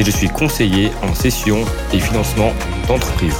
et 0.00 0.02
je 0.02 0.10
suis 0.10 0.28
conseiller 0.28 0.88
en 1.02 1.14
session 1.14 1.58
et 1.92 1.98
financement 1.98 2.54
d'entreprise. 2.88 3.36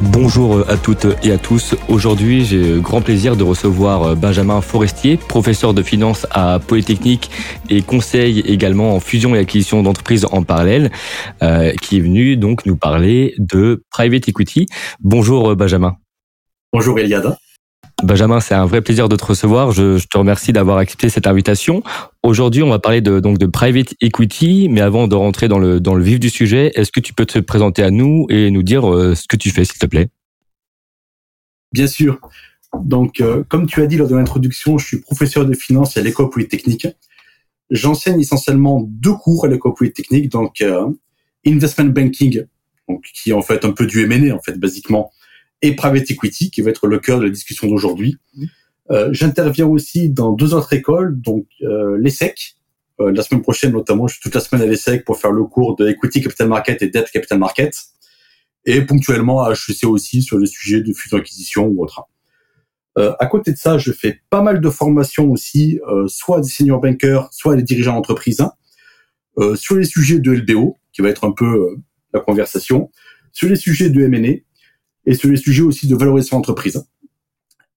Bonjour 0.00 0.64
à 0.70 0.76
toutes 0.76 1.06
et 1.24 1.32
à 1.32 1.38
tous. 1.38 1.74
Aujourd'hui, 1.88 2.44
j'ai 2.44 2.62
le 2.62 2.80
grand 2.80 3.00
plaisir 3.00 3.34
de 3.34 3.42
recevoir 3.42 4.14
Benjamin 4.14 4.60
Forestier, 4.60 5.16
professeur 5.16 5.74
de 5.74 5.82
finance 5.82 6.24
à 6.30 6.60
Polytechnique 6.64 7.30
et 7.68 7.82
conseil 7.82 8.40
également 8.40 8.94
en 8.94 9.00
fusion 9.00 9.34
et 9.34 9.40
acquisition 9.40 9.82
d'entreprises 9.82 10.24
en 10.30 10.44
parallèle, 10.44 10.92
euh, 11.42 11.72
qui 11.82 11.96
est 11.96 12.00
venu 12.00 12.36
donc 12.36 12.64
nous 12.64 12.76
parler 12.76 13.34
de 13.38 13.82
private 13.90 14.28
equity. 14.28 14.66
Bonjour 15.00 15.56
Benjamin. 15.56 15.96
Bonjour 16.72 16.96
Eliade. 17.00 17.36
Benjamin, 18.02 18.40
c'est 18.40 18.54
un 18.54 18.66
vrai 18.66 18.82
plaisir 18.82 19.08
de 19.08 19.16
te 19.16 19.24
recevoir. 19.24 19.70
Je, 19.70 20.04
te 20.04 20.18
remercie 20.18 20.52
d'avoir 20.52 20.78
accepté 20.78 21.08
cette 21.08 21.26
invitation. 21.26 21.82
Aujourd'hui, 22.22 22.62
on 22.62 22.68
va 22.68 22.78
parler 22.78 23.00
de, 23.00 23.20
donc 23.20 23.38
de 23.38 23.46
private 23.46 23.94
equity, 24.00 24.68
mais 24.68 24.80
avant 24.80 25.06
de 25.06 25.14
rentrer 25.14 25.48
dans 25.48 25.58
le, 25.58 25.80
dans 25.80 25.94
le 25.94 26.02
vif 26.02 26.18
du 26.18 26.28
sujet, 26.28 26.72
est-ce 26.74 26.90
que 26.90 27.00
tu 27.00 27.14
peux 27.14 27.24
te 27.24 27.38
présenter 27.38 27.82
à 27.82 27.90
nous 27.90 28.26
et 28.30 28.50
nous 28.50 28.62
dire 28.62 28.92
euh, 28.92 29.14
ce 29.14 29.26
que 29.28 29.36
tu 29.36 29.50
fais, 29.50 29.64
s'il 29.64 29.78
te 29.78 29.86
plaît? 29.86 30.08
Bien 31.72 31.86
sûr. 31.86 32.18
Donc, 32.82 33.20
euh, 33.20 33.44
comme 33.48 33.66
tu 33.66 33.80
as 33.80 33.86
dit 33.86 33.96
lors 33.96 34.08
de 34.08 34.16
l'introduction, 34.16 34.76
je 34.76 34.86
suis 34.86 35.00
professeur 35.00 35.46
de 35.46 35.54
finance 35.54 35.96
à 35.96 36.02
l'école 36.02 36.30
polytechnique. 36.30 36.88
J'enseigne 37.70 38.20
essentiellement 38.20 38.84
deux 38.86 39.14
cours 39.14 39.44
à 39.44 39.48
l'école 39.48 39.74
polytechnique, 39.74 40.30
donc 40.30 40.60
euh, 40.60 40.86
investment 41.46 41.86
banking, 41.86 42.44
donc 42.88 43.04
qui 43.14 43.30
est 43.30 43.34
en 43.34 43.42
fait 43.42 43.64
un 43.64 43.70
peu 43.70 43.86
du 43.86 44.02
M&A 44.02 44.34
en 44.34 44.40
fait, 44.40 44.58
basiquement 44.58 45.10
et 45.64 45.74
private 45.74 46.10
equity, 46.10 46.50
qui 46.50 46.60
va 46.60 46.70
être 46.70 46.86
le 46.86 46.98
cœur 46.98 47.18
de 47.18 47.24
la 47.24 47.30
discussion 47.30 47.66
d'aujourd'hui. 47.66 48.18
Euh, 48.90 49.08
J'interviens 49.12 49.66
aussi 49.66 50.10
dans 50.10 50.32
deux 50.32 50.52
autres 50.52 50.74
écoles, 50.74 51.18
donc 51.18 51.46
euh, 51.62 51.96
l'ESSEC. 51.98 52.56
Euh, 53.00 53.10
la 53.12 53.22
semaine 53.22 53.40
prochaine, 53.40 53.72
notamment, 53.72 54.06
je 54.06 54.14
suis 54.14 54.22
toute 54.22 54.34
la 54.34 54.42
semaine 54.42 54.60
à 54.60 54.66
l'ESSEC 54.66 55.06
pour 55.06 55.18
faire 55.18 55.32
le 55.32 55.44
cours 55.44 55.74
de 55.76 55.88
Equity 55.88 56.20
Capital 56.20 56.48
Market 56.48 56.82
et 56.82 56.88
Debt 56.88 57.10
Capital 57.10 57.38
Market. 57.38 57.74
Et 58.66 58.82
ponctuellement 58.82 59.42
à 59.42 59.52
HEC 59.52 59.84
aussi 59.84 60.22
sur 60.22 60.36
le 60.36 60.44
sujet 60.44 60.82
de 60.82 60.92
fusion-acquisition 60.92 61.66
ou 61.66 61.82
autre. 61.82 62.02
Euh, 62.98 63.14
à 63.18 63.26
côté 63.26 63.52
de 63.52 63.56
ça, 63.56 63.78
je 63.78 63.90
fais 63.90 64.20
pas 64.28 64.42
mal 64.42 64.60
de 64.60 64.70
formations 64.70 65.30
aussi, 65.30 65.80
soit 66.06 66.40
des 66.40 66.48
senior 66.48 66.80
bankers, 66.80 67.28
soit 67.32 67.56
des 67.56 67.62
dirigeants 67.62 67.94
d'entreprise, 67.94 68.40
hein, 68.40 68.52
sur 69.56 69.76
les 69.76 69.84
sujets 69.84 70.18
de 70.18 70.30
LBO, 70.30 70.76
qui 70.92 71.02
va 71.02 71.08
être 71.08 71.24
un 71.24 71.32
peu 71.32 71.76
la 72.12 72.20
conversation, 72.20 72.90
sur 73.32 73.48
les 73.48 73.56
sujets 73.56 73.90
de 73.90 74.00
M&A, 74.02 74.43
et 75.06 75.14
sur 75.14 75.30
les 75.30 75.36
sujets 75.36 75.62
aussi 75.62 75.86
de 75.86 75.96
valorisation 75.96 76.38
d'entreprise. 76.38 76.84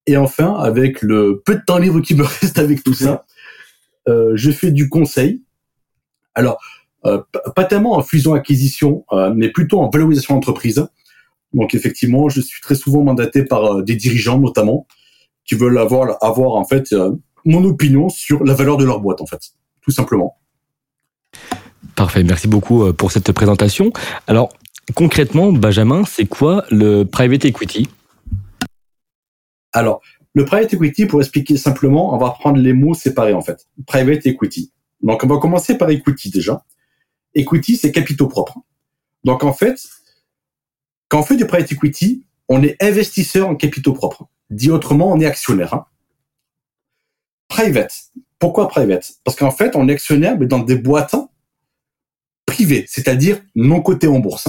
Et 0.05 0.15
enfin, 0.15 0.55
avec 0.55 1.01
le 1.01 1.41
peu 1.45 1.55
de 1.55 1.61
temps 1.65 1.77
libre 1.77 1.99
qui 1.99 2.15
me 2.15 2.23
reste 2.41 2.57
avec 2.57 2.83
tout 2.83 2.93
ça, 2.93 3.25
euh, 4.07 4.31
je 4.35 4.51
fais 4.51 4.71
du 4.71 4.89
conseil. 4.89 5.43
Alors, 6.33 6.59
euh, 7.05 7.21
pas 7.55 7.65
tellement 7.65 7.97
en 7.97 8.01
fusion-acquisition, 8.01 9.05
euh, 9.11 9.31
mais 9.35 9.49
plutôt 9.49 9.79
en 9.79 9.89
valorisation 9.89 10.35
d'entreprise. 10.35 10.87
Donc 11.53 11.75
effectivement, 11.75 12.29
je 12.29 12.41
suis 12.41 12.61
très 12.61 12.75
souvent 12.75 13.03
mandaté 13.03 13.43
par 13.43 13.83
des 13.83 13.95
dirigeants 13.95 14.39
notamment 14.39 14.87
qui 15.45 15.55
veulent 15.55 15.77
avoir, 15.77 16.17
avoir 16.21 16.55
en 16.55 16.65
fait 16.65 16.93
mon 17.45 17.63
opinion 17.63 18.09
sur 18.09 18.43
la 18.43 18.53
valeur 18.53 18.75
de 18.75 18.83
leur 18.83 18.99
boîte 18.99 19.21
en 19.21 19.25
fait, 19.25 19.39
tout 19.81 19.91
simplement. 19.91 20.37
Parfait, 21.95 22.23
merci 22.23 22.49
beaucoup 22.49 22.91
pour 22.93 23.13
cette 23.13 23.31
présentation. 23.31 23.91
Alors, 24.27 24.49
concrètement, 24.95 25.51
Benjamin, 25.51 26.03
c'est 26.05 26.25
quoi 26.25 26.65
le 26.69 27.03
private 27.03 27.45
equity? 27.45 27.89
Alors, 29.73 30.01
le 30.33 30.45
private 30.45 30.73
equity, 30.73 31.05
pour 31.05 31.19
expliquer 31.19 31.57
simplement, 31.57 32.13
on 32.13 32.17
va 32.17 32.31
prendre 32.31 32.57
les 32.59 32.73
mots 32.73 32.93
séparés 32.93 33.33
en 33.33 33.41
fait. 33.41 33.67
Private 33.85 34.25
equity. 34.25 34.71
Donc, 35.01 35.23
on 35.23 35.27
va 35.27 35.37
commencer 35.37 35.77
par 35.77 35.89
equity 35.89 36.29
déjà. 36.29 36.65
Equity, 37.35 37.77
c'est 37.77 37.91
capitaux 37.91 38.27
propres. 38.27 38.59
Donc, 39.23 39.43
en 39.43 39.53
fait, 39.53 39.79
quand 41.09 41.19
on 41.19 41.23
fait 41.23 41.37
du 41.37 41.45
private 41.45 41.71
equity, 41.71 42.25
on 42.49 42.63
est 42.63 42.81
investisseur 42.81 43.47
en 43.47 43.55
capitaux 43.55 43.93
propres. 43.93 44.27
Dit 44.49 44.71
autrement, 44.71 45.11
on 45.11 45.19
est 45.19 45.25
actionnaire. 45.25 45.73
Hein. 45.73 45.85
Private. 47.47 47.93
Pourquoi 48.39 48.67
private? 48.67 49.13
Parce 49.23 49.35
qu'en 49.35 49.51
fait, 49.51 49.75
on 49.75 49.87
est 49.89 49.93
actionnaire 49.93 50.37
mais 50.37 50.45
dans 50.45 50.59
des 50.59 50.75
boîtes 50.75 51.15
privées, 52.45 52.85
c'est-à-dire 52.87 53.41
non 53.55 53.81
cotées 53.81 54.07
en 54.07 54.19
bourse. 54.19 54.47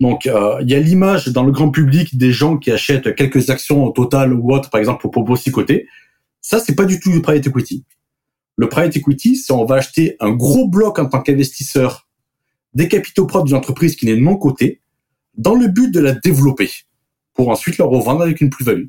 Donc, 0.00 0.26
euh, 0.26 0.58
il 0.62 0.70
y 0.70 0.74
a 0.74 0.80
l'image 0.80 1.28
dans 1.28 1.44
le 1.44 1.52
grand 1.52 1.70
public 1.70 2.16
des 2.16 2.32
gens 2.32 2.56
qui 2.56 2.70
achètent 2.70 3.14
quelques 3.14 3.50
actions 3.50 3.84
au 3.84 3.90
total 3.90 4.32
ou 4.32 4.52
autre, 4.52 4.70
par 4.70 4.80
exemple, 4.80 5.08
pour 5.08 5.38
côté. 5.52 5.86
Ça, 6.40 6.58
c'est 6.58 6.74
pas 6.74 6.84
du 6.84 6.98
tout 6.98 7.12
du 7.12 7.22
private 7.22 7.46
equity. 7.46 7.84
Le 8.56 8.68
private 8.68 8.96
equity, 8.96 9.36
c'est 9.36 9.52
on 9.52 9.64
va 9.64 9.76
acheter 9.76 10.16
un 10.20 10.30
gros 10.30 10.68
bloc 10.68 10.98
en 10.98 11.06
tant 11.06 11.20
qu'investisseur 11.20 12.08
des 12.74 12.88
capitaux 12.88 13.26
propres 13.26 13.46
d'une 13.46 13.56
entreprise 13.56 13.96
qui 13.96 14.06
n'est 14.06 14.16
non 14.16 14.36
cotée 14.36 14.80
dans 15.36 15.54
le 15.54 15.68
but 15.68 15.90
de 15.90 16.00
la 16.00 16.12
développer 16.12 16.70
pour 17.34 17.48
ensuite 17.48 17.78
la 17.78 17.84
revendre 17.84 18.22
avec 18.22 18.40
une 18.40 18.50
plus-value. 18.50 18.88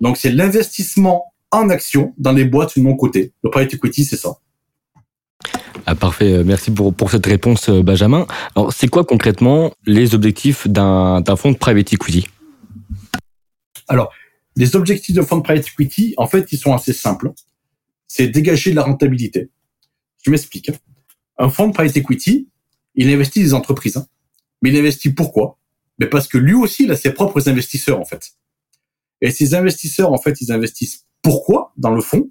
Donc, 0.00 0.16
c'est 0.16 0.30
l'investissement 0.30 1.32
en 1.50 1.70
actions 1.70 2.14
dans 2.18 2.32
les 2.32 2.44
boîtes 2.44 2.76
non 2.76 2.96
cotées. 2.96 3.32
Le 3.42 3.50
private 3.50 3.74
equity, 3.74 4.04
c'est 4.04 4.16
ça. 4.16 4.38
Ah, 5.90 5.94
parfait, 5.94 6.44
merci 6.44 6.70
pour, 6.70 6.92
pour 6.92 7.10
cette 7.10 7.24
réponse, 7.24 7.70
Benjamin. 7.70 8.26
Alors, 8.54 8.74
c'est 8.74 8.88
quoi 8.88 9.04
concrètement 9.04 9.72
les 9.86 10.14
objectifs 10.14 10.68
d'un 10.68 11.22
fonds 11.34 11.52
de 11.52 11.56
private 11.56 11.94
equity? 11.94 12.28
Alors, 13.88 14.12
les 14.54 14.76
objectifs 14.76 15.16
de 15.16 15.22
fonds 15.22 15.38
de 15.38 15.42
private 15.42 15.66
equity, 15.66 16.12
en 16.18 16.26
fait, 16.26 16.52
ils 16.52 16.58
sont 16.58 16.74
assez 16.74 16.92
simples. 16.92 17.32
C'est 18.06 18.28
dégager 18.28 18.72
de 18.72 18.76
la 18.76 18.82
rentabilité. 18.82 19.48
Je 20.22 20.30
m'explique. 20.30 20.70
Un 21.38 21.48
fonds 21.48 21.68
de 21.68 21.72
private 21.72 21.96
equity, 21.96 22.50
il 22.94 23.08
investit 23.08 23.40
des 23.40 23.54
entreprises. 23.54 24.04
Mais 24.60 24.68
il 24.68 24.76
investit 24.76 25.14
pourquoi? 25.14 25.58
Mais 25.98 26.06
parce 26.06 26.28
que 26.28 26.36
lui 26.36 26.52
aussi, 26.52 26.84
il 26.84 26.90
a 26.90 26.96
ses 26.96 27.14
propres 27.14 27.48
investisseurs, 27.48 27.98
en 27.98 28.04
fait. 28.04 28.32
Et 29.22 29.30
ces 29.30 29.54
investisseurs, 29.54 30.12
en 30.12 30.18
fait, 30.18 30.38
ils 30.42 30.52
investissent 30.52 31.06
pourquoi 31.22 31.72
dans 31.78 31.94
le 31.94 32.02
fonds? 32.02 32.30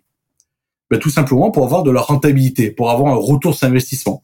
Ben, 0.89 0.99
Tout 0.99 1.09
simplement 1.09 1.51
pour 1.51 1.65
avoir 1.65 1.83
de 1.83 1.91
la 1.91 2.01
rentabilité, 2.01 2.71
pour 2.71 2.91
avoir 2.91 3.13
un 3.13 3.17
retour 3.17 3.55
sur 3.55 3.67
investissement. 3.67 4.23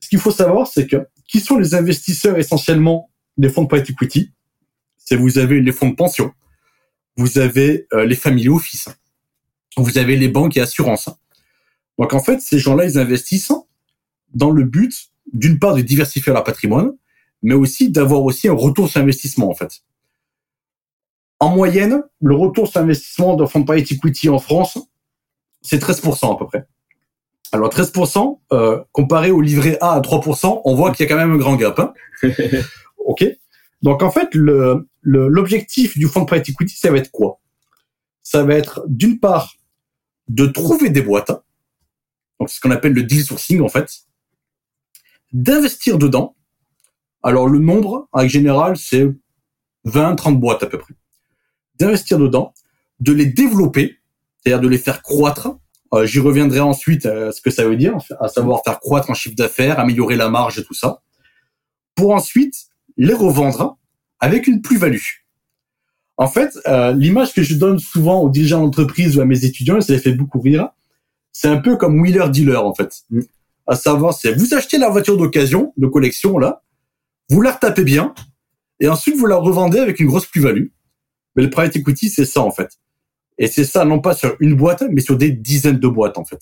Ce 0.00 0.08
qu'il 0.08 0.18
faut 0.18 0.30
savoir, 0.30 0.66
c'est 0.66 0.86
que 0.86 1.06
qui 1.28 1.40
sont 1.40 1.58
les 1.58 1.74
investisseurs 1.74 2.38
essentiellement 2.38 3.10
des 3.36 3.48
fonds 3.48 3.62
de 3.62 3.68
private 3.68 3.90
equity? 3.90 4.32
C'est 4.96 5.16
vous 5.16 5.38
avez 5.38 5.60
les 5.60 5.72
fonds 5.72 5.90
de 5.90 5.94
pension, 5.94 6.32
vous 7.16 7.38
avez 7.38 7.86
euh, 7.92 8.04
les 8.04 8.16
family 8.16 8.48
office, 8.48 8.88
vous 9.76 9.98
avez 9.98 10.16
les 10.16 10.28
banques 10.28 10.56
et 10.56 10.60
assurances. 10.60 11.08
Donc 11.98 12.14
en 12.14 12.20
fait, 12.20 12.40
ces 12.40 12.58
gens-là, 12.58 12.84
ils 12.84 12.98
investissent 12.98 13.52
dans 14.32 14.50
le 14.50 14.64
but, 14.64 15.10
d'une 15.32 15.58
part, 15.58 15.74
de 15.74 15.82
diversifier 15.82 16.32
leur 16.32 16.44
patrimoine, 16.44 16.92
mais 17.42 17.54
aussi 17.54 17.90
d'avoir 17.90 18.22
aussi 18.22 18.48
un 18.48 18.54
retour 18.54 18.88
sur 18.88 19.00
investissement 19.00 19.50
en 19.50 19.54
fait. 19.54 19.82
En 21.38 21.54
moyenne, 21.54 22.02
le 22.20 22.34
retour 22.34 22.68
sur 22.68 22.80
investissement 22.80 23.34
d'un 23.36 23.46
fonds 23.46 23.60
de 23.60 23.64
private 23.64 23.92
equity 23.92 24.28
en 24.28 24.38
France, 24.38 24.78
c'est 25.62 25.82
13% 25.82 26.34
à 26.34 26.38
peu 26.38 26.46
près. 26.46 26.66
Alors 27.52 27.70
13%, 27.70 28.40
euh, 28.52 28.82
comparé 28.92 29.30
au 29.30 29.40
livret 29.40 29.76
A 29.80 29.94
à 29.94 30.00
3%, 30.00 30.62
on 30.64 30.74
voit 30.74 30.92
qu'il 30.92 31.04
y 31.04 31.06
a 31.06 31.12
quand 31.12 31.18
même 31.18 31.32
un 31.32 31.38
grand 31.38 31.56
gap. 31.56 31.78
Hein 31.78 31.92
ok. 32.98 33.24
Donc 33.82 34.02
en 34.02 34.10
fait, 34.10 34.34
le 34.34 34.86
l'objectif 35.02 35.96
du 35.96 36.06
fonds 36.06 36.20
de 36.20 36.26
private 36.26 36.48
equity, 36.50 36.76
ça 36.76 36.90
va 36.90 36.98
être 36.98 37.10
quoi? 37.10 37.40
Ça 38.22 38.44
va 38.44 38.54
être 38.54 38.84
d'une 38.86 39.18
part 39.18 39.54
de 40.28 40.46
trouver 40.46 40.90
des 40.90 41.02
boîtes, 41.02 41.32
donc 42.38 42.48
c'est 42.48 42.56
ce 42.56 42.60
qu'on 42.60 42.70
appelle 42.70 42.92
le 42.92 43.02
deal 43.02 43.24
sourcing 43.24 43.60
en 43.60 43.68
fait, 43.68 43.90
d'investir 45.32 45.98
dedans. 45.98 46.36
Alors 47.22 47.48
le 47.48 47.58
nombre, 47.58 48.08
en 48.12 48.26
général, 48.26 48.76
c'est 48.76 49.06
20-30 49.86 50.38
boîtes 50.38 50.62
à 50.62 50.66
peu 50.66 50.78
près. 50.78 50.94
D'investir 51.78 52.18
dedans, 52.18 52.54
de 53.00 53.12
les 53.12 53.26
développer, 53.26 53.99
c'est-à-dire 54.40 54.60
de 54.60 54.68
les 54.68 54.78
faire 54.78 55.02
croître. 55.02 55.56
Euh, 55.92 56.06
J'y 56.06 56.20
reviendrai 56.20 56.60
ensuite 56.60 57.06
à 57.06 57.32
ce 57.32 57.40
que 57.40 57.50
ça 57.50 57.64
veut 57.64 57.76
dire, 57.76 57.96
à 58.20 58.28
savoir 58.28 58.62
faire 58.64 58.78
croître 58.78 59.10
en 59.10 59.14
chiffre 59.14 59.34
d'affaires, 59.34 59.80
améliorer 59.80 60.16
la 60.16 60.28
marge 60.28 60.58
et 60.58 60.64
tout 60.64 60.74
ça, 60.74 61.02
pour 61.94 62.12
ensuite 62.12 62.54
les 62.96 63.14
revendre 63.14 63.78
avec 64.20 64.46
une 64.46 64.62
plus-value. 64.62 64.98
En 66.16 66.28
fait, 66.28 66.58
euh, 66.66 66.92
l'image 66.92 67.32
que 67.32 67.42
je 67.42 67.54
donne 67.54 67.78
souvent 67.78 68.20
aux 68.20 68.28
dirigeants 68.28 68.60
d'entreprise 68.60 69.16
ou 69.16 69.20
à 69.22 69.24
mes 69.24 69.44
étudiants, 69.44 69.78
et 69.78 69.80
ça 69.80 69.94
les 69.94 69.98
fait 69.98 70.12
beaucoup 70.12 70.40
rire, 70.40 70.68
c'est 71.32 71.48
un 71.48 71.56
peu 71.56 71.76
comme 71.76 72.00
wheeler 72.00 72.28
dealer 72.28 72.62
en 72.64 72.74
fait. 72.74 73.02
À 73.66 73.74
savoir, 73.74 74.12
c'est 74.12 74.32
vous 74.32 74.52
achetez 74.54 74.78
la 74.78 74.90
voiture 74.90 75.16
d'occasion, 75.16 75.72
de 75.76 75.86
collection, 75.86 76.38
là, 76.38 76.62
vous 77.30 77.40
la 77.40 77.52
retapez 77.52 77.84
bien, 77.84 78.14
et 78.80 78.88
ensuite 78.88 79.16
vous 79.16 79.26
la 79.26 79.36
revendez 79.36 79.78
avec 79.78 80.00
une 80.00 80.08
grosse 80.08 80.26
plus-value. 80.26 80.66
Mais 81.36 81.42
le 81.42 81.50
private 81.50 81.76
equity, 81.76 82.10
c'est 82.10 82.24
ça, 82.24 82.40
en 82.40 82.50
fait. 82.50 82.78
Et 83.40 83.48
c'est 83.48 83.64
ça, 83.64 83.84
non 83.84 83.98
pas 83.98 84.14
sur 84.14 84.36
une 84.38 84.54
boîte, 84.54 84.84
mais 84.90 85.00
sur 85.00 85.16
des 85.16 85.32
dizaines 85.32 85.80
de 85.80 85.88
boîtes, 85.88 86.18
en 86.18 86.24
fait. 86.24 86.40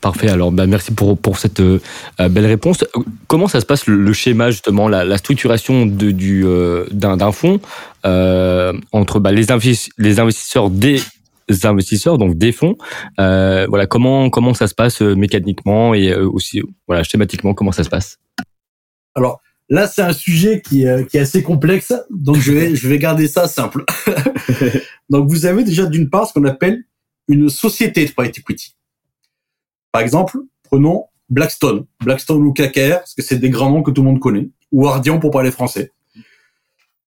Parfait. 0.00 0.28
Alors, 0.28 0.50
bah, 0.50 0.66
merci 0.66 0.92
pour, 0.92 1.16
pour 1.16 1.38
cette 1.38 1.60
euh, 1.60 1.78
belle 2.18 2.46
réponse. 2.46 2.84
Comment 3.28 3.48
ça 3.48 3.60
se 3.60 3.66
passe 3.66 3.86
le, 3.86 4.12
schéma 4.12 4.50
justement, 4.50 4.88
la, 4.88 5.04
la 5.04 5.18
structuration 5.18 5.86
de, 5.86 6.10
du 6.10 6.44
euh, 6.46 6.86
d'un 6.90 7.32
fonds 7.32 7.60
euh, 8.04 8.72
entre 8.92 9.20
bah, 9.20 9.30
les, 9.30 9.46
les 9.98 10.20
investisseurs 10.20 10.70
des 10.70 11.00
investisseurs, 11.64 12.18
donc 12.18 12.36
des 12.36 12.52
fonds. 12.52 12.76
Euh, 13.18 13.66
voilà, 13.68 13.86
comment 13.86 14.30
comment 14.30 14.54
ça 14.54 14.68
se 14.68 14.74
passe 14.74 15.02
euh, 15.02 15.14
mécaniquement 15.14 15.94
et 15.94 16.14
aussi 16.14 16.62
voilà 16.86 17.02
schématiquement 17.02 17.54
comment 17.54 17.72
ça 17.72 17.84
se 17.84 17.90
passe? 17.90 18.18
Alors 19.14 19.40
là, 19.70 19.86
c'est 19.86 20.02
un 20.02 20.12
sujet 20.12 20.60
qui, 20.60 20.84
qui 21.08 21.16
est 21.16 21.20
assez 21.20 21.42
complexe, 21.42 21.94
donc 22.10 22.36
je 22.36 22.52
vais 22.52 22.76
je 22.76 22.88
vais 22.88 22.98
garder 22.98 23.28
ça 23.28 23.48
simple. 23.48 23.84
donc 25.10 25.30
vous 25.30 25.46
avez 25.46 25.64
déjà 25.64 25.86
d'une 25.86 26.10
part 26.10 26.26
ce 26.28 26.34
qu'on 26.34 26.44
appelle 26.44 26.84
une 27.28 27.48
société 27.48 28.04
de 28.04 28.12
private 28.12 28.38
equity. 28.38 28.76
Par 29.92 30.02
exemple, 30.02 30.38
prenons 30.64 31.06
Blackstone, 31.28 31.86
Blackstone 32.00 32.42
ou 32.44 32.52
KKR, 32.52 32.98
parce 32.98 33.14
que 33.14 33.22
c'est 33.22 33.38
des 33.38 33.50
grands 33.50 33.70
noms 33.70 33.82
que 33.82 33.92
tout 33.92 34.02
le 34.02 34.08
monde 34.08 34.20
connaît, 34.20 34.50
ou 34.72 34.86
Ardian 34.86 35.18
pour 35.18 35.30
parler 35.30 35.50
français. 35.50 35.92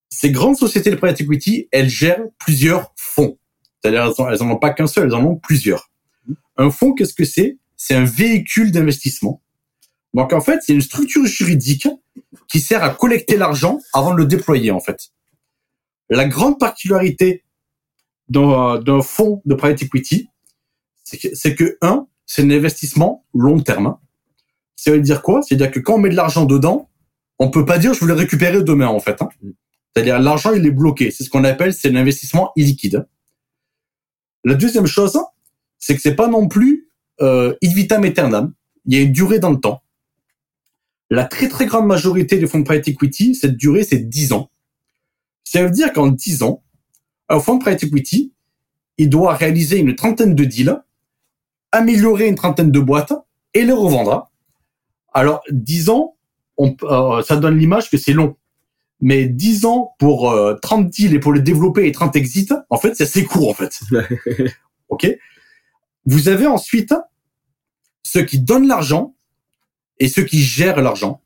Ces 0.09 0.31
grandes 0.31 0.55
sociétés 0.55 0.91
de 0.91 0.95
private 0.95 1.21
equity, 1.21 1.67
elles 1.71 1.89
gèrent 1.89 2.23
plusieurs 2.39 2.93
fonds. 2.95 3.37
C'est-à-dire, 3.81 4.13
elles 4.29 4.39
n'en 4.39 4.53
ont 4.53 4.57
pas 4.57 4.69
qu'un 4.69 4.87
seul, 4.87 5.07
elles 5.07 5.15
en 5.15 5.25
ont 5.25 5.35
plusieurs. 5.35 5.91
Un 6.55 6.69
fonds, 6.69 6.93
qu'est-ce 6.93 7.13
que 7.13 7.25
c'est? 7.25 7.57
C'est 7.75 7.95
un 7.95 8.05
véhicule 8.05 8.71
d'investissement. 8.71 9.41
Donc 10.13 10.33
en 10.33 10.41
fait, 10.41 10.59
c'est 10.61 10.73
une 10.73 10.81
structure 10.81 11.25
juridique 11.25 11.87
qui 12.47 12.59
sert 12.59 12.83
à 12.83 12.89
collecter 12.91 13.37
l'argent 13.37 13.79
avant 13.93 14.13
de 14.13 14.17
le 14.17 14.25
déployer 14.25 14.71
en 14.71 14.79
fait. 14.79 15.11
La 16.09 16.25
grande 16.25 16.59
particularité 16.59 17.43
d'un 18.29 19.01
fonds 19.01 19.41
de 19.45 19.55
private 19.55 19.83
equity, 19.83 20.29
c'est 21.03 21.17
que, 21.17 21.49
que 21.49 21.77
un, 21.81 22.07
c'est 22.25 22.43
un 22.43 22.49
investissement 22.51 23.25
long 23.33 23.59
terme. 23.59 23.97
Ça 24.75 24.91
veut 24.91 25.01
dire 25.01 25.21
quoi? 25.21 25.41
C'est-à-dire 25.41 25.71
que 25.71 25.79
quand 25.79 25.95
on 25.95 25.99
met 25.99 26.09
de 26.09 26.15
l'argent 26.15 26.45
dedans, 26.45 26.89
on 27.39 27.49
peut 27.49 27.65
pas 27.65 27.77
dire 27.77 27.93
je 27.93 28.01
veux 28.01 28.07
le 28.07 28.13
récupérer 28.13 28.63
demain 28.63 28.87
en 28.87 28.99
fait. 28.99 29.21
Hein. 29.21 29.29
C'est-à-dire 29.93 30.19
l'argent 30.19 30.53
il 30.53 30.65
est 30.65 30.71
bloqué. 30.71 31.11
C'est 31.11 31.23
ce 31.23 31.29
qu'on 31.29 31.43
appelle 31.43 31.73
c'est 31.73 31.89
l'investissement 31.89 32.51
illiquide. 32.55 33.07
La 34.43 34.55
deuxième 34.55 34.87
chose, 34.87 35.17
c'est 35.79 35.95
que 35.95 36.01
c'est 36.01 36.15
pas 36.15 36.27
non 36.27 36.47
plus 36.47 36.89
euh, 37.21 37.55
vitam 37.61 38.03
aeternam. 38.03 38.53
Il 38.85 38.97
y 38.97 38.99
a 38.99 39.03
une 39.03 39.13
durée 39.13 39.39
dans 39.39 39.51
le 39.51 39.59
temps. 39.59 39.82
La 41.13 41.25
très 41.25 41.47
très 41.47 41.67
grande 41.67 41.85
majorité 41.85 42.37
des 42.37 42.47
fonds 42.47 42.59
de 42.59 42.63
private 42.63 42.87
equity, 42.87 43.35
cette 43.35 43.55
durée 43.55 43.83
c'est 43.83 43.99
10 43.99 44.33
ans. 44.33 44.49
Ça 45.43 45.61
veut 45.63 45.69
dire 45.69 45.93
qu'en 45.93 46.07
10 46.07 46.41
ans, 46.41 46.63
un 47.29 47.39
fonds 47.39 47.57
de 47.57 47.61
private 47.61 47.83
equity, 47.83 48.33
il 48.97 49.09
doit 49.09 49.35
réaliser 49.35 49.77
une 49.77 49.95
trentaine 49.95 50.33
de 50.33 50.43
deals 50.43 50.81
améliorer 51.71 52.27
une 52.27 52.35
trentaine 52.35 52.71
de 52.71 52.79
boîtes 52.79 53.13
et 53.53 53.63
les 53.63 53.73
revendre. 53.73 54.31
Alors, 55.13 55.41
10 55.51 55.89
ans, 55.89 56.15
on, 56.57 56.75
euh, 56.83 57.21
ça 57.21 57.35
donne 57.35 57.57
l'image 57.57 57.89
que 57.91 57.97
c'est 57.97 58.13
long. 58.13 58.35
Mais 59.01 59.25
10 59.25 59.65
ans 59.65 59.93
pour 59.99 60.33
30 60.61 60.85
euh, 60.85 60.89
deals 60.89 61.13
et 61.13 61.19
pour 61.19 61.33
les 61.33 61.41
développer 61.41 61.87
et 61.87 61.91
30 61.91 62.15
exits, 62.15 62.49
en 62.69 62.77
fait, 62.77 62.95
c'est 62.95 63.03
assez 63.03 63.23
court, 63.23 63.49
en 63.49 63.53
fait. 63.53 63.79
OK? 64.89 65.07
Vous 66.05 66.27
avez 66.29 66.47
ensuite 66.47 66.93
ceux 68.03 68.23
qui 68.23 68.39
donnent 68.39 68.67
l'argent 68.67 69.15
et 69.99 70.07
ceux 70.07 70.23
qui 70.23 70.41
gèrent 70.41 70.81
l'argent. 70.81 71.21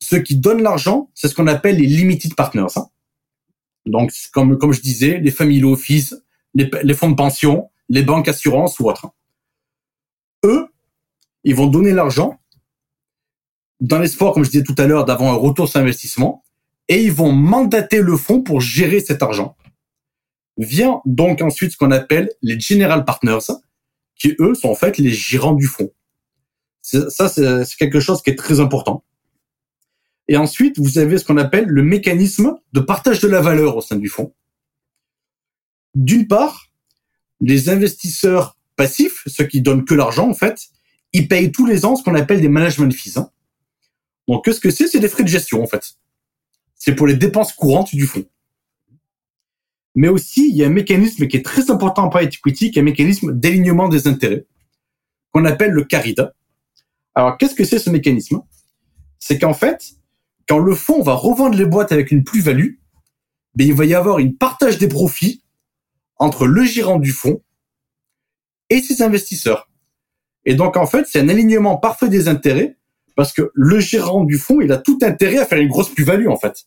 Ceux 0.00 0.20
qui 0.20 0.36
donnent 0.36 0.62
l'argent, 0.62 1.10
c'est 1.14 1.28
ce 1.28 1.34
qu'on 1.34 1.46
appelle 1.46 1.78
les 1.78 1.86
limited 1.86 2.34
partners. 2.34 2.76
Hein. 2.76 2.86
Donc, 3.86 4.12
comme, 4.32 4.58
comme 4.58 4.72
je 4.72 4.80
disais, 4.80 5.18
les 5.18 5.30
family 5.30 5.64
office, 5.64 6.14
les, 6.54 6.70
les 6.82 6.94
fonds 6.94 7.10
de 7.10 7.16
pension, 7.16 7.70
les 7.88 8.02
banques 8.02 8.28
assurances 8.28 8.78
ou 8.78 8.88
autres 8.88 9.10
eux, 10.46 10.68
ils 11.44 11.54
vont 11.54 11.66
donner 11.66 11.92
l'argent 11.92 12.38
dans 13.80 13.98
l'espoir, 13.98 14.32
comme 14.32 14.44
je 14.44 14.50
disais 14.50 14.64
tout 14.64 14.74
à 14.78 14.86
l'heure, 14.86 15.04
d'avoir 15.04 15.32
un 15.32 15.36
retour 15.36 15.68
sur 15.68 15.80
investissement, 15.80 16.42
et 16.88 17.02
ils 17.02 17.12
vont 17.12 17.32
mandater 17.32 18.00
le 18.00 18.16
fonds 18.16 18.42
pour 18.42 18.60
gérer 18.60 19.00
cet 19.00 19.22
argent. 19.22 19.56
Vient 20.56 21.02
donc 21.04 21.42
ensuite 21.42 21.72
ce 21.72 21.76
qu'on 21.76 21.90
appelle 21.90 22.30
les 22.40 22.58
general 22.58 23.04
partners, 23.04 23.52
qui 24.14 24.34
eux 24.40 24.54
sont 24.54 24.70
en 24.70 24.74
fait 24.74 24.96
les 24.96 25.10
gérants 25.10 25.52
du 25.52 25.66
fonds. 25.66 25.92
Ça, 26.86 27.28
c'est 27.28 27.76
quelque 27.76 27.98
chose 27.98 28.22
qui 28.22 28.30
est 28.30 28.36
très 28.36 28.60
important. 28.60 29.02
Et 30.28 30.36
ensuite, 30.36 30.78
vous 30.78 30.98
avez 30.98 31.18
ce 31.18 31.24
qu'on 31.24 31.36
appelle 31.36 31.66
le 31.66 31.82
mécanisme 31.82 32.54
de 32.72 32.80
partage 32.80 33.20
de 33.20 33.26
la 33.26 33.40
valeur 33.40 33.76
au 33.76 33.80
sein 33.80 33.96
du 33.96 34.08
fonds. 34.08 34.32
D'une 35.96 36.28
part, 36.28 36.70
les 37.40 37.70
investisseurs 37.70 38.56
passifs, 38.76 39.24
ceux 39.26 39.46
qui 39.46 39.62
donnent 39.62 39.84
que 39.84 39.94
l'argent 39.94 40.28
en 40.28 40.34
fait, 40.34 40.68
ils 41.12 41.26
payent 41.26 41.50
tous 41.50 41.66
les 41.66 41.84
ans 41.84 41.96
ce 41.96 42.04
qu'on 42.04 42.14
appelle 42.14 42.40
des 42.40 42.48
management 42.48 42.92
fees. 42.92 43.18
Hein. 43.18 43.30
Donc 44.28 44.44
qu'est-ce 44.44 44.60
que 44.60 44.70
c'est? 44.70 44.86
C'est 44.86 45.00
des 45.00 45.08
frais 45.08 45.24
de 45.24 45.28
gestion 45.28 45.62
en 45.62 45.66
fait. 45.66 45.94
C'est 46.76 46.94
pour 46.94 47.06
les 47.06 47.16
dépenses 47.16 47.52
courantes 47.52 47.94
du 47.94 48.06
fonds. 48.06 48.26
Mais 49.96 50.08
aussi, 50.08 50.50
il 50.50 50.56
y 50.56 50.62
a 50.62 50.66
un 50.66 50.70
mécanisme 50.70 51.26
qui 51.26 51.36
est 51.36 51.44
très 51.44 51.70
important 51.70 52.04
en 52.04 52.10
private 52.10 52.34
equity, 52.34 52.70
qui 52.70 52.78
est 52.78 52.82
un 52.82 52.84
mécanisme 52.84 53.32
d'alignement 53.32 53.88
des 53.88 54.06
intérêts, 54.06 54.46
qu'on 55.32 55.44
appelle 55.46 55.72
le 55.72 55.84
caride. 55.84 56.32
Alors 57.16 57.38
qu'est-ce 57.38 57.54
que 57.54 57.64
c'est 57.64 57.78
ce 57.78 57.90
mécanisme? 57.90 58.42
C'est 59.18 59.38
qu'en 59.38 59.54
fait, 59.54 59.82
quand 60.46 60.58
le 60.58 60.74
fonds 60.74 61.02
va 61.02 61.14
revendre 61.14 61.56
les 61.56 61.64
boîtes 61.64 61.90
avec 61.90 62.12
une 62.12 62.22
plus-value, 62.22 62.74
ben, 63.54 63.66
il 63.66 63.74
va 63.74 63.86
y 63.86 63.94
avoir 63.94 64.18
une 64.18 64.36
partage 64.36 64.76
des 64.78 64.86
profits 64.86 65.42
entre 66.18 66.46
le 66.46 66.64
gérant 66.64 66.98
du 66.98 67.10
fonds 67.10 67.42
et 68.68 68.82
ses 68.82 69.02
investisseurs. 69.02 69.70
Et 70.44 70.54
donc, 70.54 70.76
en 70.76 70.86
fait, 70.86 71.06
c'est 71.08 71.18
un 71.18 71.28
alignement 71.30 71.78
parfait 71.78 72.08
des 72.08 72.28
intérêts 72.28 72.76
parce 73.16 73.32
que 73.32 73.50
le 73.54 73.80
gérant 73.80 74.24
du 74.24 74.36
fonds, 74.36 74.60
il 74.60 74.70
a 74.70 74.76
tout 74.76 74.98
intérêt 75.02 75.38
à 75.38 75.46
faire 75.46 75.58
une 75.58 75.68
grosse 75.68 75.88
plus-value, 75.88 76.28
en 76.28 76.36
fait. 76.36 76.66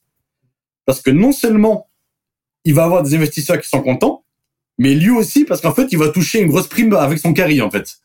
Parce 0.86 1.02
que 1.02 1.12
non 1.12 1.32
seulement 1.32 1.90
il 2.66 2.74
va 2.74 2.86
avoir 2.86 3.04
des 3.04 3.16
investisseurs 3.16 3.62
qui 3.62 3.70
sont 3.70 3.82
contents, 3.82 4.26
mais 4.80 4.96
lui 4.96 5.12
aussi 5.12 5.46
parce 5.46 5.62
qu'en 5.62 5.74
fait, 5.74 5.88
il 5.92 6.00
va 6.00 6.10
toucher 6.10 6.42
une 6.42 6.50
grosse 6.50 6.68
prime 6.68 6.92
avec 6.94 7.20
son 7.20 7.34
carry, 7.34 7.62
en 7.62 7.70
fait. 7.70 8.00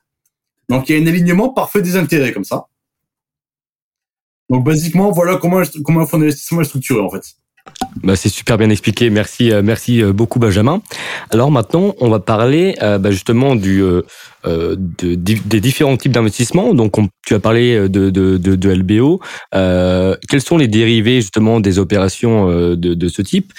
Donc, 0.69 0.89
il 0.89 0.97
y 0.97 0.99
a 0.99 1.03
un 1.03 1.07
alignement 1.07 1.51
parfait 1.51 1.83
des 1.83 1.97
intérêts 1.97 2.33
comme 2.33 2.45
ça. 2.45 2.67
Donc, 4.51 4.65
basiquement, 4.65 5.11
voilà 5.11 5.37
comment, 5.37 5.63
comment 5.85 6.01
un 6.01 6.07
fonds 6.07 6.19
d'investissement 6.19 6.61
est 6.61 6.65
structuré, 6.65 7.01
en 7.01 7.11
fait. 7.11 7.37
Bah, 8.03 8.17
c'est 8.17 8.29
super 8.29 8.59
bien 8.59 8.69
expliqué. 8.71 9.09
Merci, 9.09 9.51
euh, 9.51 9.63
merci 9.63 10.03
euh, 10.03 10.13
beaucoup 10.13 10.39
Benjamin. 10.39 10.83
Alors 11.31 11.51
maintenant, 11.51 11.95
on 12.01 12.11
va 12.11 12.21
parler 12.21 12.75
euh, 12.83 12.99
bah, 12.99 13.11
justement 13.11 13.57
du, 13.57 13.83
des 14.45 15.61
différents 15.61 15.97
types 15.97 16.13
d'investissements. 16.13 16.75
Donc, 16.75 16.97
tu 17.25 17.35
as 17.35 17.41
parlé 17.41 17.89
de, 17.89 18.11
de, 18.11 18.37
de, 18.37 18.71
LBO. 18.71 19.21
quels 19.53 20.41
sont 20.43 20.59
les 20.59 20.69
dérivés 20.69 21.23
justement 21.23 21.61
des 21.61 21.79
opérations 21.79 22.49
de, 22.51 22.75
de 22.75 23.09
ce 23.09 23.23
type? 23.23 23.53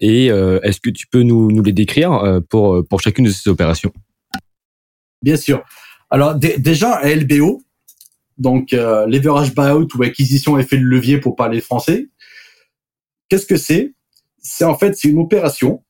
Et 0.00 0.26
est-ce 0.26 0.80
que 0.80 0.90
tu 0.90 1.06
peux 1.06 1.22
nous, 1.22 1.50
nous 1.50 1.62
les 1.62 1.72
décrire 1.72 2.40
pour, 2.50 2.82
pour 2.88 3.00
chacune 3.00 3.24
de 3.24 3.30
ces 3.30 3.48
opérations? 3.48 3.92
Bien 5.22 5.36
sûr. 5.36 5.62
Alors 6.12 6.36
déjà, 6.36 7.00
LBO, 7.02 7.62
donc 8.38 8.70
leverage 8.72 9.54
buyout 9.54 9.88
ou 9.96 10.02
acquisition 10.04 10.58
effet 10.58 10.76
de 10.76 10.84
levier 10.84 11.18
pour 11.18 11.34
parler 11.34 11.60
français, 11.60 12.08
Qu'est-ce 13.32 13.46
que 13.46 13.56
c'est? 13.56 13.94
C'est 14.42 14.66
en 14.66 14.76
fait 14.76 14.94
c'est 14.94 15.08
une 15.08 15.18
opération 15.18 15.82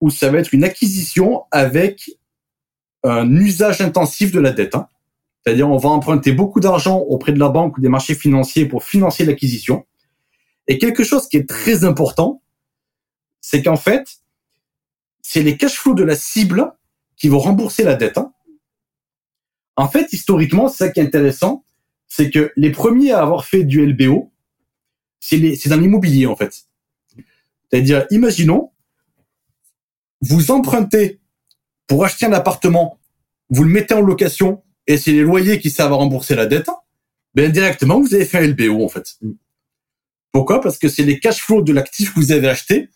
où 0.00 0.08
ça 0.08 0.30
va 0.30 0.38
être 0.38 0.54
une 0.54 0.64
acquisition 0.64 1.44
avec 1.50 2.10
un 3.02 3.30
usage 3.30 3.82
intensif 3.82 4.32
de 4.32 4.40
la 4.40 4.52
dette. 4.52 4.74
Hein. 4.74 4.88
C'est-à-dire 5.44 5.68
on 5.68 5.76
va 5.76 5.90
emprunter 5.90 6.32
beaucoup 6.32 6.60
d'argent 6.60 6.96
auprès 6.96 7.32
de 7.32 7.38
la 7.38 7.50
banque 7.50 7.76
ou 7.76 7.82
des 7.82 7.90
marchés 7.90 8.14
financiers 8.14 8.64
pour 8.64 8.84
financer 8.84 9.26
l'acquisition. 9.26 9.84
Et 10.66 10.78
quelque 10.78 11.04
chose 11.04 11.28
qui 11.28 11.36
est 11.36 11.46
très 11.46 11.84
important, 11.84 12.40
c'est 13.42 13.62
qu'en 13.62 13.76
fait, 13.76 14.22
c'est 15.20 15.42
les 15.42 15.58
cash 15.58 15.74
flows 15.74 15.92
de 15.92 16.04
la 16.04 16.16
cible 16.16 16.72
qui 17.16 17.28
vont 17.28 17.38
rembourser 17.38 17.84
la 17.84 17.94
dette. 17.94 18.18
Hein. 18.18 18.32
En 19.76 19.88
fait, 19.88 20.12
historiquement, 20.12 20.68
c'est 20.68 20.84
ça 20.84 20.90
qui 20.90 21.00
est 21.00 21.04
intéressant, 21.04 21.64
c'est 22.06 22.30
que 22.30 22.52
les 22.56 22.70
premiers 22.70 23.12
à 23.12 23.22
avoir 23.22 23.44
fait 23.44 23.64
du 23.64 23.84
LBO, 23.84 24.30
c'est 25.20 25.68
dans 25.68 25.76
l'immobilier 25.76 26.26
en 26.26 26.36
fait. 26.36 26.66
C'est-à-dire, 27.70 28.06
imaginons, 28.10 28.72
vous 30.20 30.50
empruntez 30.50 31.20
pour 31.86 32.04
acheter 32.04 32.26
un 32.26 32.32
appartement, 32.32 32.98
vous 33.50 33.64
le 33.64 33.70
mettez 33.70 33.94
en 33.94 34.00
location 34.00 34.62
et 34.86 34.96
c'est 34.96 35.12
les 35.12 35.22
loyers 35.22 35.58
qui 35.58 35.70
servent 35.70 35.92
à 35.92 35.96
rembourser 35.96 36.34
la 36.34 36.46
dette, 36.46 36.70
ben 37.34 37.50
directement 37.50 38.00
vous 38.00 38.14
avez 38.14 38.24
fait 38.24 38.38
un 38.38 38.46
LBO 38.46 38.84
en 38.84 38.88
fait. 38.88 39.18
Pourquoi? 40.30 40.60
Parce 40.60 40.78
que 40.78 40.88
c'est 40.88 41.02
les 41.02 41.20
cash 41.20 41.42
flows 41.42 41.62
de 41.62 41.72
l'actif 41.72 42.14
que 42.14 42.20
vous 42.20 42.32
avez 42.32 42.48
acheté 42.48 42.90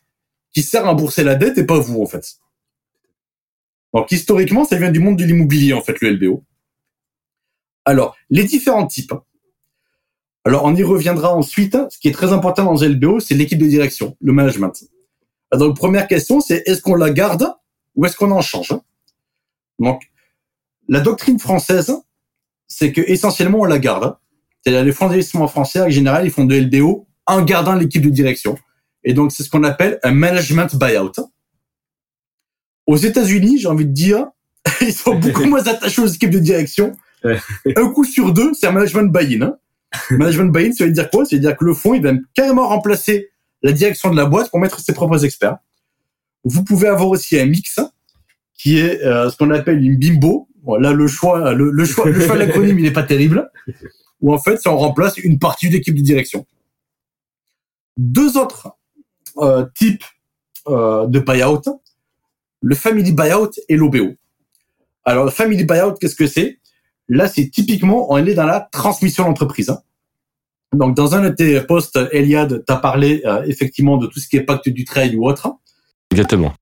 qui 0.53 0.63
sert 0.63 0.85
à 0.85 0.91
rembourser 0.91 1.25
la 1.25 1.35
dette 1.35 1.59
et 1.59 1.65
pas 1.65 1.79
vous 1.79 2.03
en 2.03 2.07
fait. 2.07 2.39
Donc 3.95 4.12
historiquement, 4.12 4.64
ça 4.64 4.76
vient 4.76 4.90
du 4.90 5.00
monde 5.00 5.16
de 5.16 5.25
l'immobilier 5.25 5.73
en 5.73 5.80
fait, 5.80 6.00
le 6.00 6.11
LBO. 6.11 6.45
Alors, 7.85 8.16
les 8.28 8.45
différents 8.45 8.87
types. 8.87 9.14
Alors, 10.45 10.64
on 10.64 10.75
y 10.75 10.83
reviendra 10.83 11.35
ensuite. 11.35 11.76
Ce 11.90 11.99
qui 11.99 12.09
est 12.09 12.12
très 12.12 12.33
important 12.33 12.64
dans 12.64 12.75
le 12.75 12.88
LBO, 12.88 13.21
c'est 13.21 13.35
l'équipe 13.35 13.59
de 13.59 13.66
direction, 13.66 14.16
le 14.21 14.33
management. 14.33 14.85
Donc, 15.52 15.76
première 15.76 16.07
question, 16.07 16.40
c'est 16.40 16.62
est-ce 16.66 16.83
qu'on 16.83 16.95
la 16.95 17.11
garde 17.11 17.54
ou 17.97 18.04
est-ce 18.04 18.16
qu'on 18.16 18.30
en 18.30 18.42
change? 18.42 18.75
Donc, 19.78 20.02
la 20.88 21.00
doctrine 21.00 21.38
française, 21.38 21.95
c'est 22.66 22.92
que 22.92 23.00
essentiellement 23.00 23.61
on 23.61 23.64
la 23.64 23.78
garde. 23.78 24.16
C'est-à-dire 24.61 24.85
les 24.85 24.92
fonds 24.92 25.09
d'investissement 25.09 25.49
français, 25.49 25.80
en 25.80 25.88
général, 25.88 26.26
ils 26.26 26.30
font 26.30 26.45
de 26.45 26.57
LBO 26.57 27.07
en 27.26 27.42
gardant 27.42 27.75
l'équipe 27.75 28.02
de 28.02 28.11
direction. 28.11 28.59
Et 29.04 29.14
donc, 29.14 29.33
c'est 29.33 29.42
ce 29.42 29.50
qu'on 29.50 29.64
appelle 29.64 29.99
un 30.02 30.12
management 30.12 30.76
buyout. 30.76 31.12
Aux 32.88 32.97
États-Unis, 32.97 33.59
j'ai 33.59 33.68
envie 33.68 33.85
de 33.85 33.92
dire, 33.92 34.26
ils 34.80 34.95
sont 34.95 35.14
beaucoup 35.14 35.45
moins 35.49 35.64
attachés 35.66 36.00
aux 36.00 36.07
équipes 36.07 36.30
de 36.30 36.38
direction. 36.38 36.97
un 37.23 37.90
coup 37.90 38.04
sur 38.04 38.33
deux, 38.33 38.54
c'est 38.54 38.66
un 38.66 38.73
management 38.73 39.12
buy-in. 39.12 39.42
Hein. 39.42 39.59
management 40.11 40.50
buy-in, 40.50 40.73
ça 40.73 40.87
veut 40.87 40.90
dire 40.90 41.11
quoi? 41.11 41.26
Ça 41.26 41.37
veut 41.37 41.40
dire 41.40 41.54
que 41.54 41.66
le 41.66 41.75
fonds, 41.75 41.92
il 41.92 42.02
va 42.02 42.12
carrément 42.35 42.66
remplacer 42.66 43.28
la 43.62 43.73
direction 43.73 44.11
de 44.11 44.16
la 44.16 44.25
boîte 44.25 44.49
pour 44.50 44.59
mettre 44.59 44.80
ses 44.80 44.95
propres 44.95 45.23
experts. 45.23 45.59
Vous 46.45 46.64
pouvez 46.64 46.88
avoir 46.88 47.11
aussi 47.11 47.38
un 47.38 47.45
mix 47.45 47.78
qui 48.54 48.78
est 48.78 49.04
euh, 49.04 49.28
ce 49.28 49.37
qu'on 49.37 49.50
appelle 49.50 49.85
une 49.85 49.99
bimbo. 49.99 50.49
Là, 50.80 50.92
le 50.92 51.07
choix, 51.07 51.52
le, 51.52 51.85
choix, 51.85 52.07
le 52.11 52.21
choix 52.21 52.37
de 52.37 52.40
l'acronyme, 52.40 52.78
il 52.78 52.85
n'est 52.85 52.90
pas 52.90 53.02
terrible. 53.02 53.50
Ou 54.23 54.33
en 54.33 54.38
fait, 54.38 54.57
ça 54.57 54.73
on 54.73 54.78
remplace 54.78 55.18
une 55.18 55.38
partie 55.38 55.68
de 55.68 55.75
l'équipe 55.75 55.95
de 55.95 56.00
direction. 56.00 56.47
Deux 57.99 58.38
autres 58.38 58.71
euh, 59.38 59.66
types 59.75 60.04
euh, 60.68 61.07
de 61.07 61.21
buyout 61.21 61.62
le 62.61 62.75
family 62.75 63.12
buyout 63.12 63.50
et 63.69 63.77
l'OBO. 63.77 64.15
Alors, 65.05 65.25
le 65.25 65.31
family 65.31 65.65
buyout, 65.65 65.95
qu'est-ce 65.95 66.17
que 66.17 66.27
c'est? 66.27 66.59
Là, 67.09 67.29
c'est 67.29 67.49
typiquement, 67.49 68.12
on 68.12 68.19
est 68.19 68.35
dans 68.35 68.47
la 68.47 68.61
transmission 68.61 69.25
d'entreprise. 69.25 69.71
Hein. 69.71 69.81
Donc, 70.75 70.95
dans 70.95 71.15
un 71.15 71.23
de 71.23 71.31
tes 71.31 71.61
posts, 71.62 71.99
Eliade, 72.12 72.65
tu 72.67 72.73
as 72.73 72.77
parlé 72.77 73.23
euh, 73.25 73.43
effectivement 73.47 73.97
de 73.97 74.07
tout 74.07 74.21
ce 74.21 74.29
qui 74.29 74.37
est 74.37 74.43
pacte 74.43 74.69
du 74.69 74.85
trade 74.85 75.15
ou 75.15 75.27
autre. 75.27 75.49
Exactement. 76.11 76.53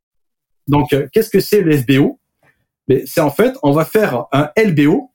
Donc, 0.69 0.93
euh, 0.93 1.09
qu'est-ce 1.12 1.31
que 1.31 1.41
c'est 1.41 1.61
le 1.61 1.76
FBO 1.76 2.21
C'est 3.07 3.21
en 3.21 3.31
fait, 3.31 3.55
on 3.62 3.73
va 3.73 3.85
faire 3.85 4.26
un 4.33 4.50
LBO, 4.57 5.11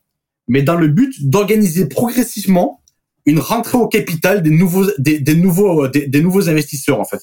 mais 0.48 0.62
dans 0.62 0.76
le 0.76 0.88
but 0.88 1.30
d'organiser 1.30 1.88
progressivement 1.88 2.82
une 3.26 3.40
rentrée 3.40 3.78
au 3.78 3.88
capital 3.88 4.42
des 4.42 4.50
nouveaux, 4.50 4.88
des, 4.98 5.36
nouveaux, 5.36 5.88
des, 5.88 6.08
des, 6.08 6.22
nouveaux 6.22 6.50
investisseurs 6.50 7.00
en 7.00 7.06
fait. 7.06 7.22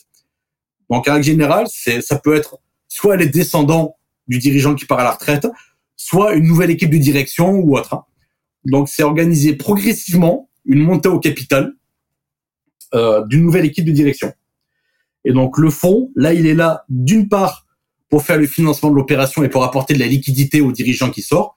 Donc, 0.88 1.07
en 1.09 1.21
général, 1.21 1.67
c'est, 1.69 2.00
ça 2.00 2.19
peut 2.19 2.35
être 2.35 2.59
soit 2.99 3.17
les 3.17 3.28
descendants 3.28 3.97
du 4.26 4.38
dirigeant 4.38 4.75
qui 4.75 4.85
part 4.85 4.99
à 4.99 5.05
la 5.05 5.12
retraite, 5.12 5.47
soit 5.95 6.35
une 6.35 6.47
nouvelle 6.47 6.71
équipe 6.71 6.90
de 6.90 6.99
direction 6.99 7.50
ou 7.50 7.76
autre. 7.76 8.02
Donc 8.64 8.88
c'est 8.88 9.05
organisé 9.05 9.55
progressivement 9.55 10.50
une 10.64 10.83
montée 10.83 11.09
au 11.09 11.21
capital 11.21 11.75
euh, 12.95 13.25
d'une 13.26 13.43
nouvelle 13.43 13.64
équipe 13.64 13.85
de 13.85 13.93
direction. 13.93 14.33
Et 15.25 15.33
donc 15.33 15.59
le 15.59 15.71
fonds, 15.71 16.11
là, 16.17 16.35
il 16.35 16.47
est 16.47 16.55
là 16.55 16.85
d'une 16.88 17.28
part 17.28 17.67
pour 18.09 18.25
faire 18.25 18.37
le 18.37 18.49
financement 18.49 18.90
de 18.90 18.97
l'opération 18.97 19.45
et 19.45 19.49
pour 19.49 19.62
apporter 19.62 19.95
de 19.95 20.00
la 20.00 20.07
liquidité 20.07 20.61
aux 20.61 20.73
dirigeants 20.73 21.11
qui 21.11 21.23
sortent, 21.23 21.55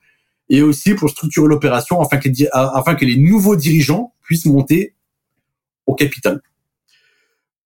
et 0.48 0.62
aussi 0.62 0.94
pour 0.94 1.10
structurer 1.10 1.48
l'opération 1.48 2.00
afin 2.00 2.20
afin 2.52 2.94
que 2.94 3.04
les 3.04 3.16
nouveaux 3.16 3.56
dirigeants 3.56 4.14
puissent 4.20 4.46
monter 4.46 4.94
au 5.86 5.94
capital. 5.94 6.40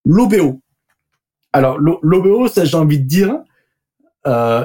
L'OBO. 0.07 0.63
Alors 1.53 1.79
l'OBO, 1.79 2.49
ça 2.49 2.65
j'ai 2.65 2.77
envie 2.77 3.01
de 3.01 3.05
dire, 3.07 3.35
euh, 4.27 4.65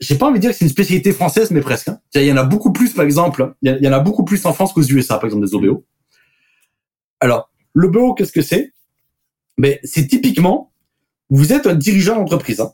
j'ai 0.00 0.16
pas 0.16 0.26
envie 0.26 0.38
de 0.38 0.42
dire 0.42 0.50
que 0.50 0.56
c'est 0.56 0.64
une 0.64 0.70
spécialité 0.70 1.12
française, 1.12 1.50
mais 1.50 1.60
presque. 1.60 1.88
Hein. 1.88 2.00
Il 2.14 2.22
y 2.22 2.32
en 2.32 2.36
a 2.36 2.44
beaucoup 2.44 2.72
plus, 2.72 2.92
par 2.92 3.04
exemple. 3.04 3.54
Il 3.62 3.78
y 3.80 3.88
en 3.88 3.92
a 3.92 4.00
beaucoup 4.00 4.24
plus 4.24 4.44
en 4.44 4.52
France 4.52 4.72
qu'aux 4.72 4.82
USA, 4.82 5.16
par 5.16 5.24
exemple, 5.24 5.46
des 5.46 5.54
OBO. 5.54 5.84
Alors, 7.20 7.50
l'OBO, 7.74 8.14
qu'est-ce 8.14 8.32
que 8.32 8.42
c'est? 8.42 8.72
Mais 9.58 9.80
c'est 9.84 10.06
typiquement, 10.06 10.72
vous 11.30 11.52
êtes 11.52 11.66
un 11.66 11.74
dirigeant 11.74 12.16
d'entreprise. 12.16 12.60
Hein. 12.60 12.72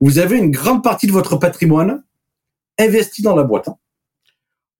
Vous 0.00 0.18
avez 0.18 0.38
une 0.38 0.50
grande 0.50 0.82
partie 0.82 1.06
de 1.06 1.12
votre 1.12 1.36
patrimoine 1.36 2.02
investi 2.78 3.22
dans 3.22 3.36
la 3.36 3.44
boîte. 3.44 3.68
Hein. 3.68 3.76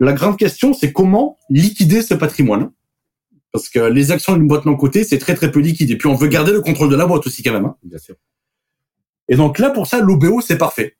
La 0.01 0.15
grande 0.15 0.39
question, 0.39 0.73
c'est 0.73 0.93
comment 0.93 1.39
liquider 1.51 2.03
ce 2.03 2.15
patrimoine. 2.15 2.73
Parce 3.53 3.69
que 3.69 3.81
les 3.81 4.11
actions 4.11 4.35
d'une 4.35 4.49
boîte 4.49 4.65
non 4.65 4.77
cotée, 4.77 5.05
c'est 5.05 5.19
très 5.19 5.35
très 5.35 5.53
peu 5.53 5.61
liquide. 5.61 5.91
Et 5.91 5.99
puis 5.99 6.09
on 6.09 6.15
veut 6.15 6.29
garder 6.29 6.53
le 6.53 6.63
contrôle 6.63 6.89
de 6.89 6.97
la 6.97 7.07
boîte 7.07 7.27
aussi 7.27 7.43
quand 7.43 7.53
même. 7.53 7.73
Sûr. 7.99 8.17
Et 9.29 9.37
donc 9.37 9.59
là, 9.59 9.71
pour 9.71 9.87
ça, 9.87 10.01
l'OBO, 10.01 10.41
c'est 10.41 10.59
parfait. 10.59 10.97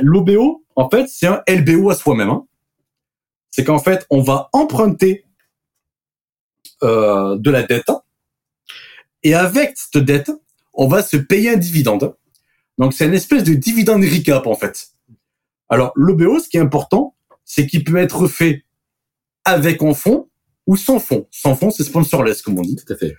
L'OBO, 0.00 0.64
en 0.74 0.88
fait, 0.88 1.06
c'est 1.08 1.26
un 1.26 1.42
LBO 1.48 1.90
à 1.90 1.94
soi-même. 1.94 2.30
Hein. 2.30 2.46
C'est 3.50 3.64
qu'en 3.64 3.78
fait, 3.78 4.06
on 4.10 4.22
va 4.22 4.48
emprunter 4.52 5.24
euh, 6.82 7.36
de 7.38 7.50
la 7.50 7.62
dette. 7.62 7.90
Et 9.22 9.34
avec 9.34 9.76
cette 9.76 10.04
dette, 10.04 10.30
on 10.74 10.88
va 10.88 11.02
se 11.02 11.16
payer 11.16 11.50
un 11.50 11.56
dividende. 11.56 12.14
Donc 12.78 12.92
c'est 12.92 13.06
une 13.06 13.14
espèce 13.14 13.44
de 13.44 13.54
dividende 13.54 14.04
recap, 14.04 14.46
en 14.46 14.54
fait. 14.54 14.88
Alors, 15.68 15.92
l'OBO, 15.96 16.38
ce 16.38 16.48
qui 16.48 16.58
est 16.58 16.60
important, 16.60 17.16
c'est 17.44 17.66
qu'il 17.66 17.82
peut 17.82 17.96
être 17.96 18.28
fait 18.28 18.64
avec 19.44 19.82
un 19.82 19.94
fonds 19.94 20.28
ou 20.66 20.76
sans 20.76 20.98
fonds. 20.98 21.26
Sans 21.30 21.54
fonds, 21.54 21.70
c'est 21.70 21.84
sponsorless, 21.84 22.42
comme 22.42 22.58
on 22.58 22.62
dit. 22.62 22.76
Tout 22.76 22.92
à 22.92 22.96
fait. 22.96 23.16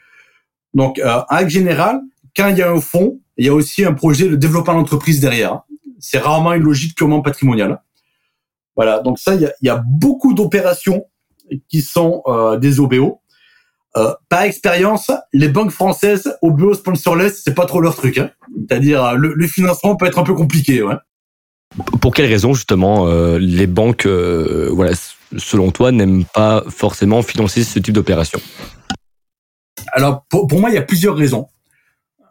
Donc, 0.74 1.00
euh, 1.00 1.22
en 1.30 1.36
règle 1.36 1.50
générale, 1.50 2.02
quand 2.36 2.50
il 2.50 2.58
y 2.58 2.62
a 2.62 2.72
un 2.72 2.82
fonds, 2.82 3.20
il 3.38 3.46
y 3.46 3.50
a 3.50 3.54
aussi 3.54 3.86
un 3.86 3.94
projet 3.94 4.28
de 4.28 4.36
développement 4.36 4.74
d'entreprise 4.74 5.20
derrière. 5.20 5.62
C'est 6.00 6.20
rarement 6.20 6.54
une 6.54 6.64
logique 6.64 6.96
purement 6.96 7.22
patrimoniale. 7.22 7.82
Voilà, 8.76 9.00
donc 9.00 9.18
ça, 9.18 9.36
il 9.36 9.52
y 9.62 9.70
a, 9.70 9.84
beaucoup 9.86 10.34
d'opérations 10.34 11.06
qui 11.68 11.82
sont 11.82 12.22
euh, 12.28 12.58
des 12.58 12.80
OBO. 12.80 13.22
Euh, 13.96 14.14
par 14.30 14.44
expérience, 14.44 15.12
les 15.34 15.48
banques 15.48 15.72
françaises 15.72 16.38
OBO 16.44 16.76
sponsorless, 16.76 17.42
c'est 17.44 17.56
pas 17.56 17.66
trop 17.66 17.82
leur 17.82 17.96
truc. 17.96 18.20
Hein. 18.20 18.30
C'est-à-dire 18.70 19.04
euh, 19.04 19.16
le, 19.16 19.48
financement 19.48 19.96
peut 19.96 20.06
être 20.06 20.20
un 20.20 20.24
peu 20.24 20.36
compliqué. 20.36 20.84
Ouais. 20.84 20.96
Pour 22.02 22.14
quelles 22.14 22.30
raisons 22.30 22.54
justement 22.54 23.08
les 23.38 23.68
banques, 23.68 24.08
voilà, 24.08 24.94
selon 25.36 25.72
toi, 25.72 25.92
n'aiment 25.92 26.26
pas 26.26 26.64
forcément 26.70 27.22
financer 27.22 27.64
ce 27.64 27.80
type 27.80 27.94
d'opération? 27.94 28.40
Alors 29.92 30.26
pour, 30.30 30.48
pour, 30.48 30.60
moi, 30.60 30.70
il 30.70 30.76
y 30.76 30.80
a 30.80 30.84
plusieurs 30.84 31.16
raisons. 31.16 31.48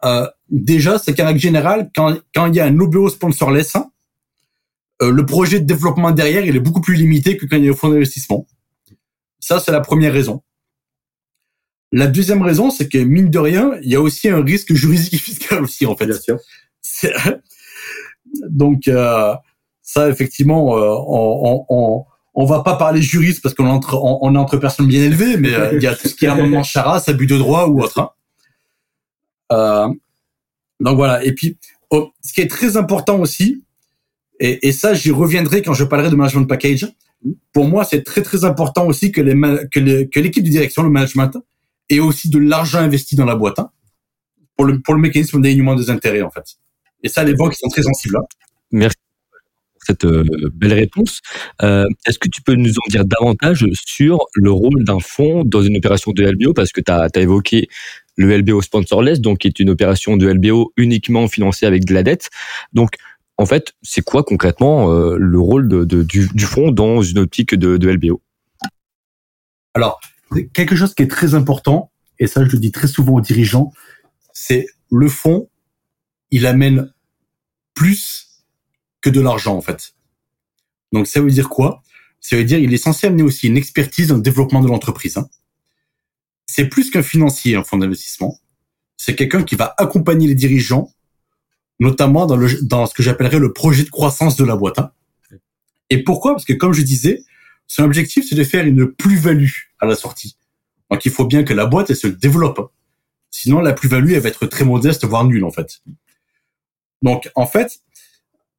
Euh, 0.07 0.27
déjà, 0.49 0.97
c'est 0.97 1.15
qu'en 1.15 1.25
règle 1.25 1.39
générale, 1.39 1.89
quand, 1.95 2.17
quand 2.33 2.47
il 2.47 2.55
y 2.55 2.59
a 2.59 2.65
un 2.65 2.79
OBO 2.79 3.09
sponsorless, 3.09 3.77
euh, 5.01 5.11
le 5.11 5.25
projet 5.25 5.59
de 5.59 5.65
développement 5.65 6.11
derrière, 6.11 6.45
il 6.45 6.55
est 6.55 6.61
beaucoup 6.61 6.81
plus 6.81 6.95
limité 6.95 7.37
que 7.37 7.45
quand 7.45 7.57
il 7.57 7.65
y 7.65 7.67
a 7.67 7.71
un 7.71 7.75
fonds 7.75 7.89
d'investissement. 7.89 8.47
Ça, 9.39 9.59
c'est 9.59 9.71
la 9.71 9.81
première 9.81 10.13
raison. 10.13 10.41
La 11.91 12.07
deuxième 12.07 12.41
raison, 12.41 12.69
c'est 12.69 12.89
que 12.89 12.97
mine 12.97 13.29
de 13.29 13.39
rien, 13.39 13.73
il 13.81 13.89
y 13.89 13.95
a 13.95 14.01
aussi 14.01 14.27
un 14.27 14.43
risque 14.43 14.73
juridique 14.73 15.13
et 15.13 15.17
fiscal 15.17 15.63
aussi, 15.63 15.85
en 15.85 15.95
fait. 15.95 16.07
Bien 16.07 16.17
sûr. 16.19 16.39
Donc, 18.49 18.87
euh, 18.87 19.33
ça, 19.81 20.09
effectivement, 20.09 20.77
euh, 20.77 20.95
on, 21.07 21.65
on, 21.69 22.05
on, 22.33 22.45
va 22.45 22.61
pas 22.61 22.75
parler 22.75 23.01
juriste 23.01 23.41
parce 23.41 23.55
qu'on 23.55 23.67
est 23.67 23.71
entre, 23.71 23.95
on, 24.03 24.35
est 24.35 24.37
entre 24.37 24.57
personnes 24.57 24.87
bien 24.87 25.01
élevées, 25.01 25.37
mais 25.37 25.51
il 25.73 25.81
y 25.81 25.87
a 25.87 25.95
tout 25.95 26.09
ce 26.09 26.15
qui 26.15 26.25
est 26.25 26.29
amendement 26.29 26.63
charas, 26.63 27.03
abus 27.07 27.27
de 27.27 27.37
droit 27.37 27.67
ou 27.67 27.81
autre. 27.81 27.99
Hein. 27.99 28.09
Euh, 29.51 29.87
donc 30.79 30.95
voilà. 30.95 31.23
Et 31.23 31.33
puis, 31.33 31.57
oh, 31.89 32.11
ce 32.23 32.33
qui 32.33 32.41
est 32.41 32.49
très 32.49 32.77
important 32.77 33.19
aussi, 33.19 33.63
et, 34.39 34.67
et 34.67 34.71
ça, 34.71 34.93
j'y 34.93 35.11
reviendrai 35.11 35.61
quand 35.61 35.73
je 35.73 35.83
parlerai 35.83 36.09
de 36.09 36.15
management 36.15 36.45
package. 36.45 36.87
Pour 37.51 37.65
moi, 37.65 37.83
c'est 37.83 38.03
très 38.03 38.21
très 38.21 38.45
important 38.45 38.85
aussi 38.85 39.11
que 39.11 39.21
les 39.21 39.33
que 39.71 40.19
l'équipe 40.19 40.43
de 40.43 40.49
direction, 40.49 40.83
le 40.83 40.89
management, 40.89 41.37
ait 41.89 41.99
aussi 41.99 42.29
de 42.29 42.37
l'argent 42.37 42.79
investi 42.79 43.15
dans 43.15 43.25
la 43.25 43.35
boîte 43.35 43.57
hein, 43.57 43.71
pour 44.55 44.65
le 44.65 44.79
pour 44.81 44.93
le 44.93 45.01
mécanisme 45.01 45.41
d'alignement 45.41 45.75
des 45.75 45.89
intérêts 45.89 46.21
en 46.21 46.29
fait. 46.29 46.45
Et 47.03 47.09
ça, 47.09 47.23
les 47.23 47.33
banques 47.33 47.55
sont 47.55 47.69
très 47.69 47.81
sensibles. 47.81 48.17
Hein. 48.17 48.25
Merci 48.71 48.97
cette 49.87 50.05
euh, 50.05 50.23
belle 50.53 50.73
réponse. 50.73 51.21
Euh, 51.63 51.87
Est-ce 52.05 52.19
que 52.19 52.29
tu 52.29 52.41
peux 52.41 52.55
nous 52.55 52.71
en 52.71 52.89
dire 52.89 53.05
davantage 53.05 53.65
sur 53.73 54.19
le 54.33 54.51
rôle 54.51 54.83
d'un 54.83 54.99
fonds 54.99 55.43
dans 55.43 55.61
une 55.61 55.77
opération 55.77 56.11
de 56.11 56.23
LBO 56.23 56.53
Parce 56.53 56.71
que 56.71 56.81
tu 56.81 56.91
as, 56.91 57.09
évoqué 57.15 57.67
le 58.17 58.35
LBO 58.37 58.61
sponsorless, 58.61 59.21
donc 59.21 59.39
qui 59.39 59.47
est 59.47 59.59
une 59.59 59.69
opération 59.69 60.17
de 60.17 60.27
LBO 60.27 60.73
uniquement 60.77 61.27
financée 61.27 61.65
avec 61.65 61.85
de 61.85 61.93
la 61.93 62.03
dette. 62.03 62.29
Donc, 62.73 62.95
en 63.37 63.45
fait, 63.45 63.73
c'est 63.81 64.01
quoi 64.01 64.23
concrètement 64.23 64.91
euh, 64.91 65.15
le 65.17 65.39
rôle 65.39 65.85
du, 65.85 66.45
fonds 66.45 66.71
dans 66.71 67.01
une 67.01 67.19
optique 67.19 67.55
de, 67.55 67.77
de 67.77 67.89
LBO 67.89 68.21
Alors, 69.73 69.99
quelque 70.53 70.75
chose 70.75 70.93
qui 70.93 71.03
est 71.03 71.07
très 71.07 71.35
important, 71.35 71.91
et 72.19 72.27
ça 72.27 72.43
je 72.43 72.51
le 72.51 72.59
dis 72.59 72.71
très 72.71 72.87
souvent 72.87 73.13
aux 73.13 73.21
dirigeants, 73.21 73.71
c'est 74.33 74.65
le 74.91 75.07
fonds, 75.07 75.49
il 76.31 76.45
amène 76.45 76.91
plus 77.75 78.26
de 79.11 79.21
l'argent 79.21 79.55
en 79.55 79.61
fait. 79.61 79.93
Donc 80.91 81.07
ça 81.07 81.21
veut 81.21 81.31
dire 81.31 81.49
quoi? 81.49 81.83
Ça 82.19 82.35
veut 82.35 82.43
dire 82.43 82.59
il 82.59 82.73
est 82.73 82.77
censé 82.77 83.07
amener 83.07 83.23
aussi 83.23 83.47
une 83.47 83.57
expertise 83.57 84.07
dans 84.07 84.15
le 84.15 84.21
développement 84.21 84.61
de 84.61 84.67
l'entreprise. 84.67 85.17
Hein 85.17 85.27
c'est 86.47 86.67
plus 86.67 86.89
qu'un 86.89 87.03
financier, 87.03 87.55
un 87.55 87.63
fonds 87.63 87.77
d'investissement. 87.77 88.39
C'est 88.95 89.15
quelqu'un 89.15 89.43
qui 89.43 89.55
va 89.55 89.75
accompagner 89.77 90.27
les 90.27 90.35
dirigeants 90.35 90.91
notamment 91.79 92.25
dans, 92.25 92.37
le, 92.37 92.49
dans 92.63 92.87
ce 92.87 92.93
que 92.95 93.03
j'appellerais 93.03 93.37
le 93.37 93.53
projet 93.53 93.83
de 93.83 93.89
croissance 93.89 94.35
de 94.35 94.43
la 94.43 94.55
boîte. 94.55 94.79
Hein. 94.79 94.91
Et 95.91 96.03
pourquoi? 96.03 96.33
Parce 96.33 96.45
que 96.45 96.53
comme 96.53 96.73
je 96.73 96.81
disais, 96.81 97.23
son 97.67 97.83
objectif, 97.83 98.25
c'est 98.27 98.35
de 98.35 98.43
faire 98.43 98.65
une 98.65 98.91
plus-value 98.91 99.51
à 99.79 99.85
la 99.85 99.95
sortie. 99.95 100.37
Donc 100.89 101.05
il 101.05 101.11
faut 101.11 101.25
bien 101.25 101.43
que 101.43 101.53
la 101.53 101.65
boîte, 101.65 101.91
elle 101.91 101.95
se 101.95 102.07
développe. 102.07 102.71
Sinon, 103.29 103.59
la 103.59 103.73
plus-value, 103.73 104.13
elle 104.13 104.21
va 104.21 104.29
être 104.29 104.47
très 104.47 104.65
modeste, 104.65 105.05
voire 105.05 105.23
nulle, 105.25 105.43
en 105.43 105.51
fait. 105.51 105.81
Donc, 107.03 107.29
en 107.35 107.45
fait, 107.45 107.81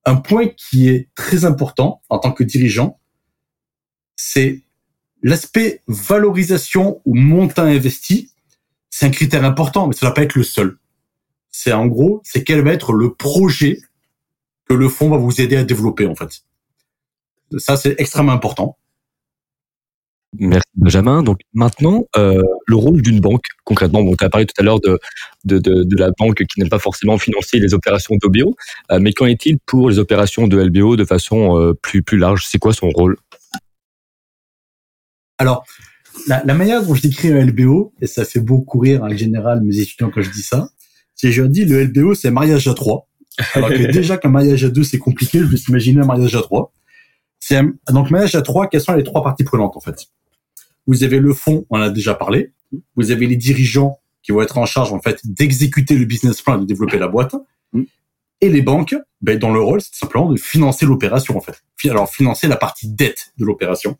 un 0.08 0.16
point 0.16 0.48
qui 0.48 0.88
est 0.88 1.08
très 1.14 1.44
important 1.44 2.02
en 2.08 2.18
tant 2.18 2.32
que 2.32 2.42
dirigeant, 2.42 2.98
c'est 4.16 4.62
l'aspect 5.22 5.82
valorisation 5.86 7.02
ou 7.04 7.14
montant 7.14 7.64
investi. 7.64 8.30
C'est 8.88 9.06
un 9.06 9.10
critère 9.10 9.44
important, 9.44 9.86
mais 9.86 9.94
ça 9.94 10.06
ne 10.06 10.10
va 10.10 10.14
pas 10.14 10.22
être 10.22 10.34
le 10.34 10.44
seul. 10.44 10.78
C'est 11.50 11.72
en 11.72 11.86
gros, 11.86 12.22
c'est 12.24 12.42
quel 12.42 12.62
va 12.62 12.72
être 12.72 12.92
le 12.92 13.14
projet 13.14 13.78
que 14.64 14.74
le 14.74 14.88
fonds 14.88 15.10
va 15.10 15.18
vous 15.18 15.40
aider 15.40 15.56
à 15.56 15.64
développer, 15.64 16.06
en 16.06 16.14
fait. 16.14 16.42
Ça, 17.58 17.76
c'est 17.76 17.94
extrêmement 17.98 18.32
important. 18.32 18.77
Merci 20.36 20.66
Benjamin. 20.74 21.22
Donc 21.22 21.38
maintenant, 21.54 22.04
euh, 22.16 22.42
le 22.66 22.76
rôle 22.76 23.00
d'une 23.00 23.20
banque, 23.20 23.44
concrètement, 23.64 24.02
bon, 24.02 24.14
tu 24.14 24.24
as 24.24 24.28
parlé 24.28 24.46
tout 24.46 24.54
à 24.58 24.62
l'heure 24.62 24.80
de, 24.80 24.98
de, 25.44 25.58
de, 25.58 25.84
de, 25.84 25.96
la 25.96 26.10
banque 26.18 26.44
qui 26.44 26.60
n'aime 26.60 26.68
pas 26.68 26.78
forcément 26.78 27.16
financer 27.18 27.58
les 27.58 27.72
opérations 27.72 28.14
d'OBO, 28.20 28.54
euh, 28.90 28.98
mais 29.00 29.12
qu'en 29.12 29.26
est-il 29.26 29.58
pour 29.64 29.88
les 29.88 29.98
opérations 29.98 30.46
de 30.46 30.60
LBO 30.60 30.96
de 30.96 31.04
façon 31.04 31.58
euh, 31.58 31.72
plus, 31.72 32.02
plus 32.02 32.18
large? 32.18 32.44
C'est 32.46 32.58
quoi 32.58 32.74
son 32.74 32.90
rôle? 32.90 33.16
Alors, 35.38 35.64
la, 36.26 36.42
la, 36.44 36.54
manière 36.54 36.84
dont 36.84 36.94
je 36.94 37.02
décris 37.02 37.32
un 37.32 37.44
LBO, 37.46 37.94
et 38.02 38.06
ça 38.06 38.24
fait 38.24 38.40
beaucoup 38.40 38.80
rire 38.80 39.02
en 39.02 39.16
général 39.16 39.62
mes 39.62 39.78
étudiants 39.78 40.10
quand 40.10 40.20
je 40.20 40.30
dis 40.30 40.42
ça, 40.42 40.68
c'est 41.14 41.32
je 41.32 41.42
dis 41.42 41.64
le 41.64 41.84
LBO 41.84 42.14
c'est 42.14 42.30
mariage 42.30 42.68
à 42.68 42.74
trois. 42.74 43.08
Alors 43.54 43.70
que 43.70 43.74
déjà 43.92 44.18
qu'un 44.18 44.30
mariage 44.30 44.64
à 44.64 44.68
deux 44.68 44.84
c'est 44.84 44.98
compliqué, 44.98 45.38
je 45.38 45.44
vais 45.44 45.56
s'imaginer 45.56 46.02
un 46.02 46.06
mariage 46.06 46.34
à 46.36 46.42
trois. 46.42 46.72
C'est 47.48 47.62
donc 47.88 48.10
mariage 48.10 48.34
à 48.34 48.42
trois, 48.42 48.66
quelles 48.66 48.82
sont 48.82 48.92
les 48.92 49.04
trois 49.04 49.22
parties 49.22 49.42
prenantes 49.42 49.74
en 49.74 49.80
fait? 49.80 50.08
Vous 50.86 51.02
avez 51.02 51.18
le 51.18 51.32
fond, 51.32 51.64
on 51.70 51.78
en 51.78 51.80
a 51.80 51.88
déjà 51.88 52.14
parlé. 52.14 52.52
Vous 52.94 53.10
avez 53.10 53.26
les 53.26 53.36
dirigeants 53.36 54.00
qui 54.22 54.32
vont 54.32 54.42
être 54.42 54.58
en 54.58 54.66
charge 54.66 54.92
en 54.92 55.00
fait 55.00 55.18
d'exécuter 55.24 55.96
le 55.96 56.04
business 56.04 56.42
plan 56.42 56.58
et 56.58 56.60
de 56.60 56.66
développer 56.66 56.98
la 56.98 57.08
boîte. 57.08 57.36
Mm. 57.72 57.84
Et 58.42 58.50
les 58.50 58.60
banques, 58.60 58.94
ben, 59.22 59.38
dans 59.38 59.50
leur 59.50 59.64
rôle, 59.64 59.80
c'est 59.80 59.94
simplement 59.94 60.30
de 60.30 60.36
financer 60.36 60.84
l'opération 60.84 61.38
en 61.38 61.40
fait. 61.40 61.62
Alors 61.88 62.10
financer 62.10 62.48
la 62.48 62.56
partie 62.56 62.86
dette 62.86 63.32
de 63.38 63.46
l'opération. 63.46 63.96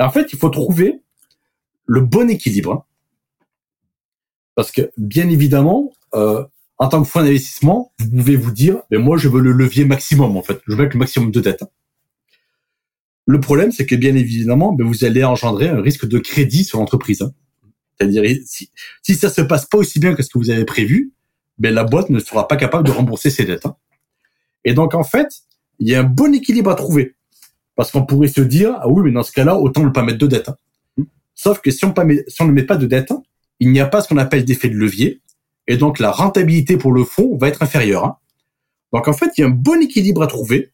En 0.00 0.10
fait, 0.10 0.32
il 0.32 0.38
faut 0.40 0.50
trouver 0.50 1.00
le 1.86 2.00
bon 2.00 2.28
équilibre. 2.28 2.88
Parce 4.56 4.72
que 4.72 4.90
bien 4.96 5.28
évidemment, 5.28 5.92
euh, 6.14 6.44
en 6.78 6.88
tant 6.88 7.02
que 7.02 7.08
fonds 7.08 7.22
d'investissement, 7.22 7.92
vous 7.98 8.10
pouvez 8.10 8.36
vous 8.36 8.52
dire, 8.52 8.78
ben 8.90 9.00
moi 9.00 9.18
je 9.18 9.28
veux 9.28 9.40
le 9.40 9.52
levier 9.52 9.84
maximum 9.84 10.36
en 10.36 10.42
fait, 10.42 10.60
je 10.66 10.74
veux 10.74 10.88
le 10.88 10.98
maximum 10.98 11.30
de 11.30 11.40
dette. 11.40 11.64
Le 13.28 13.40
problème, 13.40 13.72
c'est 13.72 13.84
que 13.84 13.94
bien 13.94 14.14
évidemment, 14.14 14.72
ben, 14.72 14.86
vous 14.86 15.04
allez 15.04 15.22
engendrer 15.22 15.68
un 15.68 15.82
risque 15.82 16.08
de 16.08 16.18
crédit 16.18 16.64
sur 16.64 16.78
l'entreprise. 16.78 17.20
Hein. 17.20 17.34
C'est-à-dire, 17.94 18.24
si, 18.46 18.70
si 19.02 19.14
ça 19.16 19.28
se 19.28 19.42
passe 19.42 19.66
pas 19.66 19.76
aussi 19.76 20.00
bien 20.00 20.14
que 20.14 20.22
ce 20.22 20.30
que 20.30 20.38
vous 20.38 20.48
avez 20.48 20.64
prévu, 20.64 21.12
ben, 21.58 21.74
la 21.74 21.84
boîte 21.84 22.08
ne 22.08 22.20
sera 22.20 22.48
pas 22.48 22.56
capable 22.56 22.86
de 22.86 22.92
rembourser 22.92 23.28
ses 23.28 23.44
dettes. 23.44 23.66
Hein. 23.66 23.76
Et 24.64 24.72
donc, 24.72 24.94
en 24.94 25.04
fait, 25.04 25.28
il 25.78 25.88
y 25.88 25.94
a 25.94 26.00
un 26.00 26.04
bon 26.04 26.32
équilibre 26.34 26.70
à 26.70 26.74
trouver. 26.74 27.16
Parce 27.76 27.90
qu'on 27.90 28.06
pourrait 28.06 28.28
se 28.28 28.40
dire, 28.40 28.76
ah 28.80 28.88
oui, 28.88 29.02
mais 29.04 29.12
dans 29.12 29.22
ce 29.22 29.32
cas-là, 29.32 29.58
autant 29.58 29.84
ne 29.84 29.90
pas 29.90 30.02
mettre 30.02 30.18
de 30.18 30.26
dette. 30.26 30.48
Hein. 30.48 31.04
Sauf 31.34 31.60
que 31.60 31.70
si 31.70 31.80
si 31.80 32.42
on 32.42 32.46
ne 32.46 32.52
met 32.52 32.62
pas 32.64 32.76
de 32.76 32.86
dette, 32.86 33.12
il 33.60 33.70
n'y 33.72 33.80
a 33.80 33.86
pas 33.86 34.00
ce 34.00 34.08
qu'on 34.08 34.16
appelle 34.16 34.46
d'effet 34.46 34.70
de 34.70 34.74
levier. 34.74 35.20
Et 35.68 35.76
donc, 35.76 35.98
la 35.98 36.10
rentabilité 36.10 36.78
pour 36.78 36.92
le 36.92 37.04
fonds 37.04 37.36
va 37.36 37.48
être 37.48 37.62
inférieure. 37.62 38.18
Donc, 38.92 39.06
en 39.06 39.12
fait, 39.12 39.30
il 39.36 39.42
y 39.42 39.44
a 39.44 39.46
un 39.46 39.50
bon 39.50 39.80
équilibre 39.80 40.22
à 40.22 40.26
trouver 40.26 40.72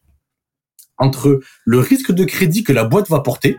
entre 0.97 1.41
le 1.65 1.79
risque 1.79 2.13
de 2.13 2.23
crédit 2.23 2.63
que 2.63 2.71
la 2.71 2.85
boîte 2.85 3.09
va 3.09 3.19
porter 3.19 3.57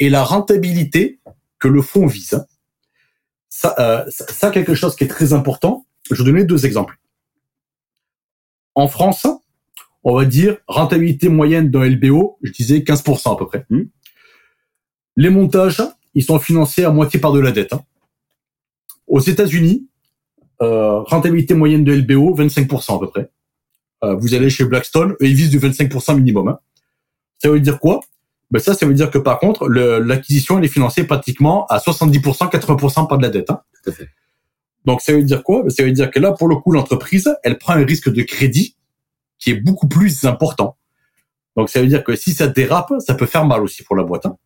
et 0.00 0.10
la 0.10 0.24
rentabilité 0.24 1.20
que 1.60 1.68
le 1.68 1.80
fonds 1.80 2.06
vise. 2.06 2.44
Ça, 3.48 3.76
euh, 3.78 4.04
ça, 4.10 4.50
quelque 4.50 4.74
chose 4.74 4.96
qui 4.96 5.04
est 5.04 5.08
très 5.08 5.32
important. 5.32 5.86
Je 6.10 6.22
vais 6.22 6.32
donner 6.32 6.44
deux 6.44 6.66
exemples. 6.66 6.98
En 8.74 8.88
France, 8.88 9.26
on 10.02 10.16
va 10.16 10.24
dire 10.24 10.56
rentabilité 10.66 11.28
moyenne 11.28 11.70
d'un 11.70 11.88
LBO, 11.88 12.38
je 12.42 12.50
disais 12.50 12.78
15% 12.78 13.34
à 13.34 13.36
peu 13.36 13.46
près. 13.46 13.64
Hmm. 13.70 13.84
Les 15.14 15.30
montages, 15.30 15.82
ils 16.14 16.24
sont 16.24 16.40
financés 16.40 16.82
à 16.82 16.90
moitié 16.90 17.20
par 17.20 17.32
de 17.32 17.38
la 17.38 17.52
dette. 17.52 17.74
Hein. 17.74 17.84
Aux 19.06 19.20
États-Unis, 19.20 19.86
euh, 20.60 21.00
rentabilité 21.00 21.54
moyenne 21.54 21.84
de 21.84 21.94
LBO, 21.94 22.36
25% 22.36 22.96
à 22.96 23.00
peu 23.00 23.08
près. 23.08 23.30
Euh, 24.04 24.14
vous 24.16 24.34
allez 24.34 24.50
chez 24.50 24.64
Blackstone, 24.64 25.12
eux, 25.12 25.26
ils 25.26 25.34
visent 25.34 25.50
du 25.50 25.58
25% 25.58 26.16
minimum. 26.16 26.48
Hein. 26.48 26.58
Ça 27.38 27.48
veut 27.48 27.60
dire 27.60 27.78
quoi? 27.78 28.00
Ben 28.50 28.58
ça, 28.58 28.74
ça 28.74 28.84
veut 28.86 28.94
dire 28.94 29.10
que 29.10 29.18
par 29.18 29.38
contre, 29.38 29.68
l'acquisition 29.68 30.58
elle 30.58 30.64
est 30.64 30.68
financée 30.68 31.04
pratiquement 31.04 31.66
à 31.66 31.78
70%, 31.78 32.50
80% 32.50 33.08
par 33.08 33.18
de 33.18 33.22
la 33.22 33.30
dette. 33.30 33.50
Hein. 33.50 33.62
Tout 33.82 33.90
à 33.90 33.92
fait. 33.92 34.08
Donc 34.84 35.00
ça 35.00 35.12
veut 35.12 35.22
dire 35.22 35.42
quoi? 35.42 35.62
Ben, 35.62 35.70
Ça 35.70 35.82
veut 35.84 35.92
dire 35.92 36.10
que 36.10 36.18
là, 36.18 36.32
pour 36.32 36.48
le 36.48 36.56
coup, 36.56 36.72
l'entreprise, 36.72 37.34
elle 37.44 37.58
prend 37.58 37.72
un 37.74 37.84
risque 37.84 38.12
de 38.12 38.22
crédit 38.22 38.76
qui 39.38 39.50
est 39.50 39.60
beaucoup 39.60 39.88
plus 39.88 40.24
important. 40.24 40.76
Donc 41.56 41.70
ça 41.70 41.80
veut 41.80 41.86
dire 41.86 42.04
que 42.04 42.14
si 42.14 42.34
ça 42.34 42.46
dérape, 42.46 42.92
ça 42.98 43.14
peut 43.14 43.26
faire 43.26 43.46
mal 43.46 43.62
aussi 43.62 43.82
pour 43.82 43.96
la 43.96 44.02
boîte. 44.02 44.26
Hein. 44.26 44.36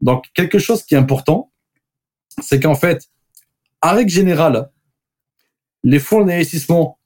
Donc 0.00 0.26
quelque 0.34 0.58
chose 0.58 0.82
qui 0.84 0.94
est 0.94 0.98
important, 0.98 1.50
c'est 2.40 2.60
qu'en 2.60 2.74
fait, 2.74 3.08
en 3.82 3.94
règle 3.94 4.10
générale, 4.10 4.70
les 5.84 5.98
fonds 5.98 6.24
d'investissement 6.24 6.98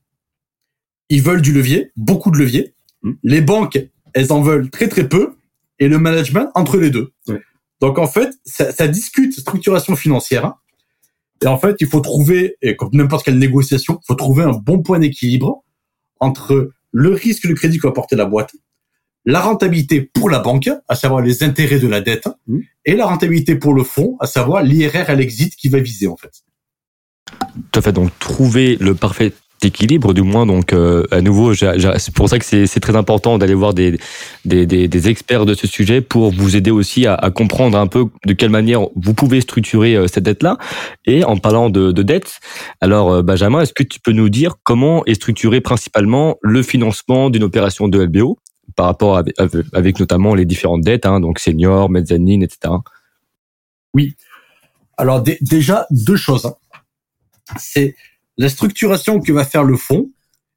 ils 1.12 1.20
veulent 1.20 1.42
du 1.42 1.52
levier, 1.52 1.92
beaucoup 1.94 2.30
de 2.30 2.38
levier. 2.38 2.74
Hmm. 3.02 3.12
Les 3.22 3.42
banques, 3.42 3.78
elles 4.14 4.32
en 4.32 4.40
veulent 4.40 4.70
très 4.70 4.88
très 4.88 5.06
peu, 5.06 5.36
et 5.78 5.88
le 5.88 5.98
management 5.98 6.50
entre 6.54 6.78
les 6.78 6.90
deux. 6.90 7.12
Donc 7.82 7.98
en 7.98 8.06
fait, 8.06 8.30
ça, 8.44 8.72
ça, 8.72 8.88
discute 8.88 9.38
structuration 9.38 9.94
financière. 9.94 10.54
Et 11.42 11.46
en 11.48 11.58
fait, 11.58 11.76
il 11.80 11.86
faut 11.86 12.00
trouver, 12.00 12.56
et 12.62 12.76
comme 12.76 12.90
n'importe 12.92 13.24
quelle 13.24 13.38
négociation, 13.38 13.98
il 14.02 14.06
faut 14.06 14.14
trouver 14.14 14.44
un 14.44 14.52
bon 14.52 14.82
point 14.82 15.00
d'équilibre 15.00 15.64
entre 16.18 16.70
le 16.92 17.12
risque 17.12 17.46
de 17.46 17.52
crédit 17.52 17.78
que 17.78 17.86
va 17.86 17.92
porter 17.92 18.16
la 18.16 18.24
boîte, 18.24 18.54
la 19.26 19.40
rentabilité 19.40 20.00
pour 20.00 20.30
la 20.30 20.38
banque, 20.38 20.70
à 20.88 20.94
savoir 20.94 21.20
les 21.20 21.42
intérêts 21.42 21.80
de 21.80 21.88
la 21.88 22.00
dette, 22.00 22.28
hmm. 22.46 22.60
et 22.86 22.96
la 22.96 23.04
rentabilité 23.04 23.56
pour 23.56 23.74
le 23.74 23.82
fonds, 23.82 24.16
à 24.18 24.26
savoir 24.26 24.62
l'IRR 24.62 25.10
à 25.10 25.14
l'exit 25.14 25.54
qui 25.56 25.68
va 25.68 25.80
viser 25.80 26.06
en 26.06 26.16
fait. 26.16 26.42
Tout 27.70 27.78
à 27.78 27.82
fait. 27.82 27.92
Donc 27.92 28.10
trouver 28.18 28.76
le 28.80 28.94
parfait 28.94 29.32
équilibre 29.64 30.14
du 30.14 30.22
moins. 30.22 30.46
Donc, 30.46 30.72
euh, 30.72 31.04
à 31.10 31.20
nouveau, 31.20 31.54
c'est 31.54 32.14
pour 32.14 32.28
ça 32.28 32.38
que 32.38 32.44
c'est 32.44 32.80
très 32.80 32.96
important 32.96 33.38
d'aller 33.38 33.54
voir 33.54 33.74
des, 33.74 33.98
des, 34.44 34.66
des, 34.66 35.08
experts 35.08 35.46
de 35.46 35.54
ce 35.54 35.66
sujet 35.66 36.00
pour 36.00 36.32
vous 36.32 36.56
aider 36.56 36.70
aussi 36.70 37.06
à, 37.06 37.30
comprendre 37.34 37.78
un 37.78 37.86
peu 37.86 38.06
de 38.26 38.32
quelle 38.32 38.50
manière 38.50 38.82
vous 38.96 39.14
pouvez 39.14 39.40
structurer 39.40 39.96
euh, 39.96 40.06
cette 40.06 40.24
dette-là. 40.24 40.58
Et 41.06 41.24
en 41.24 41.36
parlant 41.36 41.70
de, 41.70 41.92
de 41.92 42.02
dette, 42.02 42.40
alors 42.80 43.10
euh, 43.10 43.22
Benjamin, 43.22 43.60
est-ce 43.62 43.72
que 43.72 43.82
tu 43.82 44.00
peux 44.00 44.12
nous 44.12 44.28
dire 44.28 44.56
comment 44.62 45.04
est 45.06 45.14
structuré 45.14 45.60
principalement 45.60 46.36
le 46.42 46.62
financement 46.62 47.30
d'une 47.30 47.44
opération 47.44 47.88
de 47.88 48.02
LBO 48.02 48.38
par 48.76 48.86
rapport 48.86 49.16
avec, 49.16 49.34
avec 49.72 49.98
notamment 49.98 50.34
les 50.34 50.44
différentes 50.44 50.82
dettes, 50.82 51.04
hein, 51.04 51.20
donc 51.20 51.38
senior, 51.38 51.90
mezzanine, 51.90 52.42
etc. 52.42 52.74
Oui. 53.94 54.14
Alors 54.96 55.22
déjà 55.40 55.86
deux 55.90 56.16
choses. 56.16 56.52
C'est 57.58 57.94
la 58.36 58.48
structuration 58.48 59.20
que 59.20 59.32
va 59.32 59.44
faire 59.44 59.64
le 59.64 59.76
fonds 59.76 60.10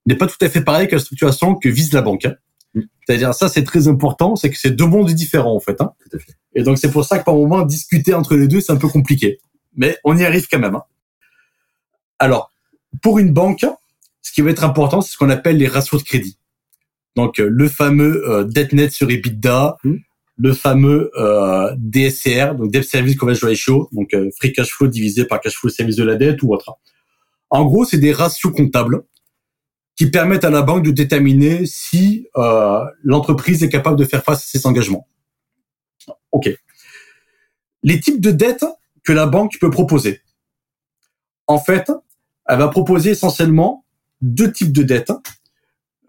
n'est 0.06 0.16
pas 0.16 0.28
tout 0.28 0.38
à 0.42 0.50
fait 0.50 0.62
pareille 0.62 0.88
que 0.88 0.96
la 0.96 1.02
structuration 1.02 1.56
que 1.56 1.70
vise 1.70 1.94
la 1.94 2.02
banque. 2.02 2.26
Hein. 2.26 2.36
Mm. 2.74 2.82
C'est-à-dire 3.06 3.34
ça, 3.34 3.50
c'est 3.50 3.64
très 3.64 3.88
important, 3.88 4.36
c'est 4.36 4.50
que 4.50 4.58
c'est 4.58 4.72
deux 4.72 4.86
mondes 4.86 5.12
différents 5.12 5.56
en 5.56 5.60
fait. 5.60 5.82
Hein. 5.82 5.94
Et 6.54 6.64
donc 6.64 6.78
c'est 6.78 6.92
pour 6.92 7.06
ça 7.06 7.20
que 7.20 7.24
par 7.24 7.36
moment 7.36 7.64
discuter 7.64 8.14
entre 8.14 8.36
les 8.36 8.48
deux, 8.48 8.62
c'est 8.62 8.72
un 8.72 8.78
peu 8.78 8.88
compliqué, 8.88 9.40
mais 9.76 9.98
on 10.04 10.18
y 10.18 10.24
arrive 10.24 10.48
quand 10.50 10.60
même. 10.60 10.76
Hein. 10.76 10.84
Alors 12.20 12.52
pour 13.02 13.20
une 13.20 13.34
banque, 13.34 13.66
ce 14.22 14.32
qui 14.32 14.42
va 14.42 14.52
être 14.52 14.64
important, 14.64 15.02
c'est 15.02 15.12
ce 15.12 15.18
qu'on 15.18 15.30
appelle 15.30 15.58
les 15.58 15.68
ratios 15.68 16.02
de 16.02 16.08
crédit. 16.08 16.38
Donc 17.16 17.40
euh, 17.40 17.48
le 17.50 17.70
fameux 17.70 18.30
euh, 18.30 18.44
debt 18.44 18.74
net 18.74 18.92
sur 18.92 19.10
EBITDA, 19.10 19.78
mm. 19.84 19.96
Le 20.38 20.54
fameux 20.54 21.12
euh, 21.18 21.74
DSCR, 21.78 22.56
donc 22.56 22.72
debt 22.72 22.84
service 22.84 23.16
coverage 23.16 23.44
ratio, 23.44 23.90
donc 23.92 24.14
euh, 24.14 24.30
free 24.38 24.52
cash 24.52 24.70
flow 24.70 24.88
divisé 24.88 25.26
par 25.26 25.40
cash 25.40 25.56
flow 25.56 25.70
service 25.70 25.96
de 25.96 26.04
la 26.04 26.16
dette 26.16 26.44
ou 26.44 26.54
autre. 26.54 26.74
En 27.50 27.66
gros, 27.66 27.86
c'est 27.86 27.98
des 27.98 28.12
ratios 28.12 28.54
comptables 28.54 29.04
qui 29.96 30.12
permettent 30.12 30.44
à 30.44 30.50
la 30.50 30.62
banque 30.62 30.84
de 30.84 30.92
déterminer 30.92 31.66
si 31.66 32.28
euh, 32.36 32.84
l'entreprise 33.04 33.64
est 33.64 33.70
capable 33.70 33.98
de 33.98 34.04
faire 34.04 34.24
face 34.24 34.40
à 34.44 34.48
ses 34.48 34.68
engagements. 34.68 35.08
OK. 36.32 36.50
Les 37.84 38.00
types 38.00 38.20
de 38.20 38.32
dettes 38.32 38.66
que 39.04 39.14
la 39.14 39.26
banque 39.26 39.58
peut 39.60 39.70
proposer. 39.70 40.22
En 41.48 41.60
fait, 41.60 41.92
elle 42.48 42.58
va 42.58 42.68
proposer 42.68 43.12
essentiellement 43.12 43.86
deux 44.22 44.52
types 44.52 44.74
de 44.74 44.84
dettes. 44.84 45.14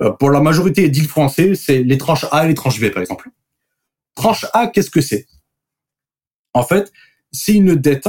Euh, 0.02 0.10
pour 0.10 0.30
la 0.30 0.40
majorité 0.40 0.82
des 0.82 0.88
deals 0.88 1.08
français, 1.08 1.54
c'est 1.54 1.82
les 1.82 1.98
tranches 1.98 2.26
A 2.32 2.44
et 2.44 2.48
les 2.48 2.54
tranches 2.54 2.80
B, 2.80 2.90
par 2.90 3.02
exemple. 3.02 3.30
Tranche 4.16 4.46
A, 4.52 4.66
qu'est-ce 4.66 4.90
que 4.90 5.00
c'est? 5.00 5.28
En 6.52 6.64
fait, 6.64 6.92
c'est 7.30 7.54
une 7.54 7.76
dette. 7.76 8.08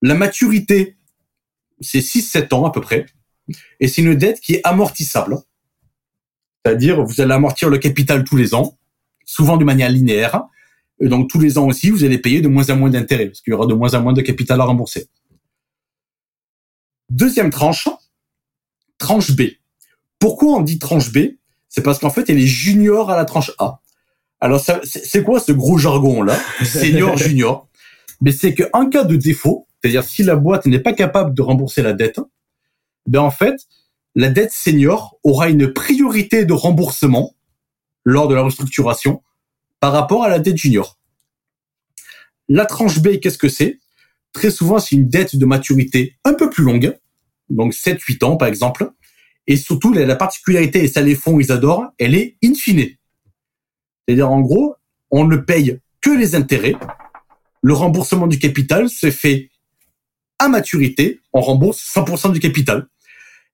La 0.00 0.14
maturité 0.14 0.96
c'est 1.82 2.00
6-7 2.00 2.54
ans 2.54 2.64
à 2.64 2.72
peu 2.72 2.80
près. 2.80 3.06
et 3.80 3.88
c'est 3.88 4.02
une 4.02 4.14
dette 4.14 4.40
qui 4.40 4.54
est 4.54 4.60
amortissable. 4.64 5.38
C'est-à-dire, 6.64 7.04
vous 7.04 7.20
allez 7.20 7.32
amortir 7.32 7.68
le 7.68 7.78
capital 7.78 8.24
tous 8.24 8.36
les 8.36 8.54
ans, 8.54 8.78
souvent 9.24 9.56
de 9.56 9.64
manière 9.64 9.90
linéaire. 9.90 10.44
Et 11.00 11.08
donc, 11.08 11.28
tous 11.28 11.40
les 11.40 11.58
ans 11.58 11.66
aussi, 11.66 11.90
vous 11.90 12.04
allez 12.04 12.18
payer 12.18 12.40
de 12.40 12.48
moins 12.48 12.70
en 12.70 12.76
moins 12.76 12.90
d'intérêts, 12.90 13.26
parce 13.26 13.40
qu'il 13.40 13.50
y 13.50 13.54
aura 13.54 13.66
de 13.66 13.74
moins 13.74 13.94
en 13.94 14.02
moins 14.02 14.12
de 14.12 14.22
capital 14.22 14.60
à 14.60 14.64
rembourser. 14.64 15.08
Deuxième 17.10 17.50
tranche, 17.50 17.88
tranche 18.98 19.32
B. 19.32 19.42
Pourquoi 20.20 20.56
on 20.56 20.60
dit 20.60 20.78
tranche 20.78 21.12
B? 21.12 21.18
C'est 21.68 21.82
parce 21.82 21.98
qu'en 21.98 22.10
fait, 22.10 22.30
elle 22.30 22.38
est 22.38 22.46
junior 22.46 23.10
à 23.10 23.16
la 23.16 23.24
tranche 23.24 23.50
A. 23.58 23.81
Alors, 24.42 24.60
c'est 24.82 25.22
quoi 25.22 25.38
ce 25.38 25.52
gros 25.52 25.78
jargon-là? 25.78 26.36
Senior, 26.64 27.16
junior? 27.16 27.68
Mais 28.20 28.32
c'est 28.32 28.54
qu'en 28.54 28.90
cas 28.90 29.04
de 29.04 29.14
défaut, 29.14 29.68
c'est-à-dire 29.80 30.02
si 30.02 30.24
la 30.24 30.34
boîte 30.34 30.66
n'est 30.66 30.80
pas 30.80 30.92
capable 30.92 31.32
de 31.32 31.42
rembourser 31.42 31.80
la 31.80 31.92
dette, 31.92 32.18
ben 33.06 33.20
en 33.20 33.30
fait, 33.30 33.54
la 34.16 34.30
dette 34.30 34.50
senior 34.50 35.16
aura 35.22 35.48
une 35.48 35.72
priorité 35.72 36.44
de 36.44 36.52
remboursement 36.52 37.36
lors 38.04 38.26
de 38.26 38.34
la 38.34 38.42
restructuration 38.42 39.22
par 39.78 39.92
rapport 39.92 40.24
à 40.24 40.28
la 40.28 40.40
dette 40.40 40.56
junior. 40.56 40.98
La 42.48 42.66
tranche 42.66 42.98
B, 42.98 43.20
qu'est-ce 43.20 43.38
que 43.38 43.48
c'est? 43.48 43.78
Très 44.32 44.50
souvent, 44.50 44.80
c'est 44.80 44.96
une 44.96 45.08
dette 45.08 45.36
de 45.36 45.46
maturité 45.46 46.16
un 46.24 46.34
peu 46.34 46.50
plus 46.50 46.64
longue, 46.64 46.98
donc 47.48 47.74
7-8 47.74 48.24
ans 48.24 48.36
par 48.36 48.48
exemple, 48.48 48.90
et 49.46 49.56
surtout 49.56 49.92
la 49.92 50.16
particularité, 50.16 50.82
et 50.82 50.88
ça 50.88 51.00
les 51.00 51.14
fonds 51.14 51.38
ils 51.38 51.52
adorent, 51.52 51.92
elle 51.98 52.16
est 52.16 52.38
in 52.42 52.54
fine. 52.54 52.88
C'est-à-dire 54.12 54.30
en 54.30 54.42
gros, 54.42 54.76
on 55.10 55.24
ne 55.24 55.38
paye 55.38 55.80
que 56.02 56.10
les 56.10 56.34
intérêts, 56.34 56.74
le 57.62 57.72
remboursement 57.72 58.26
du 58.26 58.38
capital 58.38 58.90
se 58.90 59.10
fait 59.10 59.48
à 60.38 60.48
maturité, 60.48 61.22
on 61.32 61.40
rembourse 61.40 61.78
100% 61.94 62.30
du 62.30 62.38
capital. 62.38 62.88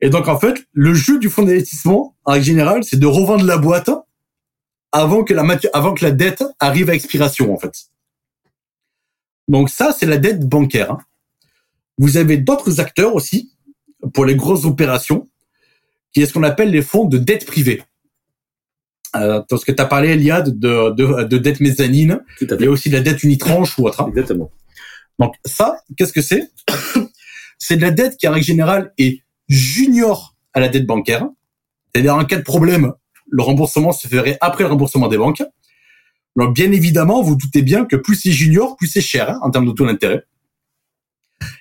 Et 0.00 0.10
donc, 0.10 0.26
en 0.26 0.36
fait, 0.36 0.66
le 0.72 0.94
jeu 0.94 1.20
du 1.20 1.30
fonds 1.30 1.44
d'investissement, 1.44 2.16
en 2.24 2.40
général, 2.40 2.82
c'est 2.82 2.98
de 2.98 3.06
revendre 3.06 3.44
la 3.44 3.56
boîte 3.56 3.88
avant 4.90 5.22
que 5.22 5.32
la, 5.32 6.10
dette 6.10 6.42
arrive 6.58 6.90
à 6.90 6.94
expiration, 6.96 7.54
en 7.54 7.58
fait. 7.58 7.84
Donc 9.46 9.70
ça, 9.70 9.94
c'est 9.96 10.06
la 10.06 10.18
dette 10.18 10.40
bancaire. 10.40 10.90
Hein. 10.90 10.98
Vous 11.98 12.16
avez 12.16 12.36
d'autres 12.36 12.80
acteurs 12.80 13.14
aussi 13.14 13.52
pour 14.12 14.24
les 14.24 14.34
grosses 14.34 14.64
opérations, 14.64 15.28
qui 16.12 16.22
est 16.22 16.26
ce 16.26 16.32
qu'on 16.32 16.42
appelle 16.42 16.72
les 16.72 16.82
fonds 16.82 17.04
de 17.04 17.18
dette 17.18 17.46
privée. 17.46 17.80
Euh, 19.16 19.40
parce 19.48 19.64
que 19.64 19.72
tu 19.72 19.80
as 19.80 19.86
parlé, 19.86 20.10
Eliade, 20.10 20.58
de, 20.58 20.90
de, 20.90 21.24
de 21.24 21.38
dette 21.38 21.60
mezzanine, 21.60 22.20
Il 22.40 22.60
y 22.60 22.66
a 22.66 22.70
aussi 22.70 22.90
de 22.90 22.96
la 22.96 23.02
dette 23.02 23.22
unitranche 23.22 23.78
ou 23.78 23.86
autre. 23.86 24.02
Hein. 24.02 24.06
Exactement. 24.08 24.50
Donc 25.18 25.34
ça, 25.44 25.80
qu'est-ce 25.96 26.12
que 26.12 26.22
c'est? 26.22 26.50
C'est 27.60 27.76
de 27.76 27.82
la 27.82 27.90
dette 27.90 28.16
qui, 28.16 28.28
en 28.28 28.32
règle 28.32 28.46
générale, 28.46 28.92
est 28.98 29.22
junior 29.48 30.36
à 30.52 30.60
la 30.60 30.68
dette 30.68 30.86
bancaire. 30.86 31.26
C'est-à-dire, 31.92 32.14
en 32.14 32.24
cas 32.24 32.36
de 32.36 32.42
problème, 32.42 32.92
le 33.28 33.42
remboursement 33.42 33.90
se 33.90 34.06
ferait 34.06 34.38
après 34.40 34.62
le 34.62 34.70
remboursement 34.70 35.08
des 35.08 35.18
banques. 35.18 35.42
Donc, 36.36 36.54
bien 36.54 36.70
évidemment, 36.70 37.20
vous 37.20 37.34
doutez 37.34 37.62
bien 37.62 37.84
que 37.84 37.96
plus 37.96 38.14
c'est 38.14 38.30
junior, 38.30 38.76
plus 38.76 38.86
c'est 38.86 39.00
cher 39.00 39.30
hein, 39.30 39.40
en 39.42 39.50
termes 39.50 39.66
de 39.66 39.72
taux 39.72 39.86
d'intérêt. 39.86 40.22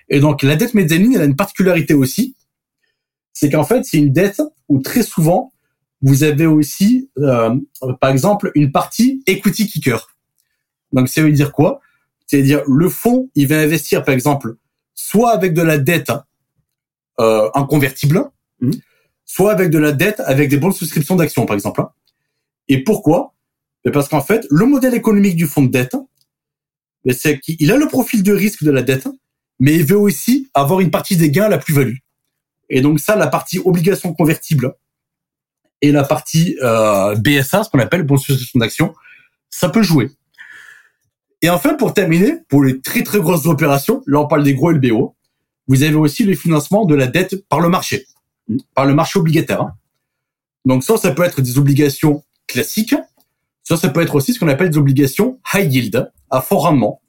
Et 0.10 0.20
donc, 0.20 0.44
la 0.44 0.56
dette 0.56 0.76
mezzanine, 0.76 1.14
elle 1.16 1.22
a 1.22 1.26
une 1.26 1.36
particularité 1.36 1.96
aussi, 1.96 2.36
c'est 3.34 3.50
qu'en 3.50 3.64
fait, 3.64 3.84
c'est 3.84 3.98
une 3.98 4.14
dette 4.14 4.42
où 4.68 4.80
très 4.82 5.04
souvent, 5.04 5.52
vous 6.02 6.24
avez 6.24 6.46
aussi, 6.46 7.10
euh, 7.18 7.56
par 8.00 8.12
exemple, 8.12 8.52
une 8.56 8.72
partie 8.72 9.24
equity 9.26 9.68
kicker. 9.68 10.16
Donc, 10.94 11.10
ça 11.10 11.22
veut 11.22 11.32
dire 11.32 11.52
quoi? 11.52 11.82
C'est-à-dire, 12.28 12.62
le 12.68 12.90
fonds, 12.90 13.30
il 13.36 13.48
va 13.48 13.60
investir, 13.60 14.04
par 14.04 14.14
exemple, 14.14 14.58
soit 14.94 15.32
avec 15.32 15.54
de 15.54 15.62
la 15.62 15.78
dette 15.78 16.12
euh, 17.20 17.50
en 17.54 17.66
convertible, 17.66 18.30
mmh. 18.60 18.72
soit 19.26 19.52
avec 19.52 19.70
de 19.70 19.80
la 19.80 19.92
dette 19.92 20.20
avec 20.22 20.50
des 20.50 20.58
bonnes 20.58 20.74
souscriptions 20.74 21.16
d'actions, 21.16 21.46
par 21.46 21.56
exemple. 21.56 21.84
Et 22.68 22.84
pourquoi? 22.84 23.34
Parce 23.94 24.08
qu'en 24.08 24.22
fait, 24.22 24.46
le 24.50 24.66
modèle 24.66 24.94
économique 24.94 25.36
du 25.36 25.48
fonds 25.48 25.64
de 25.64 25.72
dette, 25.72 25.96
c'est 27.12 27.40
qu'il 27.40 27.72
a 27.72 27.78
le 27.78 27.88
profil 27.88 28.24
de 28.24 28.34
risque 28.34 28.64
de 28.64 28.72
la 28.72 28.84
dette, 28.84 29.08
mais 29.60 29.76
il 29.76 29.86
veut 29.86 29.98
aussi 29.98 30.50
avoir 30.54 30.82
une 30.82 30.92
partie 30.92 31.16
des 31.16 31.32
gains 31.32 31.46
à 31.46 31.50
la 31.50 31.58
plus-value. 31.58 31.98
Et 32.70 32.82
donc 32.82 33.00
ça, 33.00 33.16
la 33.16 33.28
partie 33.28 33.60
obligation 33.60 34.14
convertible 34.14 34.76
et 35.82 35.92
la 35.92 36.04
partie 36.04 36.58
euh, 36.62 37.16
BSA, 37.16 37.64
ce 37.64 37.70
qu'on 37.70 37.80
appelle 37.80 38.04
bonne 38.04 38.18
souscription 38.18 38.60
d'actions, 38.60 38.96
ça 39.50 39.70
peut 39.70 39.84
jouer. 39.84 40.12
Et 41.42 41.50
enfin, 41.50 41.76
pour 41.76 41.94
terminer, 41.94 42.40
pour 42.50 42.64
les 42.64 42.82
très 42.82 43.04
très 43.04 43.20
grosses 43.20 43.46
opérations, 43.46 44.02
là 44.08 44.20
on 44.20 44.28
parle 44.28 44.44
des 44.44 44.56
gros 44.56 44.72
LBO, 44.72 45.16
vous 45.68 45.84
avez 45.84 45.96
aussi 45.96 46.24
le 46.24 46.36
financement 46.36 46.86
de 46.86 46.96
la 46.96 47.08
dette 47.08 47.48
par 47.48 47.60
le 47.60 47.70
marché, 47.70 48.08
par 48.74 48.86
le 48.86 48.94
marché 48.94 49.20
obligataire. 49.20 49.62
Hein. 49.62 49.74
Donc 50.66 50.84
ça, 50.84 50.98
ça 50.98 51.12
peut 51.12 51.24
être 51.24 51.42
des 51.42 51.58
obligations 51.58 52.24
classiques, 52.48 52.96
ça, 53.64 53.78
ça 53.78 53.90
peut 53.90 54.02
être 54.02 54.16
aussi 54.16 54.34
ce 54.34 54.40
qu'on 54.40 54.48
appelle 54.48 54.70
des 54.70 54.78
obligations 54.78 55.40
high 55.54 55.72
yield, 55.72 56.12
à 56.30 56.42
fort 56.42 56.64
rendement. 56.64 57.02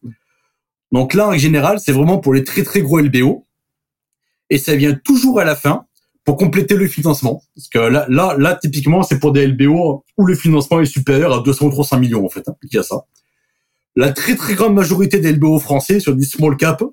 Donc 0.92 1.14
là, 1.14 1.28
en 1.28 1.38
général, 1.38 1.81
c'est 1.81 1.92
vraiment 1.92 2.18
pour 2.18 2.35
les 2.35 2.44
très 2.44 2.62
très 2.62 2.83
gros 2.83 3.00
LBO, 3.00 3.46
et 4.50 4.59
ça 4.59 4.76
vient 4.76 4.94
toujours 4.94 5.40
à 5.40 5.44
la 5.44 5.57
fin 5.57 5.87
pour 6.29 6.37
compléter 6.37 6.75
le 6.77 6.87
financement. 6.87 7.43
Parce 7.57 7.69
que 7.69 7.79
là, 7.79 8.05
là, 8.11 8.37
là 8.38 8.55
typiquement, 8.55 9.03
c'est 9.03 9.19
pour 9.19 9.33
des 9.33 9.47
LBO 9.47 10.05
où 10.19 10.27
le 10.27 10.35
financement 10.35 10.79
est 10.79 10.85
supérieur 10.85 11.33
à 11.33 11.41
200 11.41 11.64
ou 11.64 11.71
300 11.71 12.01
millions, 12.01 12.23
en 12.23 12.29
fait, 12.29 12.47
hein, 12.47 12.55
il 12.64 12.75
y 12.75 12.79
a 12.79 12.83
ça. 12.83 13.07
La 13.97 14.12
très 14.12 14.37
très 14.37 14.55
grande 14.55 14.75
majorité 14.75 15.21
des 15.21 15.33
LBO 15.33 15.59
français 15.59 16.01
sur 16.01 16.14
des 16.14 16.27
small 16.27 16.59
cap, 16.59 16.85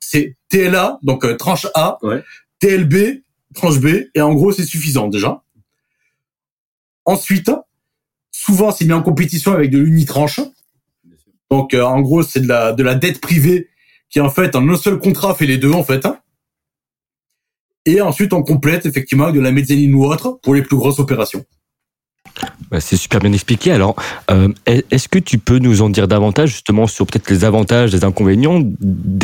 c'est 0.00 0.36
TLA, 0.48 0.98
donc 1.04 1.24
euh, 1.24 1.36
tranche 1.36 1.68
A, 1.76 1.98
TLB, 2.58 3.22
tranche 3.54 3.78
B, 3.78 3.86
et 4.16 4.20
en 4.20 4.34
gros 4.34 4.50
c'est 4.50 4.66
suffisant 4.66 5.06
déjà. 5.06 5.44
Ensuite, 7.04 7.52
souvent 8.32 8.72
c'est 8.72 8.84
mis 8.84 8.94
en 8.94 9.02
compétition 9.02 9.52
avec 9.52 9.70
de 9.70 9.78
l'unitranche. 9.78 10.40
Donc 11.52 11.72
euh, 11.72 11.84
en 11.84 12.00
gros 12.00 12.24
c'est 12.24 12.40
de 12.40 12.48
la 12.48 12.72
de 12.72 12.82
la 12.82 12.96
dette 12.96 13.20
privée 13.20 13.68
qui 14.10 14.20
en 14.20 14.28
fait 14.28 14.56
en 14.56 14.68
un 14.68 14.76
seul 14.76 14.98
contrat 14.98 15.36
fait 15.36 15.46
les 15.46 15.58
deux 15.58 15.70
en 15.70 15.84
fait. 15.84 16.04
Et 17.86 18.00
ensuite 18.00 18.32
on 18.32 18.42
complète 18.42 18.86
effectivement 18.86 19.30
de 19.30 19.40
la 19.40 19.52
mezzanine 19.52 19.94
ou 19.94 20.04
autre 20.04 20.38
pour 20.42 20.54
les 20.54 20.62
plus 20.62 20.76
grosses 20.76 20.98
opérations. 20.98 21.44
C'est 22.80 22.96
super 22.96 23.20
bien 23.20 23.32
expliqué. 23.32 23.70
Alors, 23.70 23.94
euh, 24.30 24.48
est-ce 24.66 25.08
que 25.08 25.18
tu 25.18 25.38
peux 25.38 25.58
nous 25.58 25.82
en 25.82 25.90
dire 25.90 26.08
davantage 26.08 26.50
justement 26.50 26.86
sur 26.86 27.06
peut-être 27.06 27.30
les 27.30 27.44
avantages, 27.44 27.92
les 27.92 28.04
inconvénients 28.04 28.60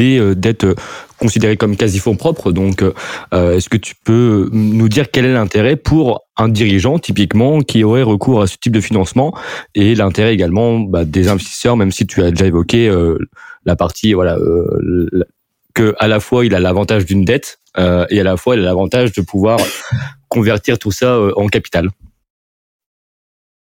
euh, 0.00 0.34
dettes 0.34 0.66
considérées 1.18 1.56
comme 1.56 1.76
quasi 1.76 1.98
fonds 1.98 2.14
propres 2.14 2.52
Donc, 2.52 2.82
euh, 2.82 3.56
est-ce 3.56 3.68
que 3.68 3.76
tu 3.76 3.94
peux 4.04 4.48
nous 4.52 4.88
dire 4.88 5.10
quel 5.10 5.24
est 5.24 5.32
l'intérêt 5.32 5.74
pour 5.74 6.24
un 6.36 6.48
dirigeant 6.48 6.98
typiquement 6.98 7.60
qui 7.60 7.82
aurait 7.82 8.02
recours 8.02 8.42
à 8.42 8.46
ce 8.46 8.56
type 8.56 8.72
de 8.72 8.80
financement 8.80 9.34
et 9.74 9.94
l'intérêt 9.94 10.32
également 10.32 10.78
bah, 10.78 11.04
des 11.04 11.28
investisseurs, 11.28 11.76
même 11.76 11.90
si 11.92 12.06
tu 12.06 12.22
as 12.22 12.30
déjà 12.30 12.46
évoqué 12.46 12.90
la 13.66 13.76
partie 13.76 14.14
voilà 14.14 14.38
que 15.74 15.94
à 15.98 16.08
la 16.08 16.20
fois 16.20 16.46
il 16.46 16.54
a 16.54 16.60
l'avantage 16.60 17.04
d'une 17.04 17.24
dette 17.24 17.59
et 17.76 18.20
à 18.20 18.22
la 18.24 18.36
fois 18.36 18.56
il 18.56 18.62
a 18.62 18.64
l'avantage 18.64 19.12
de 19.12 19.22
pouvoir 19.22 19.58
convertir 20.28 20.78
tout 20.78 20.92
ça 20.92 21.20
en 21.36 21.46
capital. 21.46 21.90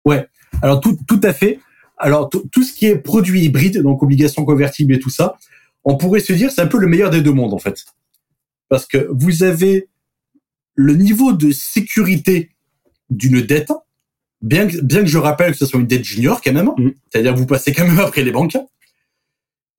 Ouais. 0.05 0.27
Alors 0.63 0.81
tout, 0.81 0.99
tout 1.07 1.21
à 1.23 1.33
fait. 1.33 1.61
Alors 1.99 2.31
tout 2.31 2.63
ce 2.63 2.73
qui 2.73 2.87
est 2.87 2.97
produit 2.97 3.43
hybride, 3.43 3.83
donc 3.83 4.03
obligation 4.03 4.45
convertible 4.45 4.95
et 4.95 4.99
tout 4.99 5.11
ça, 5.11 5.37
on 5.85 5.97
pourrait 5.97 6.21
se 6.21 6.33
dire 6.33 6.51
c'est 6.51 6.61
un 6.61 6.67
peu 6.67 6.79
le 6.79 6.87
meilleur 6.87 7.11
des 7.11 7.21
deux 7.23 7.33
mondes 7.33 7.55
en 7.55 7.59
fait, 7.59 7.85
parce 8.69 8.87
que 8.87 9.09
vous 9.11 9.43
avez 9.43 9.89
le 10.75 10.95
niveau 10.95 11.33
de 11.33 11.51
sécurité 11.51 12.51
d'une 13.11 13.41
dette, 13.41 13.73
bien 14.43 14.69
que, 14.69 14.81
bien 14.81 15.01
que 15.01 15.09
je 15.09 15.19
rappelle 15.19 15.53
que 15.53 15.59
ce 15.59 15.67
soit 15.67 15.81
une 15.81 15.87
dette 15.87 16.05
junior 16.05 16.41
quand 16.41 16.53
même, 16.53 16.71
mmh. 16.77 16.91
c'est-à-dire 17.11 17.35
vous 17.35 17.47
passez 17.47 17.73
quand 17.73 17.85
même 17.85 17.99
après 18.07 18.23
les 18.23 18.31
banques, 18.31 18.57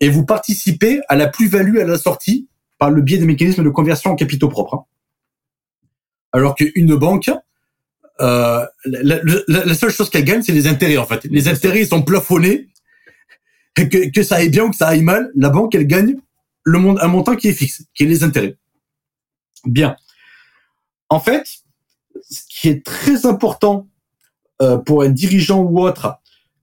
et 0.02 0.10
vous 0.10 0.26
participez 0.26 1.00
à 1.08 1.16
la 1.16 1.28
plus-value 1.28 1.78
à 1.78 1.86
la 1.86 1.98
sortie 1.98 2.49
par 2.80 2.90
le 2.90 3.02
biais 3.02 3.18
des 3.18 3.26
mécanismes 3.26 3.64
de 3.64 3.70
conversion 3.70 4.12
en 4.12 4.16
capitaux 4.16 4.48
propres. 4.48 4.86
Alors 6.32 6.56
qu'une 6.56 6.96
banque, 6.96 7.30
euh, 8.22 8.66
la, 8.86 9.76
seule 9.76 9.92
chose 9.92 10.10
qu'elle 10.10 10.26
gagne, 10.26 10.42
c'est 10.42 10.52
les 10.52 10.68
intérêts 10.68 10.98
en 10.98 11.06
fait. 11.06 11.26
Les 11.26 11.48
intérêts 11.48 11.82
ils 11.82 11.88
sont 11.88 12.02
plafonnés. 12.02 12.68
Que, 13.76 14.10
que 14.10 14.24
ça 14.24 14.38
aille 14.38 14.50
bien 14.50 14.66
ou 14.66 14.72
que 14.72 14.76
ça 14.76 14.90
aille 14.90 15.04
mal, 15.04 15.32
la 15.36 15.50
banque 15.50 15.74
elle 15.74 15.88
gagne 15.88 16.16
le 16.64 16.80
monde, 16.80 17.00
un 17.02 17.08
montant 17.08 17.36
qui 17.36 17.48
est 17.48 17.54
fixe, 17.54 17.84
qui 17.94 18.04
est 18.04 18.08
les 18.08 18.24
intérêts. 18.24 18.58
Bien. 19.64 19.96
En 21.08 21.20
fait, 21.20 21.48
ce 22.30 22.42
qui 22.50 22.68
est 22.68 22.86
très 22.86 23.26
important 23.26 23.88
euh, 24.62 24.78
pour 24.78 25.04
un 25.04 25.10
dirigeant 25.10 25.62
ou 25.62 25.80
autre, 25.80 26.20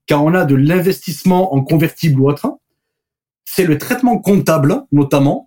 quand 0.07 0.23
on 0.23 0.33
a 0.33 0.45
de 0.45 0.55
l'investissement 0.55 1.53
en 1.53 1.63
convertible 1.63 2.21
ou 2.21 2.29
autre, 2.29 2.59
c'est 3.45 3.65
le 3.65 3.77
traitement 3.77 4.19
comptable, 4.19 4.83
notamment, 4.91 5.46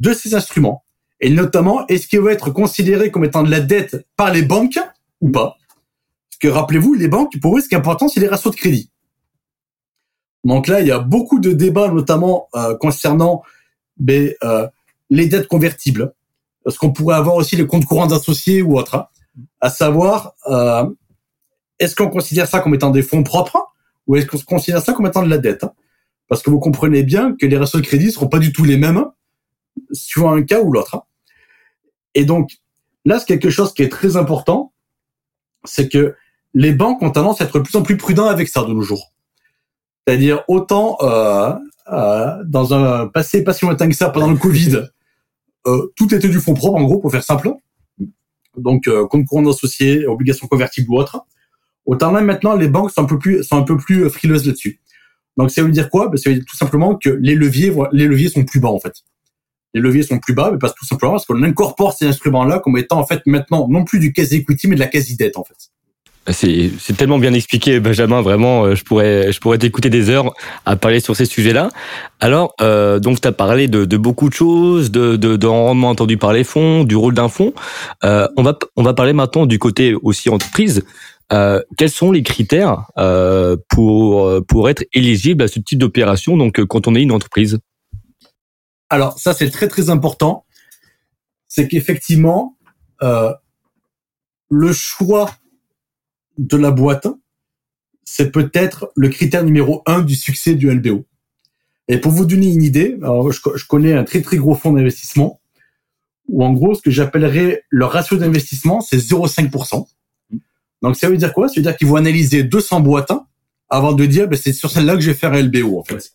de 0.00 0.12
ces 0.12 0.34
instruments. 0.34 0.84
Et 1.20 1.30
notamment, 1.30 1.86
est-ce 1.86 2.06
qu'il 2.06 2.20
va 2.20 2.32
être 2.32 2.50
considéré 2.50 3.10
comme 3.10 3.24
étant 3.24 3.42
de 3.42 3.50
la 3.50 3.60
dette 3.60 4.06
par 4.16 4.32
les 4.32 4.42
banques 4.42 4.78
ou 5.20 5.30
pas? 5.30 5.56
Parce 6.30 6.38
que 6.40 6.48
rappelez-vous, 6.48 6.94
les 6.94 7.08
banques, 7.08 7.38
pour 7.40 7.56
eux, 7.56 7.60
ce 7.60 7.68
qui 7.68 7.74
est 7.74 7.78
important, 7.78 8.08
c'est 8.08 8.20
les 8.20 8.28
ratios 8.28 8.54
de 8.54 8.58
crédit. 8.58 8.90
Donc 10.44 10.68
là, 10.68 10.80
il 10.80 10.86
y 10.86 10.90
a 10.90 10.98
beaucoup 10.98 11.38
de 11.38 11.52
débats, 11.52 11.88
notamment 11.88 12.48
euh, 12.54 12.74
concernant 12.76 13.42
ben, 13.98 14.32
euh, 14.42 14.66
les 15.10 15.26
dettes 15.26 15.46
convertibles. 15.46 16.14
ce 16.66 16.78
qu'on 16.78 16.92
pourrait 16.92 17.16
avoir 17.16 17.36
aussi 17.36 17.56
les 17.56 17.66
comptes 17.66 17.84
courants 17.84 18.10
associés 18.10 18.62
ou 18.62 18.78
autres, 18.78 18.94
hein? 18.94 19.06
à 19.60 19.68
savoir, 19.68 20.34
euh, 20.46 20.88
est-ce 21.78 21.94
qu'on 21.94 22.08
considère 22.08 22.46
ça 22.46 22.60
comme 22.60 22.74
étant 22.74 22.90
des 22.90 23.02
fonds 23.02 23.22
propres 23.22 23.58
ou 24.06 24.16
est-ce 24.16 24.26
qu'on 24.26 24.38
considère 24.38 24.80
ça 24.80 24.94
comme 24.94 25.06
étant 25.06 25.22
de 25.22 25.28
la 25.28 25.38
dette? 25.38 25.66
Parce 26.28 26.42
que 26.42 26.48
vous 26.48 26.60
comprenez 26.60 27.02
bien 27.02 27.36
que 27.38 27.44
les 27.44 27.58
ratios 27.58 27.82
de 27.82 27.86
crédit 27.86 28.10
seront 28.10 28.28
pas 28.28 28.38
du 28.38 28.52
tout 28.52 28.64
les 28.64 28.78
mêmes 28.78 29.04
suivant 29.92 30.32
un 30.32 30.42
cas 30.42 30.60
ou 30.60 30.72
l'autre. 30.72 30.96
Hein. 30.96 31.02
Et 32.14 32.24
donc, 32.24 32.50
là, 33.04 33.18
c'est 33.18 33.26
quelque 33.26 33.50
chose 33.50 33.72
qui 33.72 33.82
est 33.82 33.88
très 33.88 34.16
important, 34.16 34.72
c'est 35.64 35.88
que 35.88 36.14
les 36.54 36.72
banques 36.72 37.02
ont 37.02 37.10
tendance 37.10 37.40
à 37.40 37.44
être 37.44 37.58
de 37.58 37.64
plus 37.64 37.76
en 37.76 37.82
plus 37.82 37.96
prudents 37.96 38.26
avec 38.26 38.48
ça 38.48 38.62
de 38.62 38.72
nos 38.72 38.82
jours. 38.82 39.12
C'est-à-dire, 40.06 40.42
autant 40.48 40.96
euh, 41.02 41.54
euh, 41.92 42.42
dans 42.44 42.74
un 42.74 43.06
passé 43.06 43.44
pas 43.44 43.52
si 43.52 43.66
que 43.66 43.92
ça, 43.92 44.10
pendant 44.10 44.30
le 44.30 44.36
Covid, 44.36 44.82
euh, 45.66 45.92
tout 45.96 46.12
était 46.14 46.28
du 46.28 46.40
fonds 46.40 46.54
propre, 46.54 46.78
en 46.78 46.84
gros, 46.84 46.98
pour 46.98 47.10
faire 47.10 47.22
simple. 47.22 47.52
Donc, 48.56 48.88
compte 49.08 49.26
courant 49.26 49.48
associé, 49.48 50.06
obligations 50.06 50.48
convertibles 50.48 50.90
ou 50.90 50.98
autres. 50.98 51.20
Autant 51.86 52.10
là, 52.10 52.20
maintenant, 52.20 52.56
les 52.56 52.68
banques 52.68 52.90
sont 52.90 53.02
un 53.02 53.06
peu 53.06 53.18
plus, 53.18 53.44
sont 53.44 53.56
un 53.56 53.62
peu 53.62 53.76
plus 53.76 54.10
frileuses 54.10 54.44
là-dessus. 54.44 54.80
Donc, 55.36 55.50
ça 55.50 55.62
veut 55.62 55.70
dire 55.70 55.88
quoi? 55.88 56.08
Ben, 56.08 56.16
Ça 56.16 56.30
veut 56.30 56.36
dire 56.36 56.44
tout 56.46 56.56
simplement 56.56 56.96
que 56.96 57.08
les 57.08 57.36
leviers, 57.36 57.72
les 57.92 58.06
leviers 58.06 58.28
sont 58.28 58.44
plus 58.44 58.58
bas, 58.58 58.70
en 58.70 58.80
fait. 58.80 58.94
Les 59.74 59.80
leviers 59.80 60.02
sont 60.02 60.18
plus 60.18 60.34
bas, 60.34 60.50
mais 60.52 60.58
parce 60.58 60.74
tout 60.74 60.86
simplement 60.86 61.12
parce 61.12 61.26
qu'on 61.26 61.42
incorpore 61.42 61.92
ces 61.92 62.06
instruments-là 62.06 62.58
comme 62.58 62.76
étant, 62.76 62.98
en 62.98 63.06
fait, 63.06 63.22
maintenant, 63.26 63.68
non 63.68 63.84
plus 63.84 64.00
du 64.00 64.12
quasi-equity, 64.12 64.68
mais 64.68 64.74
de 64.74 64.80
la 64.80 64.88
quasi-dette, 64.88 65.36
en 65.36 65.44
fait. 65.44 65.70
C'est, 66.28 66.96
tellement 66.96 67.18
bien 67.18 67.32
expliqué, 67.32 67.80
Benjamin. 67.80 68.20
Vraiment, 68.20 68.64
euh, 68.64 68.74
je 68.74 68.84
pourrais, 68.84 69.32
je 69.32 69.40
pourrais 69.40 69.58
t'écouter 69.58 69.90
des 69.90 70.10
heures 70.10 70.32
à 70.66 70.76
parler 70.76 71.00
sur 71.00 71.16
ces 71.16 71.24
sujets-là. 71.24 71.70
Alors, 72.20 72.54
euh, 72.60 72.98
donc, 72.98 73.20
tu 73.20 73.26
as 73.28 73.32
parlé 73.32 73.68
de, 73.68 73.84
de, 73.84 73.96
beaucoup 73.96 74.28
de 74.28 74.34
choses, 74.34 74.90
de, 74.90 75.16
de, 75.16 75.36
de 75.36 75.46
rendement 75.46 75.88
entendu 75.88 76.18
par 76.18 76.32
les 76.32 76.44
fonds, 76.44 76.84
du 76.84 76.94
rôle 76.94 77.14
d'un 77.14 77.28
fonds. 77.28 77.54
Euh, 78.04 78.28
on 78.36 78.42
va, 78.42 78.56
on 78.76 78.82
va 78.82 78.94
parler 78.94 79.12
maintenant 79.12 79.46
du 79.46 79.58
côté 79.58 79.94
aussi 79.94 80.28
entreprise. 80.28 80.84
Euh, 81.32 81.62
quels 81.78 81.90
sont 81.90 82.12
les 82.12 82.22
critères 82.22 82.86
euh, 82.98 83.56
pour 83.68 84.28
pour 84.48 84.68
être 84.68 84.84
éligible 84.92 85.44
à 85.44 85.48
ce 85.48 85.60
type 85.60 85.78
d'opération 85.78 86.36
Donc, 86.36 86.62
quand 86.64 86.86
on 86.86 86.94
est 86.94 87.02
une 87.02 87.12
entreprise? 87.12 87.58
Alors, 88.90 89.18
ça 89.18 89.32
c'est 89.32 89.50
très 89.50 89.68
très 89.68 89.88
important. 89.88 90.44
C'est 91.46 91.68
qu'effectivement, 91.68 92.56
euh, 93.02 93.32
le 94.50 94.72
choix 94.72 95.30
de 96.38 96.56
la 96.56 96.70
boîte, 96.70 97.06
c'est 98.04 98.32
peut-être 98.32 98.92
le 98.96 99.08
critère 99.08 99.44
numéro 99.44 99.82
un 99.86 100.02
du 100.02 100.16
succès 100.16 100.54
du 100.54 100.68
LBO. 100.70 101.06
Et 101.86 101.98
pour 101.98 102.12
vous 102.12 102.24
donner 102.24 102.52
une 102.52 102.62
idée, 102.62 102.96
je, 103.00 103.66
connais 103.66 103.94
un 103.94 104.04
très 104.04 104.22
très 104.22 104.36
gros 104.36 104.54
fonds 104.54 104.72
d'investissement 104.72 105.40
où 106.28 106.44
en 106.44 106.52
gros 106.52 106.74
ce 106.74 106.82
que 106.82 106.90
j'appellerais 106.90 107.64
leur 107.70 107.90
ratio 107.90 108.16
d'investissement 108.16 108.80
c'est 108.80 108.96
0,5%. 108.96 109.86
Donc 110.82 110.96
ça 110.96 111.08
veut 111.08 111.16
dire 111.16 111.32
quoi? 111.32 111.48
Ça 111.48 111.54
veut 111.56 111.62
dire 111.62 111.76
qu'ils 111.76 111.88
vont 111.88 111.96
analyser 111.96 112.42
200 112.44 112.80
boîtes 112.80 113.12
avant 113.68 113.92
de 113.92 114.06
dire 114.06 114.28
ben, 114.28 114.38
c'est 114.40 114.52
sur 114.52 114.70
celle-là 114.70 114.94
que 114.94 115.00
je 115.00 115.10
vais 115.10 115.16
faire 115.16 115.32
un 115.32 115.42
LBO 115.42 115.78
en 115.78 115.84
fait. 115.84 116.12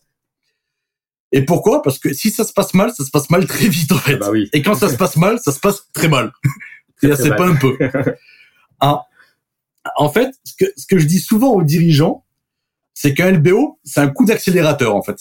Et 1.36 1.44
pourquoi? 1.44 1.82
Parce 1.82 1.98
que 1.98 2.14
si 2.14 2.30
ça 2.30 2.44
se 2.44 2.54
passe 2.54 2.72
mal, 2.72 2.92
ça 2.96 3.04
se 3.04 3.10
passe 3.10 3.28
mal 3.28 3.46
très 3.46 3.68
vite 3.68 3.92
en 3.92 3.98
fait. 3.98 4.16
Bah 4.16 4.30
oui. 4.32 4.48
Et 4.54 4.62
quand 4.62 4.74
ça 4.74 4.88
se 4.88 4.96
passe 4.96 5.18
mal, 5.18 5.38
ça 5.38 5.52
se 5.52 5.60
passe 5.60 5.86
très 5.92 6.08
mal. 6.08 6.32
C'est 7.02 7.36
pas 7.36 7.46
un 7.46 7.56
peu. 7.56 7.76
Ah, 8.78 9.06
en 9.96 10.10
fait, 10.10 10.34
ce 10.44 10.52
que, 10.54 10.70
ce 10.76 10.86
que 10.86 10.98
je 10.98 11.06
dis 11.06 11.18
souvent 11.18 11.52
aux 11.52 11.62
dirigeants, 11.62 12.26
c'est 12.92 13.14
qu'un 13.14 13.30
LBO, 13.30 13.78
c'est 13.84 14.00
un 14.00 14.08
coup 14.08 14.26
d'accélérateur, 14.26 14.94
en 14.94 15.00
fait. 15.02 15.16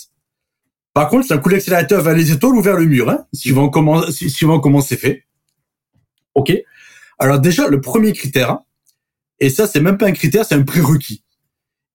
Par 0.93 1.07
contre, 1.07 1.25
c'est 1.25 1.33
un 1.33 1.37
coup 1.37 1.49
d'accélérateur 1.49 2.01
vers 2.01 2.15
les 2.15 2.33
étoiles 2.33 2.55
ou 2.55 2.61
vers 2.61 2.75
le 2.75 2.85
mur, 2.85 3.09
hein, 3.09 3.25
suivant 3.31 3.69
comment, 3.69 4.11
suivant 4.11 4.59
comment 4.59 4.81
c'est 4.81 4.97
fait. 4.97 5.25
OK? 6.33 6.51
Alors 7.17 7.39
déjà, 7.39 7.69
le 7.69 7.79
premier 7.79 8.11
critère, 8.11 8.59
et 9.39 9.49
ça, 9.49 9.67
c'est 9.67 9.79
même 9.79 9.97
pas 9.97 10.07
un 10.07 10.11
critère, 10.11 10.45
c'est 10.45 10.55
un 10.55 10.63
prérequis. 10.63 11.23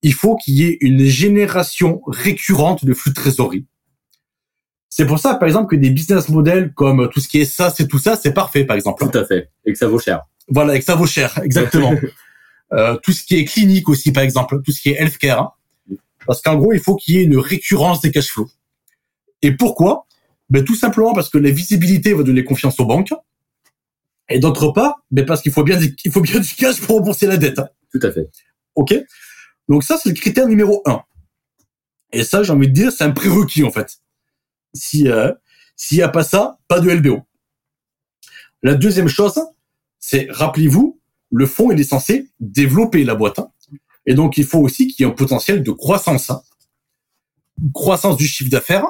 Il 0.00 0.14
faut 0.14 0.36
qu'il 0.36 0.54
y 0.54 0.64
ait 0.64 0.78
une 0.80 1.04
génération 1.04 2.00
récurrente 2.06 2.86
de 2.86 2.94
flux 2.94 3.10
de 3.10 3.16
trésorerie. 3.16 3.66
C'est 4.90 5.06
pour 5.06 5.20
ça, 5.20 5.36
par 5.36 5.46
exemple, 5.46 5.70
que 5.70 5.80
des 5.80 5.90
business 5.90 6.28
models 6.28 6.72
comme 6.74 7.08
tout 7.10 7.20
ce 7.20 7.28
qui 7.28 7.40
est 7.40 7.44
ça, 7.44 7.70
c'est 7.70 7.86
tout 7.86 8.00
ça, 8.00 8.16
c'est 8.16 8.32
parfait, 8.32 8.64
par 8.64 8.76
exemple. 8.76 9.08
Tout 9.08 9.18
à 9.18 9.24
fait. 9.24 9.48
Et 9.64 9.72
que 9.72 9.78
ça 9.78 9.86
vaut 9.86 10.00
cher. 10.00 10.22
Voilà, 10.48 10.74
et 10.74 10.80
que 10.80 10.84
ça 10.84 10.96
vaut 10.96 11.06
cher, 11.06 11.38
exactement. 11.44 11.94
Euh, 12.72 12.96
tout 12.96 13.12
ce 13.12 13.22
qui 13.22 13.36
est 13.36 13.44
clinique 13.44 13.88
aussi, 13.88 14.12
par 14.12 14.24
exemple, 14.24 14.60
tout 14.62 14.72
ce 14.72 14.80
qui 14.80 14.90
est 14.90 15.00
healthcare. 15.00 15.40
Hein. 15.40 15.96
Parce 16.26 16.42
qu'en 16.42 16.56
gros, 16.56 16.72
il 16.72 16.80
faut 16.80 16.96
qu'il 16.96 17.14
y 17.14 17.18
ait 17.18 17.24
une 17.24 17.38
récurrence 17.38 18.00
des 18.00 18.10
cash 18.10 18.28
flows. 18.28 18.50
Et 19.42 19.52
pourquoi? 19.52 20.06
Ben, 20.50 20.64
Tout 20.64 20.74
simplement 20.74 21.14
parce 21.14 21.28
que 21.28 21.38
la 21.38 21.50
visibilité 21.50 22.12
va 22.12 22.24
donner 22.24 22.44
confiance 22.44 22.78
aux 22.80 22.84
banques. 22.84 23.12
Et 24.28 24.38
d'autre 24.40 24.68
part, 24.72 25.02
ben, 25.10 25.24
parce 25.24 25.40
qu'il 25.40 25.52
faut 25.52 25.62
bien, 25.62 25.78
il 26.04 26.10
faut 26.10 26.20
bien 26.20 26.40
du 26.40 26.54
cash 26.54 26.80
pour 26.80 26.96
rembourser 26.96 27.26
la 27.26 27.36
dette. 27.36 27.60
Hein. 27.60 27.68
Tout 27.92 28.00
à 28.02 28.10
fait. 28.10 28.28
OK? 28.74 28.94
Donc 29.68 29.84
ça, 29.84 29.98
c'est 30.02 30.08
le 30.08 30.16
critère 30.16 30.48
numéro 30.48 30.82
un. 30.86 31.02
Et 32.12 32.24
ça, 32.24 32.42
j'ai 32.42 32.52
envie 32.52 32.68
de 32.68 32.72
dire, 32.72 32.90
c'est 32.90 33.04
un 33.04 33.12
prérequis, 33.12 33.62
en 33.62 33.70
fait. 33.70 33.98
Si 34.74 35.08
euh, 35.08 35.32
S'il 35.76 35.98
n'y 35.98 36.02
a 36.02 36.08
pas 36.08 36.24
ça, 36.24 36.58
pas 36.68 36.80
de 36.80 36.90
LBO. 36.90 37.20
La 38.62 38.74
deuxième 38.74 39.08
chose, 39.08 39.40
c'est, 39.98 40.28
rappelez-vous, 40.30 41.00
le 41.30 41.46
fonds 41.46 41.70
il 41.70 41.80
est 41.80 41.84
censé 41.84 42.30
développer 42.40 43.04
la 43.04 43.14
boîte. 43.14 43.38
Hein. 43.38 43.50
Et 44.06 44.14
donc, 44.14 44.36
il 44.38 44.44
faut 44.44 44.58
aussi 44.58 44.88
qu'il 44.88 45.04
y 45.04 45.08
ait 45.08 45.12
un 45.12 45.14
potentiel 45.14 45.62
de 45.62 45.70
croissance. 45.70 46.30
Hein. 46.30 46.42
Croissance 47.74 48.16
du 48.16 48.26
chiffre 48.26 48.50
d'affaires. 48.50 48.86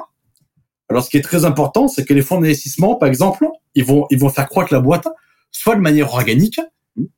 Alors, 0.89 1.03
ce 1.03 1.09
qui 1.09 1.17
est 1.17 1.21
très 1.21 1.45
important, 1.45 1.87
c'est 1.87 2.05
que 2.05 2.13
les 2.13 2.21
fonds 2.21 2.39
d'investissement, 2.41 2.95
par 2.95 3.07
exemple, 3.07 3.47
ils 3.75 3.85
vont, 3.85 4.07
ils 4.09 4.19
vont 4.19 4.29
faire 4.29 4.49
croître 4.49 4.73
la 4.73 4.79
boîte, 4.79 5.07
soit 5.51 5.75
de 5.75 5.81
manière 5.81 6.11
organique, 6.11 6.59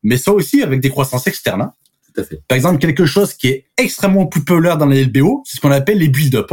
mais 0.04 0.18
soit 0.18 0.34
aussi 0.34 0.62
avec 0.62 0.82
des 0.82 0.90
croissances 0.90 1.28
externes. 1.28 1.62
Hein. 1.62 1.74
Tout 2.14 2.22
à 2.22 2.24
fait. 2.24 2.42
Par 2.48 2.56
exemple, 2.56 2.80
quelque 2.80 3.06
chose 3.06 3.34
qui 3.34 3.48
est 3.48 3.66
extrêmement 3.78 4.28
populaire 4.28 4.78
dans 4.78 4.86
les 4.86 5.06
LBO, 5.06 5.42
c'est 5.46 5.58
ce 5.58 5.62
qu'on 5.62 5.72
appelle 5.72 5.98
les 5.98 6.10
build-up. 6.10 6.52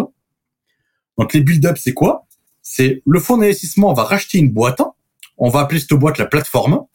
Donc, 1.20 1.34
les 1.34 1.42
build-up, 1.42 1.76
c'est 1.78 1.92
quoi? 1.92 2.26
C'est 2.62 3.02
le 3.04 3.20
fonds 3.20 3.36
d'investissement 3.36 3.92
va 3.92 4.04
racheter 4.04 4.38
une 4.38 4.50
boîte. 4.50 4.80
On 5.36 5.50
va 5.50 5.60
appeler 5.60 5.78
cette 5.78 5.92
boîte 5.92 6.16
la 6.16 6.24
plateforme. 6.24 6.86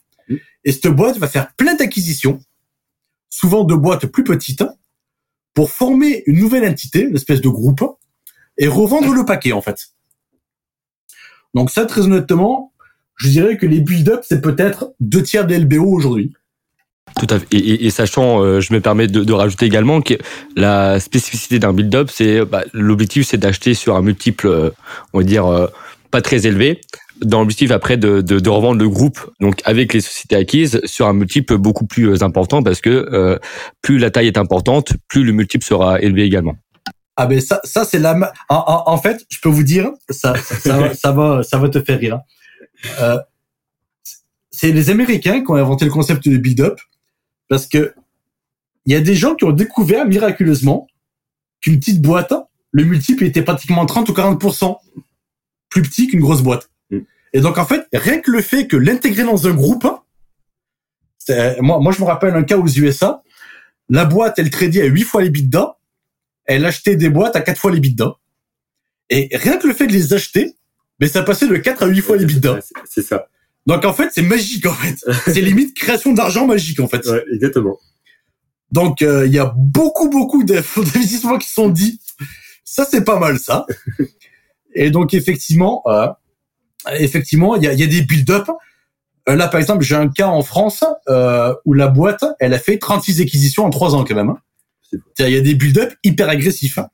Et 0.64 0.72
cette 0.72 0.88
boîte 0.88 1.18
va 1.20 1.28
faire 1.28 1.54
plein 1.56 1.76
d'acquisitions, 1.76 2.40
souvent 3.30 3.64
de 3.64 3.76
boîtes 3.76 4.08
plus 4.08 4.24
petites, 4.24 4.64
pour 5.54 5.70
former 5.70 6.24
une 6.26 6.40
nouvelle 6.40 6.68
entité, 6.68 7.02
une 7.02 7.16
espèce 7.16 7.40
de 7.40 7.50
groupe, 7.50 7.84
et 8.58 8.68
revendre 8.68 9.14
le 9.14 9.26
paquet, 9.26 9.52
en 9.52 9.62
fait. 9.62 9.90
Donc 11.54 11.70
ça, 11.70 11.86
très 11.86 12.02
honnêtement, 12.02 12.74
je 13.18 13.30
dirais 13.30 13.58
que 13.58 13.68
les 13.68 13.80
build-up, 13.80 14.22
c'est 14.28 14.42
peut-être 14.42 14.96
deux 15.00 15.22
tiers 15.22 15.46
des 15.46 15.60
LBO 15.60 15.86
aujourd'hui. 15.86 16.34
Tout 17.20 17.28
à 17.30 17.40
fait. 17.40 17.48
Et, 17.52 17.90
sachant, 17.92 18.44
euh, 18.44 18.60
je 18.60 18.74
me 18.74 18.82
permets 18.82 19.08
de, 19.08 19.34
rajouter 19.34 19.66
également 19.66 20.02
que 20.02 20.16
la 20.56 21.00
spécificité 21.00 21.60
d'un 21.60 21.72
build-up, 21.72 22.10
c'est 22.12 22.44
bah, 22.44 22.64
l'objectif, 22.74 23.28
c'est 23.28 23.38
d'acheter 23.38 23.74
sur 23.74 23.96
un 23.96 24.02
multiple, 24.02 24.48
euh, 24.48 24.70
on 25.14 25.20
va 25.20 25.24
dire, 25.24 25.46
euh, 25.46 25.68
pas 26.12 26.22
très 26.22 26.46
élevé, 26.46 26.82
dans 27.22 27.40
l'objectif 27.40 27.72
après 27.72 27.98
de, 27.98 28.22
de, 28.22 28.40
de, 28.40 28.50
revendre 28.50 28.80
le 28.80 28.90
groupe 28.90 29.20
donc 29.40 29.62
avec 29.66 29.94
les 29.94 30.02
sociétés 30.02 30.36
acquises 30.36 30.82
sur 30.86 31.08
un 31.08 31.14
multiple 31.14 31.58
beaucoup 31.58 31.86
plus 31.86 32.10
euh, 32.10 32.24
important 32.24 32.62
parce 32.64 32.82
que 32.82 32.90
euh, 32.90 33.38
plus 33.82 33.98
la 33.98 34.12
taille 34.12 34.28
est 34.28 34.38
importante, 34.38 34.94
plus 35.08 35.24
le 35.24 35.32
multiple 35.32 35.64
sera 35.64 36.02
élevé 36.02 36.24
également. 36.24 36.56
Ah 37.18 37.28
ben 37.28 37.40
ça, 37.40 37.62
ça 37.64 37.86
c'est 37.86 38.00
la. 38.00 38.34
En, 38.50 38.84
en, 38.86 38.98
fait, 38.98 39.26
je 39.30 39.40
peux 39.40 39.48
vous 39.48 39.64
dire, 39.64 39.90
ça, 40.10 40.36
ça, 40.36 40.78
va, 40.78 40.94
ça 40.94 41.12
va, 41.14 41.44
ça 41.44 41.58
va 41.58 41.70
te 41.70 41.82
faire 41.82 41.98
rire. 41.98 42.16
Hein. 42.16 42.90
Euh, 43.00 43.20
c'est 44.52 44.74
les 44.74 44.90
Américains 44.90 45.42
qui 45.42 45.50
ont 45.50 45.56
inventé 45.56 45.86
le 45.86 45.92
concept 45.92 46.28
de 46.28 46.36
build-up 46.38 46.78
parce 47.48 47.68
que 47.68 47.94
il 48.86 48.94
y 48.94 48.96
a 48.96 49.02
des 49.02 49.16
gens 49.16 49.36
qui 49.36 49.46
ont 49.46 49.52
découvert 49.52 50.06
miraculeusement 50.06 50.88
qu'une 51.62 51.80
petite 51.80 52.02
boîte, 52.02 52.34
le 52.72 52.84
multiple 52.84 53.24
était 53.24 53.42
pratiquement 53.42 53.86
30 53.86 54.10
ou 54.10 54.14
40% 54.14 54.78
plus 55.70 55.82
petit 55.82 56.08
qu'une 56.08 56.20
grosse 56.20 56.44
boîte. 56.44 56.70
Et 57.34 57.42
donc, 57.42 57.58
en 57.58 57.66
fait, 57.66 57.88
rien 57.92 58.20
que 58.20 58.32
le 58.32 58.42
fait 58.42 58.68
que 58.68 58.78
l'intégrer 58.78 59.24
dans 59.24 59.48
un 59.48 59.54
groupe, 59.54 59.88
moi, 61.60 61.80
moi, 61.80 61.92
je 61.92 62.00
me 62.00 62.06
rappelle 62.06 62.36
un 62.36 62.44
cas 62.44 62.58
aux 62.58 62.68
USA, 62.68 63.24
la 63.90 64.06
boîte, 64.06 64.38
elle 64.38 64.50
tradait 64.50 64.84
à 64.84 64.86
8 64.86 65.04
fois 65.04 65.22
les 65.24 65.30
bidas, 65.30 65.76
elle 66.46 66.66
achetait 66.66 66.96
des 66.96 67.10
boîtes 67.10 67.36
à 67.36 67.42
4 67.42 67.60
fois 67.60 67.72
les 67.72 67.80
bidas. 67.80 68.14
Et 69.10 69.30
rien 69.34 69.58
que 69.58 69.68
le 69.68 69.74
fait 69.74 69.88
de 69.88 69.94
les 69.94 70.14
acheter, 70.14 70.56
mais 71.00 71.08
ça 71.08 71.24
passait 71.24 71.48
de 71.48 71.58
4 71.58 71.84
à 71.84 71.88
8 71.88 72.02
fois 72.02 72.18
les 72.18 72.26
bidas. 72.26 72.60
C'est 72.86 73.02
ça. 73.02 73.28
Donc, 73.66 73.84
en 73.86 73.94
fait, 73.94 74.10
c'est 74.14 74.22
magique, 74.22 74.66
en 74.66 74.74
fait. 74.74 74.98
c'est 75.26 75.42
limite 75.42 75.76
création 75.76 76.14
d'argent 76.14 76.46
magique, 76.46 76.80
en 76.80 76.88
fait. 76.88 77.06
Ouais, 77.06 77.24
exactement. 77.34 77.78
Donc, 78.72 79.02
euh, 79.02 79.26
il 79.26 79.34
y 79.34 79.40
a 79.40 79.54
beaucoup, 79.56 80.10
beaucoup 80.10 80.44
d'investissements 80.46 81.38
qui 81.38 81.50
sont 81.50 81.70
dit. 81.70 82.00
Ça, 82.64 82.86
c'est 82.90 83.04
pas 83.04 83.20
mal, 83.20 83.40
ça. 83.40 83.66
Et 84.76 84.92
donc, 84.92 85.14
effectivement, 85.14 85.82
euh, 85.88 86.08
effectivement, 87.00 87.56
il 87.56 87.64
y 87.64 87.68
a, 87.68 87.74
y 87.74 87.84
a, 87.84 87.88
des 87.88 88.02
build-up. 88.02 88.50
Euh, 89.30 89.36
là, 89.36 89.48
par 89.48 89.60
exemple, 89.60 89.84
j'ai 89.84 89.96
un 89.96 90.10
cas 90.10 90.28
en 90.28 90.44
France 90.44 90.84
euh, 91.08 91.56
où 91.66 91.74
la 91.74 91.88
boîte, 91.88 92.26
elle 92.40 92.54
a 92.54 92.60
fait 92.60 92.78
36 92.78 93.22
acquisitions 93.22 93.66
en 93.66 93.70
3 93.70 93.96
ans 93.96 94.04
quand 94.04 94.16
même. 94.16 94.30
Hein. 94.30 94.40
Il 95.20 95.30
y 95.30 95.38
a 95.38 95.42
des 95.42 95.56
build-up 95.56 95.94
hyper 96.04 96.30
agressifs. 96.30 96.78
Hein. 96.78 96.90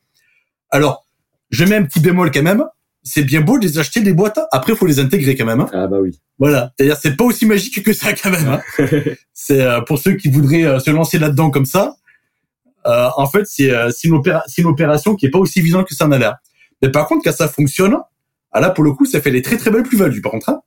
Alors, 0.70 1.06
je 1.50 1.66
mets 1.66 1.76
un 1.76 1.84
petit 1.84 2.00
bémol 2.00 2.32
quand 2.32 2.44
même. 2.44 2.66
C'est 3.04 3.24
bien 3.24 3.42
beau 3.42 3.58
de 3.58 3.66
les 3.66 3.80
acheter 3.80 4.02
des 4.02 4.14
boîtes. 4.14 4.40
Après, 4.52 4.74
il 4.74 4.78
faut 4.78 4.86
les 4.86 5.00
intégrer 5.00 5.36
quand 5.36 5.46
même. 5.46 5.62
Hein. 5.62 5.70
Ah 5.74 5.88
bah 5.88 5.98
oui. 6.00 6.20
Voilà. 6.38 6.72
C'est-à-dire, 6.78 6.98
c'est 6.98 7.16
pas 7.16 7.24
aussi 7.24 7.46
magique 7.46 7.84
que 7.84 7.94
ça 7.94 8.14
quand 8.14 8.30
même. 8.30 8.48
Hein. 8.48 8.62
c'est 9.34 9.62
euh, 9.62 9.82
pour 9.82 9.98
ceux 9.98 10.14
qui 10.14 10.30
voudraient 10.30 10.64
euh, 10.64 10.80
se 10.80 10.92
lancer 10.92 11.18
là-dedans 11.20 11.50
comme 11.50 11.66
ça. 11.66 11.96
Euh, 12.86 13.10
en 13.16 13.28
fait, 13.28 13.46
c'est 13.46 13.72
une, 14.04 14.22
une, 14.58 14.66
opération 14.66 15.16
qui 15.16 15.28
est 15.28 15.30
pas 15.30 15.40
aussi 15.40 15.60
évidente 15.60 15.88
que 15.88 15.96
ça 15.96 16.06
en 16.06 16.12
a 16.12 16.18
l'air. 16.18 16.38
Mais 16.82 16.90
par 16.90 17.08
contre, 17.08 17.24
quand 17.24 17.32
ça 17.32 17.48
fonctionne, 17.48 17.98
ah 18.52 18.60
là, 18.60 18.72
pour 18.72 18.84
le 18.84 18.92
coup, 18.94 19.06
ça 19.06 19.22
fait 19.22 19.32
des 19.32 19.42
très 19.42 19.58
très 19.58 19.70
belles 19.70 19.84
plus-values. 19.84 20.22
Par 20.22 20.32
contre, 20.32 20.50
hein. 20.50 20.62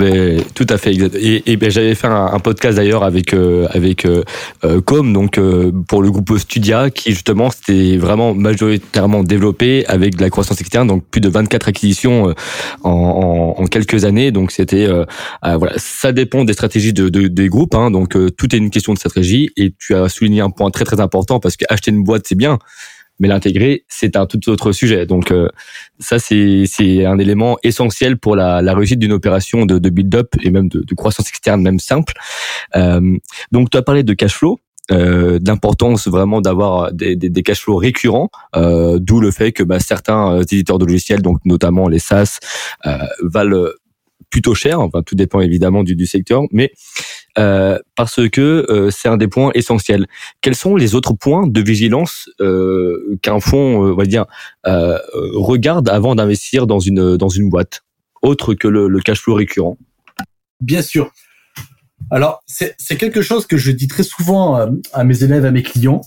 Ben, 0.00 0.42
tout 0.56 0.66
à 0.70 0.76
fait. 0.76 0.92
Et, 0.92 1.52
et 1.52 1.56
ben, 1.56 1.70
j'avais 1.70 1.94
fait 1.94 2.08
un, 2.08 2.40
podcast 2.40 2.78
d'ailleurs 2.78 3.04
avec 3.04 3.32
euh, 3.32 3.68
avec 3.70 4.04
euh, 4.04 4.24
euh, 4.64 4.80
Com, 4.80 5.12
donc 5.12 5.38
pour 5.86 6.02
le 6.02 6.10
groupe 6.10 6.36
Studia, 6.36 6.90
qui 6.90 7.12
justement 7.12 7.48
c'était 7.52 7.96
vraiment 7.96 8.34
majoritairement 8.34 9.22
développé 9.22 9.86
avec 9.86 10.16
de 10.16 10.22
la 10.22 10.30
croissance 10.30 10.60
externe, 10.60 10.88
donc 10.88 11.04
plus 11.06 11.20
de 11.20 11.28
24 11.28 11.68
acquisitions 11.68 12.34
en, 12.82 12.90
en, 12.90 13.54
en 13.56 13.66
quelques 13.66 14.04
années. 14.04 14.32
Donc 14.32 14.50
c'était 14.50 14.88
voilà, 15.44 15.74
ça 15.76 16.10
dépend 16.10 16.42
des 16.42 16.54
stratégies 16.54 16.92
de, 16.92 17.08
de 17.08 17.28
des 17.28 17.48
groupes. 17.48 17.76
Hein, 17.76 17.92
donc 17.92 18.16
tout 18.36 18.52
est 18.52 18.58
une 18.58 18.70
question 18.70 18.94
de 18.94 18.98
stratégie. 18.98 19.50
Et 19.56 19.74
tu 19.78 19.94
as 19.94 20.08
souligné 20.08 20.40
un 20.40 20.50
point 20.50 20.72
très 20.72 20.84
très 20.84 20.98
important 20.98 21.38
parce 21.38 21.56
que 21.56 21.66
acheter 21.68 21.92
une 21.92 22.02
boîte 22.02 22.24
c'est 22.26 22.34
bien, 22.34 22.58
mais 23.18 23.28
l'intégrer, 23.28 23.84
c'est 23.88 24.16
un 24.16 24.26
tout 24.26 24.48
autre 24.48 24.72
sujet. 24.72 25.06
Donc 25.06 25.30
euh, 25.30 25.48
ça, 25.98 26.18
c'est 26.18 27.04
un 27.04 27.18
élément 27.18 27.56
essentiel 27.62 28.18
pour 28.18 28.36
la, 28.36 28.62
la 28.62 28.74
réussite 28.74 28.98
d'une 28.98 29.12
opération 29.12 29.66
de, 29.66 29.78
de 29.78 29.90
build-up 29.90 30.34
et 30.42 30.50
même 30.50 30.68
de, 30.68 30.80
de, 30.80 30.94
croissance 30.94 31.28
externe, 31.28 31.62
même 31.62 31.78
simple. 31.78 32.14
Euh, 32.76 33.16
donc 33.52 33.70
tu 33.70 33.76
as 33.76 33.82
parlé 33.82 34.02
de 34.02 34.14
cash 34.14 34.34
flow. 34.34 34.58
Euh, 34.90 35.38
d'importance 35.38 36.08
vraiment 36.08 36.42
d'avoir 36.42 36.92
des, 36.92 37.16
des, 37.16 37.30
des, 37.30 37.42
cash 37.42 37.62
flows 37.62 37.76
récurrents, 37.76 38.28
euh, 38.54 38.98
d'où 39.00 39.18
le 39.18 39.30
fait 39.30 39.50
que 39.50 39.62
bah, 39.62 39.80
certains 39.80 40.34
euh, 40.34 40.42
éditeurs 40.42 40.78
de 40.78 40.84
logiciels, 40.84 41.22
donc 41.22 41.38
notamment 41.46 41.88
les 41.88 41.98
SaaS, 41.98 42.38
euh, 42.84 42.98
valent 43.22 43.70
plutôt 44.28 44.54
cher. 44.54 44.80
Enfin, 44.80 45.02
tout 45.02 45.14
dépend 45.14 45.40
évidemment 45.40 45.84
du, 45.84 45.96
du 45.96 46.04
secteur, 46.04 46.42
mais 46.52 46.70
euh, 47.38 47.78
parce 47.96 48.28
que 48.28 48.66
euh, 48.68 48.90
c'est 48.90 49.08
un 49.08 49.16
des 49.16 49.28
points 49.28 49.50
essentiels. 49.54 50.06
Quels 50.40 50.54
sont 50.54 50.76
les 50.76 50.94
autres 50.94 51.14
points 51.14 51.46
de 51.46 51.60
vigilance 51.60 52.28
euh, 52.40 53.18
qu'un 53.22 53.40
fonds, 53.40 53.78
on 53.78 53.94
va 53.94 54.04
dire, 54.04 54.26
regarde 54.64 55.88
avant 55.88 56.14
d'investir 56.14 56.66
dans 56.66 56.80
une 56.80 57.16
dans 57.16 57.28
une 57.28 57.48
boîte, 57.48 57.82
autre 58.22 58.54
que 58.54 58.68
le, 58.68 58.88
le 58.88 59.00
cash 59.00 59.20
flow 59.20 59.34
récurrent? 59.34 59.78
Bien 60.60 60.82
sûr. 60.82 61.10
Alors, 62.10 62.42
c'est 62.46 62.96
quelque 62.98 63.22
chose 63.22 63.46
que 63.46 63.56
je 63.56 63.70
dis 63.70 63.88
très 63.88 64.02
souvent 64.02 64.68
à 64.92 65.04
mes 65.04 65.22
élèves, 65.22 65.44
à 65.44 65.50
mes 65.50 65.62
clients, 65.62 66.02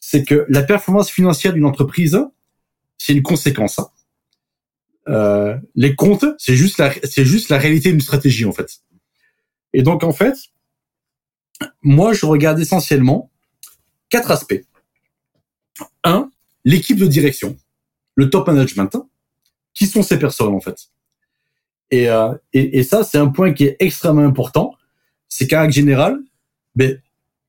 c'est 0.00 0.24
que 0.24 0.46
la 0.48 0.62
performance 0.62 1.10
financière 1.10 1.52
d'une 1.52 1.64
entreprise, 1.64 2.18
c'est 2.98 3.12
une 3.12 3.22
conséquence. 3.22 3.78
Hein. 3.78 3.88
Euh, 5.08 5.56
les 5.74 5.94
comptes, 5.94 6.26
c'est 6.38 6.54
juste 6.54 6.78
la, 6.78 6.92
c'est 7.04 7.24
juste 7.24 7.48
la 7.48 7.58
réalité 7.58 7.90
d'une 7.90 8.00
stratégie 8.00 8.44
en 8.44 8.52
fait. 8.52 8.80
Et 9.72 9.82
donc 9.82 10.02
en 10.04 10.12
fait, 10.12 10.34
moi 11.82 12.12
je 12.12 12.26
regarde 12.26 12.58
essentiellement 12.58 13.30
quatre 14.08 14.30
aspects. 14.30 14.62
Un, 16.04 16.30
l'équipe 16.64 16.98
de 16.98 17.06
direction, 17.06 17.56
le 18.14 18.30
top 18.30 18.46
management. 18.46 18.96
Qui 19.74 19.86
sont 19.86 20.02
ces 20.02 20.18
personnes 20.18 20.54
en 20.54 20.60
fait? 20.60 20.88
Et, 21.90 22.08
euh, 22.08 22.34
et, 22.52 22.78
et, 22.78 22.82
ça, 22.82 23.04
c'est 23.04 23.18
un 23.18 23.28
point 23.28 23.52
qui 23.52 23.64
est 23.64 23.76
extrêmement 23.78 24.24
important. 24.24 24.74
C'est 25.28 25.46
qu'en 25.46 25.60
règle 25.60 25.72
générale, 25.72 26.18
ben, 26.74 27.00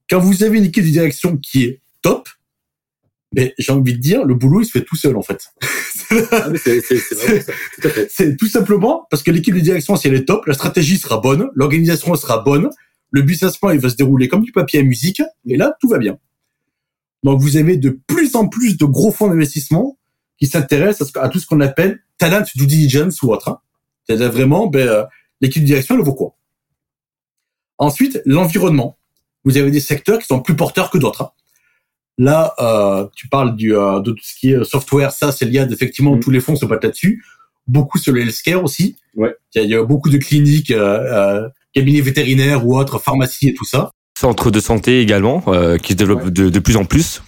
quand 0.10 0.20
vous 0.20 0.44
avez 0.44 0.60
une 0.60 0.66
équipe 0.66 0.86
de 0.86 0.90
direction 0.90 1.38
qui 1.38 1.64
est 1.64 1.82
mais 3.36 3.54
j'ai 3.58 3.72
envie 3.72 3.94
de 3.94 4.00
dire, 4.00 4.26
le 4.26 4.34
boulot, 4.34 4.62
il 4.62 4.66
se 4.66 4.72
fait 4.72 4.84
tout 4.84 4.96
seul, 4.96 5.16
en 5.16 5.22
fait. 5.22 5.46
Ah, 6.32 6.50
c'est 8.10 8.38
tout 8.38 8.48
simplement 8.48 9.06
parce 9.12 9.22
que 9.22 9.32
l'équipe 9.32 9.54
de 9.54 9.60
direction, 9.60 9.96
si 9.96 10.08
elle 10.08 10.16
est 10.16 10.26
top, 10.26 10.46
la 10.48 10.54
stratégie 10.54 10.98
sera 10.98 11.20
bonne, 11.20 11.50
l'organisation 11.54 12.16
sera 12.16 12.40
bonne, 12.40 12.70
le 13.12 13.22
business 13.22 13.58
plan, 13.58 13.70
il 13.70 13.80
va 13.80 13.90
se 13.90 13.96
dérouler 13.96 14.28
comme 14.28 14.44
du 14.44 14.52
papier 14.52 14.80
à 14.80 14.84
musique, 14.84 15.22
et 15.46 15.58
là, 15.58 15.76
tout 15.80 15.88
va 15.88 16.00
bien. 16.00 16.18
Donc, 17.24 17.40
vous 17.42 17.58
avez 17.58 17.78
de 17.78 18.00
plus 18.08 18.36
en 18.36 18.48
plus 18.48 18.78
de 18.78 18.86
gros 18.86 19.12
fonds 19.12 19.28
d'investissement 19.28 19.98
qui 20.38 20.48
s'intéressent 20.48 21.12
à, 21.16 21.30
tout 21.30 21.40
ce 21.40 21.46
qu'on 21.46 21.60
appelle 21.60 22.00
talent 22.18 22.44
due 22.56 22.66
diligence 22.66 23.22
ou 23.22 23.32
autre. 23.32 23.50
Hein. 23.50 23.60
C'est-à-dire 24.06 24.32
vraiment, 24.32 24.68
ben, 24.68 24.88
euh, 24.88 25.04
l'équipe 25.42 25.62
de 25.62 25.68
direction, 25.68 25.96
elle 25.96 26.02
vaut 26.02 26.14
quoi? 26.14 26.36
Ensuite, 27.78 28.22
l'environnement. 28.26 28.98
Vous 29.46 29.58
avez 29.58 29.72
des 29.72 29.80
secteurs 29.80 30.20
qui 30.20 30.26
sont 30.26 30.42
plus 30.42 30.56
porteurs 30.56 30.90
que 30.90 30.98
d'autres. 30.98 31.24
Hein. 31.24 31.32
Là, 32.20 32.54
euh, 32.60 33.08
tu 33.16 33.30
parles 33.30 33.56
du, 33.56 33.74
euh, 33.74 34.02
de 34.02 34.12
tout 34.12 34.24
ce 34.24 34.38
qui 34.38 34.52
est 34.52 34.64
software, 34.66 35.14
ça, 35.14 35.32
c'est 35.32 35.46
lié 35.46 35.66
effectivement 35.72 36.18
mm. 36.18 36.20
tous 36.20 36.32
les 36.32 36.42
fonds 36.42 36.58
se 36.58 36.66
battent 36.66 36.84
là-dessus. 36.84 37.24
Beaucoup 37.66 37.98
sur 37.98 38.12
le 38.12 38.22
healthcare 38.22 38.62
aussi. 38.62 38.98
Ouais. 39.16 39.34
Il 39.56 39.70
y, 39.70 39.76
a 39.76 39.84
beaucoup 39.84 40.10
de 40.10 40.18
cliniques, 40.18 40.72
euh, 40.72 41.44
euh, 41.44 41.50
cabinets 41.74 42.02
vétérinaires 42.02 42.68
ou 42.68 42.78
autres, 42.78 43.00
pharmacies 43.00 43.48
et 43.48 43.54
tout 43.54 43.64
ça. 43.64 43.92
Centres 44.20 44.52
de 44.52 44.60
santé 44.60 45.00
également, 45.00 45.42
euh, 45.48 45.78
qui 45.78 45.94
se 45.94 45.98
développent 45.98 46.30
de, 46.30 46.50
de, 46.50 46.60
plus 46.60 46.76
en 46.76 46.84
plus. 46.84 47.24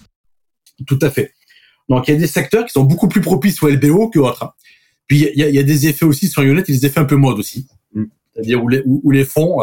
Tout 0.86 0.98
à 1.00 1.10
fait. 1.10 1.32
Donc, 1.88 2.08
il 2.08 2.10
y 2.12 2.14
a 2.14 2.20
des 2.20 2.26
secteurs 2.26 2.66
qui 2.66 2.72
sont 2.72 2.84
beaucoup 2.84 3.08
plus 3.08 3.22
propices 3.22 3.62
au 3.62 3.68
LBO 3.68 4.10
que 4.10 4.18
autres. 4.18 4.54
Puis, 5.06 5.26
il 5.34 5.38
y 5.38 5.42
a, 5.42 5.48
y 5.48 5.58
a, 5.58 5.62
des 5.62 5.86
effets 5.86 6.04
aussi 6.04 6.28
sur 6.28 6.42
Unit, 6.42 6.62
il 6.68 6.74
y 6.74 6.76
a 6.76 6.80
des 6.80 6.86
effets 6.86 7.00
un 7.00 7.06
peu 7.06 7.16
mode 7.16 7.38
aussi. 7.38 7.66
Mm. 7.94 8.04
C'est-à-dire 8.34 8.62
où 8.62 8.68
les, 8.68 8.82
où, 8.84 9.00
où 9.04 9.10
les 9.10 9.24
fonds 9.24 9.58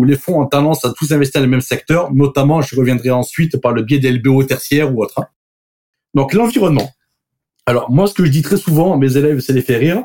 où 0.00 0.04
les 0.04 0.16
fonds 0.16 0.40
ont 0.40 0.46
tendance 0.46 0.86
à 0.86 0.94
tous 0.94 1.12
investir 1.12 1.42
dans 1.42 1.44
le 1.44 1.50
même 1.50 1.60
secteur, 1.60 2.10
notamment, 2.14 2.62
je 2.62 2.74
reviendrai 2.74 3.10
ensuite 3.10 3.60
par 3.60 3.72
le 3.72 3.82
biais 3.82 3.98
des 3.98 4.10
LBO 4.10 4.42
tertiaires 4.44 4.94
ou 4.94 5.02
autres. 5.02 5.20
Donc 6.14 6.32
l'environnement. 6.32 6.90
Alors 7.66 7.90
moi, 7.90 8.06
ce 8.06 8.14
que 8.14 8.24
je 8.24 8.30
dis 8.30 8.40
très 8.40 8.56
souvent 8.56 8.94
à 8.94 8.96
mes 8.96 9.18
élèves, 9.18 9.40
c'est 9.40 9.52
les 9.52 9.60
fait 9.60 9.76
rire, 9.76 10.02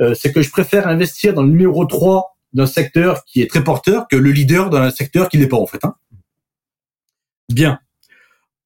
euh, 0.00 0.14
c'est 0.14 0.32
que 0.32 0.42
je 0.42 0.50
préfère 0.50 0.88
investir 0.88 1.32
dans 1.32 1.44
le 1.44 1.50
numéro 1.50 1.84
3 1.84 2.36
d'un 2.54 2.66
secteur 2.66 3.24
qui 3.24 3.40
est 3.40 3.46
très 3.46 3.62
porteur 3.62 4.08
que 4.08 4.16
le 4.16 4.32
leader 4.32 4.68
d'un 4.68 4.90
secteur 4.90 5.28
qui 5.28 5.38
n'est 5.38 5.46
pas 5.46 5.58
en 5.58 5.66
fait. 5.66 5.84
Hein. 5.84 5.94
Bien. 7.48 7.78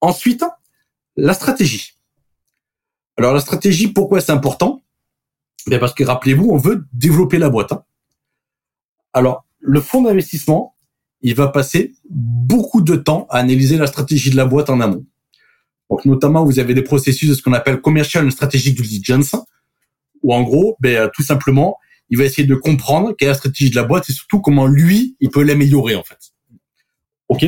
Ensuite, 0.01 0.43
la 1.15 1.35
stratégie. 1.35 1.93
Alors 3.17 3.35
la 3.35 3.39
stratégie, 3.39 3.87
pourquoi 3.87 4.19
c'est 4.19 4.31
important? 4.31 4.81
Ben 5.67 5.79
Parce 5.79 5.93
que 5.93 6.03
rappelez-vous, 6.03 6.49
on 6.49 6.57
veut 6.57 6.87
développer 6.91 7.37
la 7.37 7.49
boîte. 7.49 7.71
Hein. 7.71 7.83
Alors, 9.13 9.44
le 9.65 9.81
fonds 9.81 10.01
d'investissement, 10.01 10.75
il 11.21 11.35
va 11.35 11.47
passer 11.47 11.93
beaucoup 12.09 12.81
de 12.81 12.95
temps 12.95 13.27
à 13.29 13.39
analyser 13.39 13.77
la 13.77 13.87
stratégie 13.87 14.29
de 14.29 14.35
la 14.35 14.45
boîte 14.45 14.69
en 14.69 14.79
amont. 14.79 15.05
Donc 15.89 16.05
notamment, 16.05 16.45
vous 16.45 16.59
avez 16.59 16.73
des 16.73 16.81
processus 16.81 17.29
de 17.29 17.33
ce 17.33 17.41
qu'on 17.41 17.53
appelle 17.53 17.81
commercial 17.81 18.29
strategic 18.31 18.75
due 18.75 18.87
diligence, 18.87 19.35
où 20.23 20.33
en 20.33 20.43
gros, 20.43 20.75
ben, 20.79 20.95
euh, 20.95 21.09
tout 21.13 21.23
simplement, 21.23 21.77
il 22.09 22.17
va 22.17 22.23
essayer 22.23 22.47
de 22.47 22.55
comprendre 22.55 23.13
quelle 23.17 23.27
est 23.27 23.31
la 23.31 23.37
stratégie 23.37 23.69
de 23.69 23.75
la 23.75 23.83
boîte 23.83 24.09
et 24.09 24.13
surtout 24.13 24.39
comment 24.39 24.67
lui, 24.67 25.15
il 25.19 25.29
peut 25.29 25.43
l'améliorer 25.43 25.95
en 25.95 26.03
fait. 26.03 26.17
Ok? 27.29 27.45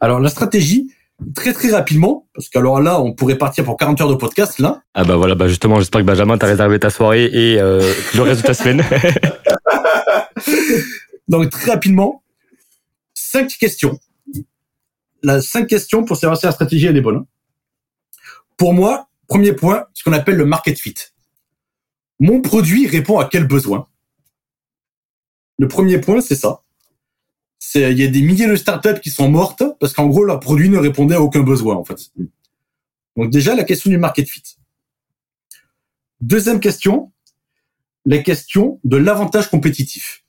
Alors 0.00 0.20
la 0.20 0.28
stratégie, 0.28 0.90
très 1.34 1.52
très 1.52 1.70
rapidement, 1.70 2.26
parce 2.34 2.48
qu'alors 2.48 2.80
là, 2.80 3.00
on 3.00 3.14
pourrait 3.14 3.38
partir 3.38 3.64
pour 3.64 3.76
40 3.76 4.00
heures 4.02 4.10
de 4.10 4.14
podcast 4.16 4.58
là. 4.58 4.82
Ah 4.94 5.04
bah 5.04 5.16
voilà, 5.16 5.34
bah 5.34 5.48
justement, 5.48 5.78
j'espère 5.78 6.02
que 6.02 6.06
Benjamin 6.06 6.36
t'a 6.36 6.46
réservé 6.46 6.78
ta 6.78 6.90
soirée 6.90 7.24
et 7.32 7.58
euh, 7.58 7.80
le 8.14 8.22
reste 8.22 8.42
de 8.42 8.46
ta 8.46 8.54
semaine. 8.54 8.82
Donc 11.28 11.50
très 11.50 11.72
rapidement, 11.72 12.22
cinq 13.14 13.56
questions. 13.58 13.98
La 15.22 15.40
cinq 15.40 15.66
questions 15.66 16.04
pour 16.04 16.16
savoir 16.16 16.38
si 16.38 16.46
la 16.46 16.52
stratégie 16.52 16.86
elle 16.86 16.96
est 16.96 17.00
bonne. 17.00 17.24
Pour 18.56 18.74
moi, 18.74 19.08
premier 19.26 19.52
point, 19.52 19.86
ce 19.94 20.04
qu'on 20.04 20.12
appelle 20.12 20.36
le 20.36 20.44
market 20.44 20.78
fit. 20.78 20.94
Mon 22.20 22.40
produit 22.40 22.86
répond 22.86 23.18
à 23.18 23.28
quel 23.28 23.46
besoin? 23.46 23.88
Le 25.58 25.68
premier 25.68 25.98
point, 25.98 26.20
c'est 26.20 26.36
ça. 26.36 26.62
C'est 27.58 27.90
il 27.92 27.98
y 27.98 28.04
a 28.04 28.08
des 28.08 28.22
milliers 28.22 28.46
de 28.46 28.56
startups 28.56 29.00
qui 29.00 29.10
sont 29.10 29.30
mortes 29.30 29.62
parce 29.80 29.94
qu'en 29.94 30.06
gros 30.06 30.24
leur 30.24 30.40
produit 30.40 30.68
ne 30.68 30.78
répondait 30.78 31.14
à 31.14 31.20
aucun 31.20 31.42
besoin 31.42 31.76
en 31.76 31.84
fait. 31.84 32.12
Donc 33.16 33.30
déjà 33.30 33.54
la 33.54 33.64
question 33.64 33.90
du 33.90 33.98
market 33.98 34.28
fit. 34.28 34.42
Deuxième 36.20 36.60
question, 36.60 37.12
la 38.04 38.18
question 38.18 38.80
de 38.84 38.96
l'avantage 38.96 39.48
compétitif. 39.48 40.23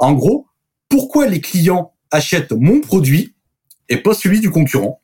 En 0.00 0.14
gros, 0.14 0.48
pourquoi 0.88 1.28
les 1.28 1.40
clients 1.40 1.94
achètent 2.10 2.52
mon 2.52 2.80
produit 2.80 3.36
et 3.88 3.98
pas 3.98 4.14
celui 4.14 4.40
du 4.40 4.50
concurrent? 4.50 5.00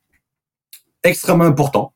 Extrêmement 1.05 1.45
important. 1.45 1.93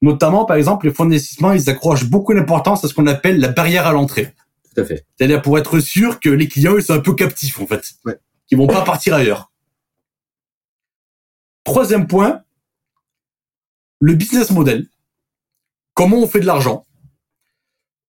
Notamment, 0.00 0.44
par 0.44 0.56
exemple, 0.56 0.86
les 0.86 0.94
fonds 0.94 1.04
d'investissement, 1.04 1.52
ils 1.52 1.68
accrochent 1.68 2.04
beaucoup 2.04 2.32
d'importance 2.32 2.84
à 2.84 2.88
ce 2.88 2.94
qu'on 2.94 3.08
appelle 3.08 3.40
la 3.40 3.48
barrière 3.48 3.86
à 3.88 3.92
l'entrée. 3.92 4.32
Tout 4.72 4.80
à 4.80 4.84
fait. 4.84 5.04
C'est-à-dire 5.16 5.42
pour 5.42 5.58
être 5.58 5.80
sûr 5.80 6.20
que 6.20 6.28
les 6.30 6.46
clients, 6.46 6.76
ils 6.76 6.82
sont 6.82 6.94
un 6.94 7.00
peu 7.00 7.14
captifs, 7.14 7.60
en 7.60 7.66
fait. 7.66 7.94
Ouais. 8.04 8.18
Qu'ils 8.46 8.56
vont 8.56 8.68
pas 8.68 8.84
partir 8.84 9.14
ailleurs. 9.14 9.50
Troisième 11.64 12.06
point, 12.06 12.44
le 13.98 14.14
business 14.14 14.50
model. 14.52 14.86
Comment 15.92 16.18
on 16.18 16.28
fait 16.28 16.40
de 16.40 16.46
l'argent? 16.46 16.86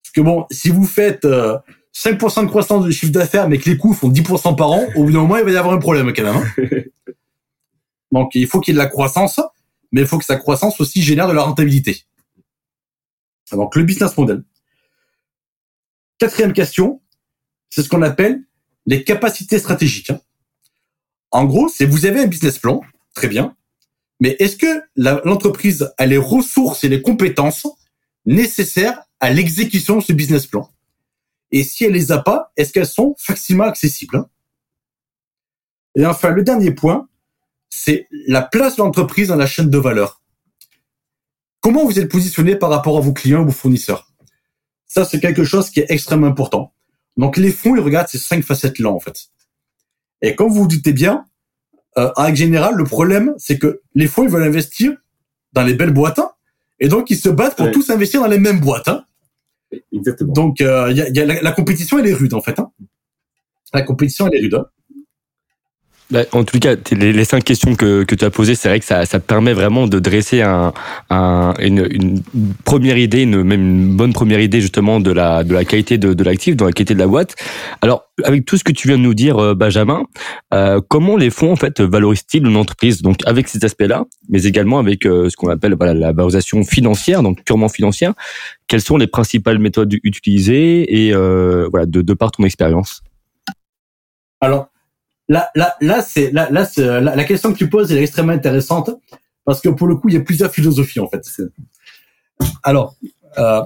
Parce 0.03 0.11
que 0.13 0.21
bon, 0.21 0.45
si 0.51 0.69
vous 0.69 0.85
faites 0.85 1.25
euh, 1.25 1.57
5% 1.95 2.43
de 2.43 2.47
croissance 2.49 2.85
de 2.85 2.91
chiffre 2.91 3.11
d'affaires, 3.11 3.49
mais 3.49 3.57
que 3.57 3.69
les 3.69 3.77
coûts 3.77 3.93
font 3.93 4.09
10% 4.09 4.55
par 4.55 4.71
an, 4.71 4.85
au 4.95 5.05
bout 5.05 5.11
d'un 5.11 5.19
moment, 5.19 5.37
il 5.37 5.43
va 5.43 5.51
y 5.51 5.57
avoir 5.57 5.73
un 5.73 5.79
problème 5.79 6.13
quand 6.13 6.23
même. 6.23 6.35
Hein. 6.35 6.73
Donc, 8.11 8.31
il 8.35 8.47
faut 8.47 8.59
qu'il 8.59 8.73
y 8.73 8.77
ait 8.77 8.79
de 8.79 8.83
la 8.83 8.89
croissance, 8.89 9.39
mais 9.91 10.01
il 10.01 10.07
faut 10.07 10.17
que 10.17 10.25
sa 10.25 10.37
croissance 10.37 10.79
aussi 10.79 11.01
génère 11.01 11.27
de 11.27 11.33
la 11.33 11.43
rentabilité. 11.43 12.05
Donc, 13.51 13.75
le 13.75 13.83
business 13.83 14.15
model. 14.17 14.43
Quatrième 16.19 16.53
question, 16.53 17.01
c'est 17.69 17.81
ce 17.81 17.89
qu'on 17.89 18.01
appelle 18.01 18.43
les 18.85 19.03
capacités 19.03 19.59
stratégiques. 19.59 20.11
En 21.31 21.45
gros, 21.45 21.69
c'est 21.69 21.85
vous 21.85 22.05
avez 22.05 22.21
un 22.21 22.27
business 22.27 22.59
plan, 22.59 22.81
très 23.13 23.27
bien, 23.27 23.55
mais 24.19 24.35
est-ce 24.39 24.57
que 24.57 24.81
l'entreprise 24.95 25.91
a 25.97 26.05
les 26.05 26.17
ressources 26.17 26.83
et 26.83 26.89
les 26.89 27.01
compétences 27.01 27.67
nécessaires 28.25 29.01
à 29.19 29.29
l'exécution 29.31 29.97
de 29.97 30.01
ce 30.01 30.13
business 30.13 30.45
plan? 30.45 30.69
Et 31.51 31.63
si 31.63 31.85
elle 31.85 31.93
les 31.93 32.11
a 32.11 32.19
pas, 32.19 32.51
est-ce 32.57 32.71
qu'elles 32.71 32.87
sont 32.87 33.15
facilement 33.17 33.65
accessibles 33.65 34.25
Et 35.95 36.05
enfin, 36.05 36.29
le 36.29 36.43
dernier 36.43 36.71
point, 36.71 37.07
c'est 37.69 38.07
la 38.27 38.41
place 38.41 38.75
de 38.77 38.83
l'entreprise 38.83 39.29
dans 39.29 39.35
la 39.35 39.47
chaîne 39.47 39.69
de 39.69 39.77
valeur. 39.77 40.21
Comment 41.61 41.85
vous 41.85 41.99
êtes 41.99 42.09
positionné 42.09 42.55
par 42.55 42.69
rapport 42.69 42.97
à 42.97 43.01
vos 43.01 43.13
clients 43.13 43.41
ou 43.41 43.45
vos 43.45 43.51
fournisseurs? 43.51 44.11
Ça, 44.85 45.05
c'est 45.05 45.19
quelque 45.19 45.43
chose 45.43 45.69
qui 45.69 45.79
est 45.79 45.89
extrêmement 45.89 46.27
important. 46.27 46.73
Donc, 47.17 47.37
les 47.37 47.51
fonds, 47.51 47.75
ils 47.75 47.81
regardent 47.81 48.07
ces 48.07 48.17
cinq 48.17 48.43
facettes-là, 48.43 48.89
en 48.89 48.99
fait. 48.99 49.29
Et 50.21 50.35
comme 50.35 50.49
vous 50.49 50.61
vous 50.63 50.67
doutez 50.67 50.93
bien, 50.93 51.25
euh, 51.97 52.11
en 52.15 52.33
général, 52.33 52.75
le 52.75 52.83
problème, 52.83 53.33
c'est 53.37 53.57
que 53.57 53.81
les 53.93 54.07
fonds, 54.07 54.23
ils 54.23 54.29
veulent 54.29 54.43
investir 54.43 54.95
dans 55.53 55.63
les 55.63 55.73
belles 55.73 55.93
boîtes, 55.93 56.19
hein, 56.19 56.31
et 56.79 56.87
donc 56.87 57.09
ils 57.09 57.17
se 57.17 57.29
battent 57.29 57.57
pour 57.57 57.71
tous 57.71 57.89
investir 57.89 58.21
dans 58.21 58.27
les 58.27 58.39
mêmes 58.39 58.59
boîtes. 58.59 58.87
Hein. 58.87 59.05
Exactement. 59.93 60.33
Donc, 60.33 60.61
euh, 60.61 60.91
y 60.91 61.01
a, 61.01 61.09
y 61.09 61.19
a 61.19 61.41
la, 61.41 61.51
compétition, 61.51 61.99
elle 61.99 62.07
est 62.07 62.13
rude, 62.13 62.33
en 62.33 62.41
fait. 62.41 62.59
Hein. 62.59 62.71
La 63.73 63.83
compétition, 63.83 64.27
elle 64.27 64.35
est 64.35 64.41
rude. 64.41 64.55
Hein. 64.55 64.65
Bah, 66.11 66.23
en 66.31 66.43
tout 66.43 66.57
cas, 66.57 66.75
les, 66.91 67.23
cinq 67.23 67.43
questions 67.43 67.75
que, 67.75 68.03
tu 68.03 68.25
as 68.25 68.31
posées, 68.31 68.55
c'est 68.55 68.67
vrai 68.67 68.79
que 68.79 68.85
ça, 68.85 69.05
ça 69.05 69.19
permet 69.19 69.53
vraiment 69.53 69.85
de 69.85 69.99
dresser 69.99 70.41
un, 70.41 70.73
un, 71.11 71.53
une, 71.59 72.23
première 72.65 72.97
idée, 72.97 73.21
une, 73.21 73.43
même 73.43 73.61
une 73.61 73.95
bonne 73.95 74.11
première 74.11 74.39
idée 74.39 74.59
justement 74.59 74.99
de 74.99 75.11
la, 75.11 75.43
qualité 75.65 75.99
de, 75.99 76.15
de 76.15 76.23
l'actif, 76.23 76.55
de 76.55 76.65
la 76.65 76.71
qualité 76.71 76.95
de 76.95 76.99
la 76.99 77.05
boîte. 77.05 77.35
Alors, 77.81 78.05
avec 78.23 78.45
tout 78.45 78.57
ce 78.57 78.63
que 78.63 78.71
tu 78.71 78.87
viens 78.87 78.97
de 78.97 79.03
nous 79.03 79.13
dire, 79.13 79.37
euh, 79.37 79.53
Benjamin, 79.53 80.03
euh, 80.51 80.81
comment 80.87 81.15
les 81.15 81.29
fonds 81.29 81.51
en 81.51 81.55
fait 81.55 81.79
valorisent-ils 81.79 82.43
une 82.43 82.57
entreprise? 82.57 83.03
Donc, 83.03 83.17
avec 83.27 83.47
ces 83.47 83.63
aspects-là, 83.63 84.05
mais 84.29 84.45
également 84.45 84.79
avec 84.79 85.05
euh, 85.05 85.29
ce 85.29 85.37
qu'on 85.37 85.49
appelle 85.49 85.75
voilà, 85.75 85.93
la 85.93 86.11
valorisation 86.11 86.63
financière, 86.63 87.21
donc 87.21 87.43
purement 87.43 87.69
financière. 87.69 88.13
Quelles 88.67 88.81
sont 88.81 88.97
les 88.97 89.07
principales 89.07 89.59
méthodes 89.59 89.93
utilisées 90.03 91.05
et 91.05 91.13
euh, 91.13 91.67
voilà, 91.69 91.85
de, 91.85 92.01
de 92.01 92.13
par 92.15 92.31
ton 92.31 92.45
expérience? 92.45 93.03
Alors, 94.41 94.68
là, 95.29 95.49
là, 95.55 95.75
là, 95.79 96.01
c'est 96.01 96.31
là, 96.31 96.49
là, 96.49 96.67
la, 96.99 97.23
question 97.23 97.53
que 97.53 97.57
tu 97.57 97.69
poses 97.69 97.91
est 97.91 98.01
extrêmement 98.01 98.33
intéressante 98.33 98.91
parce 99.45 99.61
que 99.61 99.69
pour 99.69 99.87
le 99.87 99.95
coup, 99.95 100.09
il 100.09 100.15
y 100.15 100.17
a 100.17 100.21
plusieurs 100.21 100.51
philosophies 100.51 100.99
en 100.99 101.07
fait. 101.07 101.23
Alors, 102.63 102.95
euh, 103.37 103.61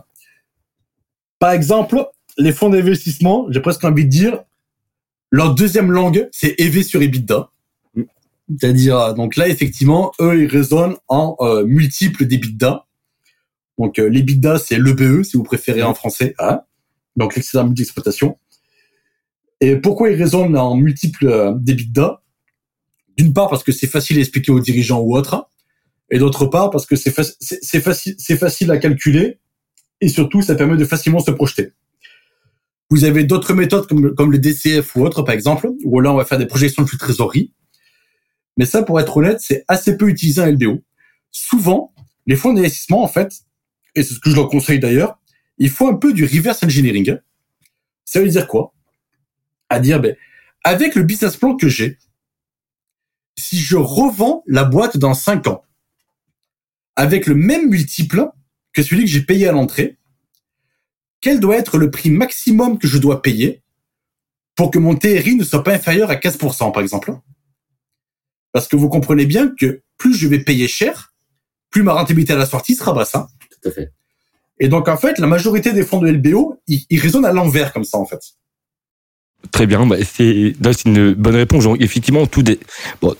par 1.39 1.51
exemple, 1.51 2.05
les 2.37 2.51
fonds 2.51 2.69
d'investissement, 2.69 3.47
j'ai 3.49 3.59
presque 3.59 3.83
envie 3.83 4.05
de 4.05 4.09
dire, 4.09 4.43
leur 5.31 5.55
deuxième 5.55 5.91
langue, 5.91 6.29
c'est 6.31 6.55
EV 6.59 6.83
sur 6.83 7.01
EBITDA. 7.01 7.49
C'est-à-dire, 8.59 9.13
donc 9.13 9.35
là, 9.35 9.47
effectivement, 9.47 10.11
eux, 10.19 10.43
ils 10.43 10.47
raisonnent 10.47 10.95
en 11.07 11.35
euh, 11.39 11.63
multiples 11.65 12.25
d'EBITDA. 12.25 12.85
Donc, 13.79 13.99
euh, 13.99 14.07
l'EBITDA, 14.07 14.59
c'est 14.59 14.77
l'EBE, 14.77 15.23
si 15.23 15.37
vous 15.37 15.43
préférez 15.43 15.81
en 15.81 15.93
français. 15.93 16.35
Hein 16.39 16.61
donc, 17.15 17.35
l'excédent 17.35 17.65
d'exploitation. 17.65 18.37
Et 19.63 19.77
pourquoi 19.77 20.09
ils 20.09 20.21
raisonnent 20.21 20.57
en 20.57 20.75
multiples 20.75 21.27
euh, 21.27 21.53
d'EBITDA 21.55 22.21
D'une 23.17 23.31
part 23.31 23.49
parce 23.49 23.63
que 23.63 23.71
c'est 23.71 23.87
facile 23.87 24.17
à 24.17 24.19
expliquer 24.19 24.51
aux 24.51 24.59
dirigeants 24.59 24.99
ou 24.99 25.15
autres, 25.15 25.47
et 26.11 26.19
d'autre 26.19 26.47
part 26.47 26.69
parce 26.69 26.85
que 26.85 26.97
c'est 26.97 27.11
facile, 27.11 28.37
facile 28.37 28.71
à 28.71 28.77
calculer, 28.77 29.39
et 30.01 30.09
surtout 30.09 30.41
ça 30.41 30.55
permet 30.55 30.75
de 30.75 30.83
facilement 30.83 31.21
se 31.21 31.31
projeter. 31.31 31.71
Vous 32.89 33.05
avez 33.05 33.23
d'autres 33.23 33.53
méthodes 33.53 33.87
comme, 33.87 34.13
comme 34.13 34.33
le 34.33 34.37
DCF 34.37 34.97
ou 34.97 35.05
autre, 35.05 35.21
par 35.21 35.33
exemple, 35.33 35.71
où 35.85 36.01
là 36.01 36.11
on 36.11 36.17
va 36.17 36.25
faire 36.25 36.39
des 36.39 36.45
projections 36.45 36.83
de 36.83 36.89
flux 36.89 36.97
de 36.97 37.03
trésorerie. 37.03 37.53
Mais 38.57 38.65
ça, 38.65 38.83
pour 38.83 38.99
être 38.99 39.15
honnête, 39.15 39.37
c'est 39.39 39.63
assez 39.69 39.95
peu 39.95 40.09
utilisé 40.09 40.41
en 40.41 40.47
LBO. 40.47 40.83
Souvent, 41.31 41.93
les 42.25 42.35
fonds 42.35 42.51
d'investissement, 42.51 43.01
en 43.01 43.07
fait, 43.07 43.31
et 43.95 44.03
c'est 44.03 44.13
ce 44.13 44.19
que 44.19 44.29
je 44.29 44.35
leur 44.35 44.49
conseille 44.49 44.81
d'ailleurs, 44.81 45.21
il 45.57 45.69
faut 45.69 45.87
un 45.87 45.95
peu 45.95 46.11
du 46.11 46.25
reverse 46.25 46.61
engineering. 46.63 47.15
Ça 48.03 48.19
veut 48.19 48.27
dire 48.27 48.45
quoi? 48.45 48.72
À 49.73 49.79
dire, 49.79 49.99
ben, 49.99 50.15
avec 50.63 50.95
le 50.95 51.03
business 51.03 51.35
plan 51.35 51.55
que 51.55 51.67
j'ai, 51.67 51.97
si 53.37 53.57
je 53.57 53.75
revends 53.75 54.43
la 54.47 54.63
boîte 54.63 54.97
dans 54.97 55.13
5 55.13 55.47
ans, 55.47 55.65
avec 56.95 57.25
le 57.25 57.35
même 57.35 57.69
multiple 57.69 58.29
que 58.71 58.83
celui 58.83 59.05
que 59.05 59.09
j'ai 59.09 59.21
payé 59.21 59.47
à 59.47 59.51
l'entrée, 59.51 59.97
quel 61.21 61.39
doit 61.39 61.57
être 61.57 61.77
le 61.77 61.89
prix 61.89 62.11
maximum 62.11 62.77
que 62.77 62.87
je 62.87 62.97
dois 62.97 63.21
payer 63.21 63.63
pour 64.55 64.69
que 64.69 64.77
mon 64.77 64.95
TRI 64.95 65.35
ne 65.35 65.43
soit 65.43 65.63
pas 65.63 65.73
inférieur 65.73 66.11
à 66.11 66.15
15%, 66.15 66.71
par 66.71 66.81
exemple? 66.81 67.13
Parce 68.51 68.67
que 68.67 68.75
vous 68.75 68.89
comprenez 68.89 69.25
bien 69.25 69.53
que 69.59 69.81
plus 69.97 70.13
je 70.15 70.27
vais 70.27 70.39
payer 70.39 70.67
cher, 70.67 71.13
plus 71.71 71.81
ma 71.81 71.93
rentabilité 71.93 72.33
à 72.33 72.35
la 72.35 72.45
sortie 72.45 72.75
sera 72.75 72.93
basse. 72.93 73.15
Hein. 73.15 73.27
Tout 73.49 73.69
à 73.69 73.71
fait. 73.71 73.91
Et 74.59 74.67
donc, 74.67 74.87
en 74.87 74.97
fait, 74.97 75.17
la 75.17 75.25
majorité 75.25 75.73
des 75.73 75.83
fonds 75.83 75.99
de 75.99 76.11
LBO, 76.11 76.61
ils, 76.67 76.85
ils 76.91 76.99
raisonnent 76.99 77.25
à 77.25 77.31
l'envers 77.31 77.73
comme 77.73 77.83
ça, 77.83 77.97
en 77.97 78.05
fait. 78.05 78.21
Très 79.51 79.67
bien, 79.67 79.85
bah, 79.85 79.97
c'est 80.03 80.55
une 80.85 81.13
bonne 81.13 81.35
réponse. 81.35 81.65
Effectivement, 81.79 82.23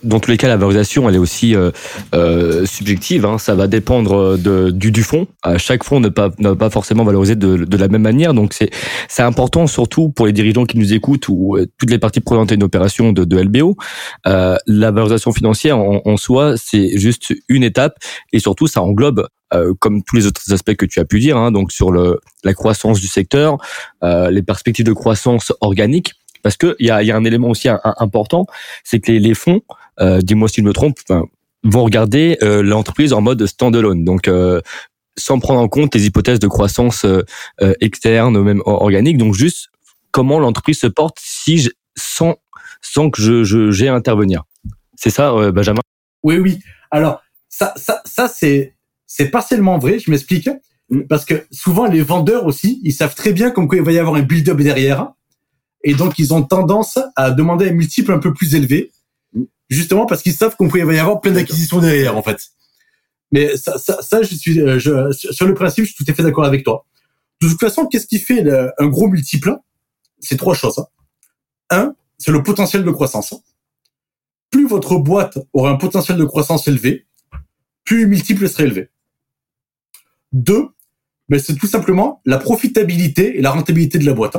dans 0.04 0.20
tous 0.20 0.32
les 0.32 0.38
cas, 0.38 0.48
la 0.48 0.56
valorisation, 0.56 1.08
elle 1.08 1.16
est 1.16 1.20
aussi 1.20 1.54
euh, 1.56 1.70
euh, 2.16 2.66
subjective. 2.66 3.26
Hein. 3.26 3.38
Ça 3.38 3.56
va 3.56 3.68
dépendre 3.68 4.38
du, 4.38 4.92
du 4.92 5.04
fonds. 5.04 5.28
chaque 5.58 5.84
fonds 5.84 6.00
ne 6.00 6.10
pas, 6.10 6.30
ne 6.40 6.54
pas 6.54 6.70
forcément 6.70 7.04
valoriser 7.04 7.36
de, 7.36 7.78
la 7.78 7.88
même 7.88 8.02
manière. 8.02 8.34
Donc, 8.34 8.54
c'est 8.54 8.70
c'est 9.10 9.22
important, 9.22 9.68
surtout 9.68 10.10
pour 10.10 10.26
les 10.26 10.32
dirigeants 10.32 10.66
qui 10.66 10.78
nous 10.78 10.94
écoutent 10.94 11.28
ou 11.28 11.58
euh, 11.58 11.68
toutes 11.78 11.92
les 11.92 12.00
parties 12.00 12.22
prenantes 12.22 12.52
à 12.52 12.56
une 12.56 12.64
opération 12.64 13.12
de, 13.12 13.38
LBO. 13.38 13.76
La 14.26 14.92
valorisation 14.92 15.34
financière 15.34 15.78
en 15.78 16.18
soi, 16.18 16.56
c'est 16.58 16.98
juste 16.98 17.34
une 17.50 17.64
étape 17.64 17.98
et 18.32 18.40
surtout, 18.40 18.68
ça 18.68 18.82
englobe 18.82 19.28
euh, 19.54 19.74
comme 19.80 20.04
tous 20.04 20.16
les 20.16 20.26
autres 20.26 20.52
aspects 20.52 20.76
que 20.76 20.86
tu 20.86 21.00
as 21.00 21.06
pu 21.06 21.20
dire, 21.20 21.38
hein, 21.38 21.52
donc 21.52 21.72
sur 21.72 21.92
la 21.92 22.54
croissance 22.54 23.00
du 23.00 23.08
secteur, 23.08 23.58
euh, 24.04 24.30
les 24.32 24.42
perspectives 24.42 24.86
de 24.86 24.94
croissance 24.94 25.54
organique, 25.62 26.14
parce 26.42 26.58
que 26.58 26.76
il 26.80 26.88
y 26.88 26.92
a, 26.92 27.04
y 27.04 27.12
a, 27.12 27.16
un 27.16 27.24
élément 27.24 27.50
aussi 27.50 27.70
important, 27.70 28.46
c'est 28.84 29.00
que 29.00 29.12
les, 29.12 29.34
fonds, 29.34 29.62
euh, 30.00 30.20
dis-moi 30.22 30.48
si 30.50 30.62
je 30.62 30.66
me 30.66 30.74
trompe, 30.74 30.98
vont 31.64 31.84
regarder 31.84 32.38
l'entreprise 32.42 33.14
en 33.14 33.22
mode 33.22 33.46
standalone, 33.46 34.04
donc 34.04 34.30
sans 35.18 35.40
prendre 35.40 35.62
en 35.62 35.70
compte 35.70 35.96
les 35.96 36.06
hypothèses 36.08 36.40
de 36.40 36.48
croissance 36.48 37.06
externe, 37.80 38.42
même 38.42 38.62
organique, 38.66 39.18
donc 39.18 39.34
juste 39.34 39.70
comment 40.12 40.40
l'entreprise 40.40 40.80
se 40.80 40.88
porte 40.88 41.18
si 41.22 41.70
sans 41.96 42.36
sans 42.82 43.10
que 43.10 43.22
je 43.22 43.72
j'ai 43.72 43.88
à 43.88 43.96
intervenir. 43.96 44.44
C'est 44.98 45.10
ça, 45.10 45.32
Benjamin? 45.52 45.80
Oui, 46.24 46.38
oui. 46.38 46.60
Alors 46.92 47.22
ça, 47.48 47.74
ça, 47.78 48.02
ça 48.04 48.28
c'est 48.28 48.73
c'est 49.16 49.30
partiellement 49.30 49.78
vrai, 49.78 50.00
je 50.00 50.10
m'explique. 50.10 50.50
Parce 51.08 51.24
que 51.24 51.46
souvent, 51.52 51.86
les 51.86 52.02
vendeurs 52.02 52.48
aussi, 52.48 52.82
ils 52.84 52.94
savent 52.94 53.14
très 53.14 53.32
bien 53.32 53.52
comme 53.52 53.68
quoi 53.68 53.78
il 53.78 53.84
va 53.84 53.92
y 53.92 54.00
avoir 54.00 54.16
un 54.16 54.24
build-up 54.24 54.58
derrière. 54.58 55.12
Et 55.84 55.94
donc, 55.94 56.18
ils 56.18 56.34
ont 56.34 56.42
tendance 56.42 56.98
à 57.16 57.30
demander 57.30 57.70
un 57.70 57.74
multiple 57.74 58.12
un 58.12 58.18
peu 58.18 58.34
plus 58.34 58.56
élevé. 58.56 58.92
Justement 59.70 60.08
parce 60.08 60.24
qu'ils 60.24 60.34
savent 60.34 60.56
qu'on 60.56 60.68
il 60.68 60.84
va 60.84 60.96
y 60.96 60.98
avoir 60.98 61.22
plein 61.22 61.32
d'acquisitions 61.32 61.80
derrière, 61.80 62.18
en 62.18 62.24
fait. 62.24 62.40
Mais 63.32 63.56
ça, 63.56 63.78
ça, 63.78 64.02
ça 64.02 64.24
je 64.24 64.34
suis, 64.34 64.60
euh, 64.60 64.80
je, 64.80 65.12
sur 65.12 65.46
le 65.46 65.54
principe, 65.54 65.86
je 65.86 65.94
suis 65.94 66.04
tout 66.04 66.12
à 66.12 66.16
fait 66.16 66.24
d'accord 66.24 66.46
avec 66.46 66.64
toi. 66.64 66.88
De 67.40 67.48
toute 67.48 67.60
façon, 67.60 67.86
qu'est-ce 67.86 68.08
qui 68.08 68.18
fait 68.18 68.42
le, 68.42 68.72
un 68.80 68.88
gros 68.88 69.08
multiple? 69.08 69.56
C'est 70.20 70.38
trois 70.38 70.56
choses. 70.56 70.80
Hein. 70.80 70.88
Un, 71.70 71.96
c'est 72.18 72.32
le 72.32 72.42
potentiel 72.42 72.84
de 72.84 72.90
croissance. 72.90 73.36
Plus 74.50 74.68
votre 74.68 74.98
boîte 74.98 75.38
aura 75.54 75.70
un 75.70 75.76
potentiel 75.76 76.18
de 76.18 76.26
croissance 76.26 76.68
élevé, 76.68 77.06
plus 77.84 78.02
le 78.02 78.08
multiple 78.08 78.50
sera 78.50 78.64
élevé. 78.64 78.90
Deux, 80.34 80.70
ben 81.30 81.40
c'est 81.40 81.56
tout 81.56 81.68
simplement 81.68 82.22
la 82.26 82.38
profitabilité 82.38 83.38
et 83.38 83.42
la 83.42 83.52
rentabilité 83.52 83.98
de 83.98 84.06
la 84.06 84.14
boîte. 84.14 84.38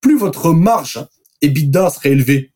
Plus 0.00 0.16
votre 0.16 0.52
marge 0.52 1.06
EBITDA 1.42 1.90
serait 1.90 2.12
élevée, 2.12 2.52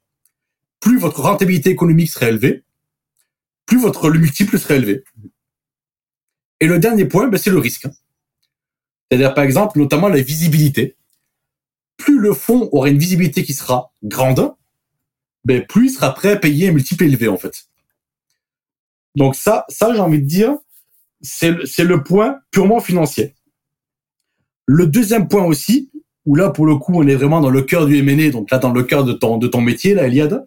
plus 0.80 0.98
votre 0.98 1.20
rentabilité 1.20 1.70
économique 1.70 2.10
serait 2.10 2.28
élevée, 2.28 2.64
plus 3.66 3.80
votre 3.80 4.08
le 4.08 4.18
multiple 4.18 4.58
serait 4.58 4.76
élevé. 4.76 5.04
Et 6.60 6.66
le 6.66 6.78
dernier 6.78 7.04
point, 7.04 7.28
ben 7.28 7.38
c'est 7.38 7.50
le 7.50 7.58
risque. 7.58 7.86
C'est-à-dire, 9.10 9.34
par 9.34 9.44
exemple, 9.44 9.78
notamment 9.78 10.08
la 10.08 10.20
visibilité. 10.20 10.96
Plus 11.96 12.18
le 12.18 12.32
fonds 12.32 12.68
aura 12.72 12.88
une 12.88 12.98
visibilité 12.98 13.44
qui 13.44 13.54
sera 13.54 13.92
grande, 14.02 14.54
ben 15.44 15.64
plus 15.66 15.86
il 15.86 15.90
sera 15.90 16.14
prêt 16.14 16.32
à 16.32 16.36
payer 16.36 16.68
un 16.68 16.72
multiple 16.72 17.04
élevé, 17.04 17.28
en 17.28 17.36
fait. 17.36 17.68
Donc 19.14 19.34
ça, 19.34 19.64
ça 19.68 19.94
j'ai 19.94 20.00
envie 20.00 20.20
de 20.20 20.26
dire, 20.26 20.56
c'est 21.20 21.52
le 21.52 22.02
point 22.02 22.38
purement 22.50 22.80
financier. 22.80 23.34
Le 24.66 24.86
deuxième 24.86 25.28
point 25.28 25.44
aussi, 25.44 25.90
où 26.24 26.34
là 26.34 26.50
pour 26.50 26.66
le 26.66 26.76
coup 26.76 26.92
on 26.94 27.06
est 27.06 27.14
vraiment 27.14 27.40
dans 27.40 27.50
le 27.50 27.62
cœur 27.62 27.86
du 27.86 27.96
M&A, 27.98 28.30
donc 28.30 28.50
là 28.50 28.58
dans 28.58 28.72
le 28.72 28.82
cœur 28.82 29.04
de 29.04 29.12
ton 29.12 29.38
de 29.38 29.46
ton 29.46 29.60
métier 29.60 29.94
là, 29.94 30.06
Eliade, 30.06 30.44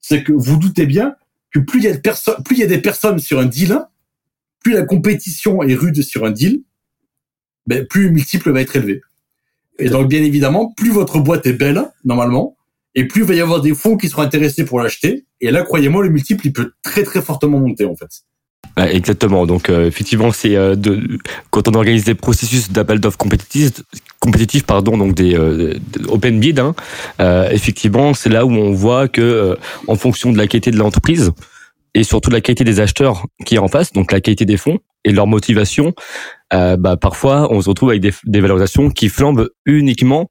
c'est 0.00 0.22
que 0.22 0.32
vous 0.32 0.56
doutez 0.56 0.86
bien 0.86 1.16
que 1.50 1.58
plus 1.58 1.80
il 1.80 1.84
y 1.84 1.88
a 1.88 1.94
de 1.94 2.00
personnes, 2.00 2.42
plus 2.44 2.56
il 2.56 2.60
y 2.60 2.64
a 2.64 2.68
des 2.68 2.80
personnes 2.80 3.18
sur 3.18 3.38
un 3.38 3.46
deal, 3.46 3.78
plus 4.60 4.74
la 4.74 4.82
compétition 4.82 5.62
est 5.62 5.74
rude 5.74 6.02
sur 6.02 6.24
un 6.24 6.30
deal, 6.30 6.62
ben 7.66 7.86
plus 7.86 8.04
le 8.04 8.10
multiple 8.10 8.52
va 8.52 8.60
être 8.60 8.76
élevé. 8.76 9.02
Et 9.78 9.88
donc, 9.88 10.08
bien 10.08 10.22
évidemment, 10.22 10.72
plus 10.76 10.90
votre 10.90 11.20
boîte 11.20 11.46
est 11.46 11.52
belle, 11.52 11.82
normalement, 12.04 12.56
et 12.94 13.06
plus 13.06 13.22
il 13.22 13.26
va 13.26 13.34
y 13.34 13.40
avoir 13.40 13.60
des 13.60 13.74
fonds 13.74 13.96
qui 13.96 14.08
seront 14.08 14.22
intéressés 14.22 14.64
pour 14.64 14.80
l'acheter. 14.80 15.26
Et 15.40 15.50
là, 15.50 15.62
croyez-moi, 15.62 16.02
le 16.02 16.10
multiple, 16.10 16.46
il 16.46 16.52
peut 16.52 16.72
très, 16.82 17.04
très 17.04 17.22
fortement 17.22 17.60
monter, 17.60 17.84
en 17.84 17.94
fait. 17.94 18.08
Exactement. 18.86 19.46
Donc, 19.46 19.70
euh, 19.70 19.86
effectivement, 19.86 20.32
c'est 20.32 20.56
euh, 20.56 20.76
de, 20.76 21.18
quand 21.50 21.68
on 21.68 21.74
organise 21.74 22.04
des 22.04 22.14
processus 22.14 22.70
d'appel 22.70 23.00
d'offres 23.00 23.18
compétitifs, 23.18 23.82
compétitifs, 24.20 24.64
pardon, 24.64 24.96
donc 24.96 25.14
des, 25.14 25.34
euh, 25.34 25.74
open 26.08 26.38
bid, 26.40 26.60
hein, 26.60 26.74
effectivement, 27.50 28.14
c'est 28.14 28.28
là 28.28 28.44
où 28.44 28.50
on 28.50 28.72
voit 28.72 29.08
que, 29.08 29.56
en 29.86 29.96
fonction 29.96 30.32
de 30.32 30.38
la 30.38 30.46
qualité 30.46 30.70
de 30.70 30.76
l'entreprise 30.76 31.32
et 31.94 32.04
surtout 32.04 32.30
de 32.30 32.34
la 32.34 32.40
qualité 32.40 32.64
des 32.64 32.80
acheteurs 32.80 33.26
qui 33.44 33.56
est 33.56 33.58
en 33.58 33.68
face, 33.68 33.92
donc 33.92 34.12
la 34.12 34.20
qualité 34.20 34.44
des 34.44 34.56
fonds 34.56 34.78
et 35.04 35.12
leur 35.12 35.26
motivation, 35.26 35.94
bah, 36.50 36.96
parfois, 37.00 37.52
on 37.52 37.60
se 37.60 37.68
retrouve 37.68 37.90
avec 37.90 38.02
des, 38.02 38.12
des 38.24 38.40
valorisations 38.40 38.90
qui 38.90 39.08
flambent 39.08 39.48
uniquement 39.66 40.30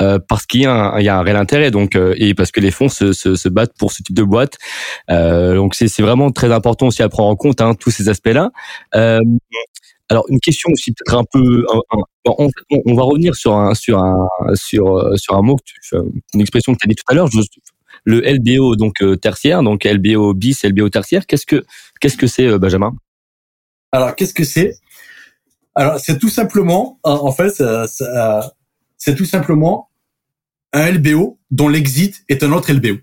euh, 0.00 0.18
parce 0.28 0.44
qu'il 0.46 0.60
y, 0.60 0.66
un, 0.66 0.98
y 1.00 1.08
a 1.08 1.18
un 1.18 1.22
réel 1.22 1.36
intérêt 1.36 1.70
donc 1.70 1.96
euh, 1.96 2.14
et 2.18 2.34
parce 2.34 2.50
que 2.50 2.60
les 2.60 2.70
fonds 2.70 2.88
se, 2.88 3.12
se, 3.12 3.34
se, 3.34 3.48
battent 3.48 3.76
pour 3.78 3.92
ce 3.92 4.02
type 4.02 4.14
de 4.14 4.22
boîte. 4.22 4.58
Euh, 5.10 5.54
donc 5.54 5.74
c'est, 5.74 6.02
vraiment 6.02 6.30
très 6.30 6.52
important 6.52 6.88
aussi 6.88 7.02
à 7.02 7.08
prendre 7.08 7.30
en 7.30 7.36
compte 7.36 7.60
hein, 7.60 7.74
tous 7.74 7.90
ces 7.90 8.08
aspects 8.08 8.28
là 8.28 8.50
euh, 8.94 9.20
alors 10.08 10.24
une 10.28 10.38
question 10.38 10.70
aussi 10.72 10.92
peut-être 10.92 11.16
un 11.16 11.24
peu 11.32 11.64
on, 12.26 12.48
on, 12.84 12.94
va 12.94 13.02
revenir 13.02 13.34
sur 13.34 13.54
un 13.54 13.74
sur 13.74 13.98
un 13.98 14.28
sur 14.54 15.18
sur 15.18 15.34
un 15.34 15.42
mot 15.42 15.56
une 16.34 16.40
expression 16.40 16.74
que 16.74 16.78
tu 16.78 16.86
as 16.86 16.88
dit 16.88 16.94
tout 16.94 17.04
à 17.08 17.14
l'heure 17.14 17.28
le 18.04 18.20
LBO 18.20 18.76
donc 18.76 19.02
tertiaire 19.20 19.62
donc 19.62 19.84
LBO 19.84 20.34
bis 20.34 20.64
LBO 20.64 20.88
tertiaire. 20.90 21.26
Qu'est-ce 21.26 21.46
que 21.46 21.64
qu'est-ce 22.00 22.16
que 22.16 22.28
c'est 22.28 22.56
Benjamin? 22.58 22.94
Alors 23.90 24.14
qu'est-ce 24.14 24.34
que 24.34 24.44
c'est? 24.44 24.74
Alors 25.74 25.98
c'est 25.98 26.18
tout 26.18 26.28
simplement 26.28 27.00
en 27.02 27.32
fait 27.32 27.50
ça, 27.50 27.88
ça 27.88 28.52
c'est 28.98 29.14
tout 29.14 29.24
simplement 29.24 29.90
un 30.72 30.90
LBO 30.90 31.38
dont 31.50 31.68
l'exit 31.68 32.24
est 32.28 32.42
un 32.42 32.52
autre 32.52 32.72
LBO. 32.72 32.98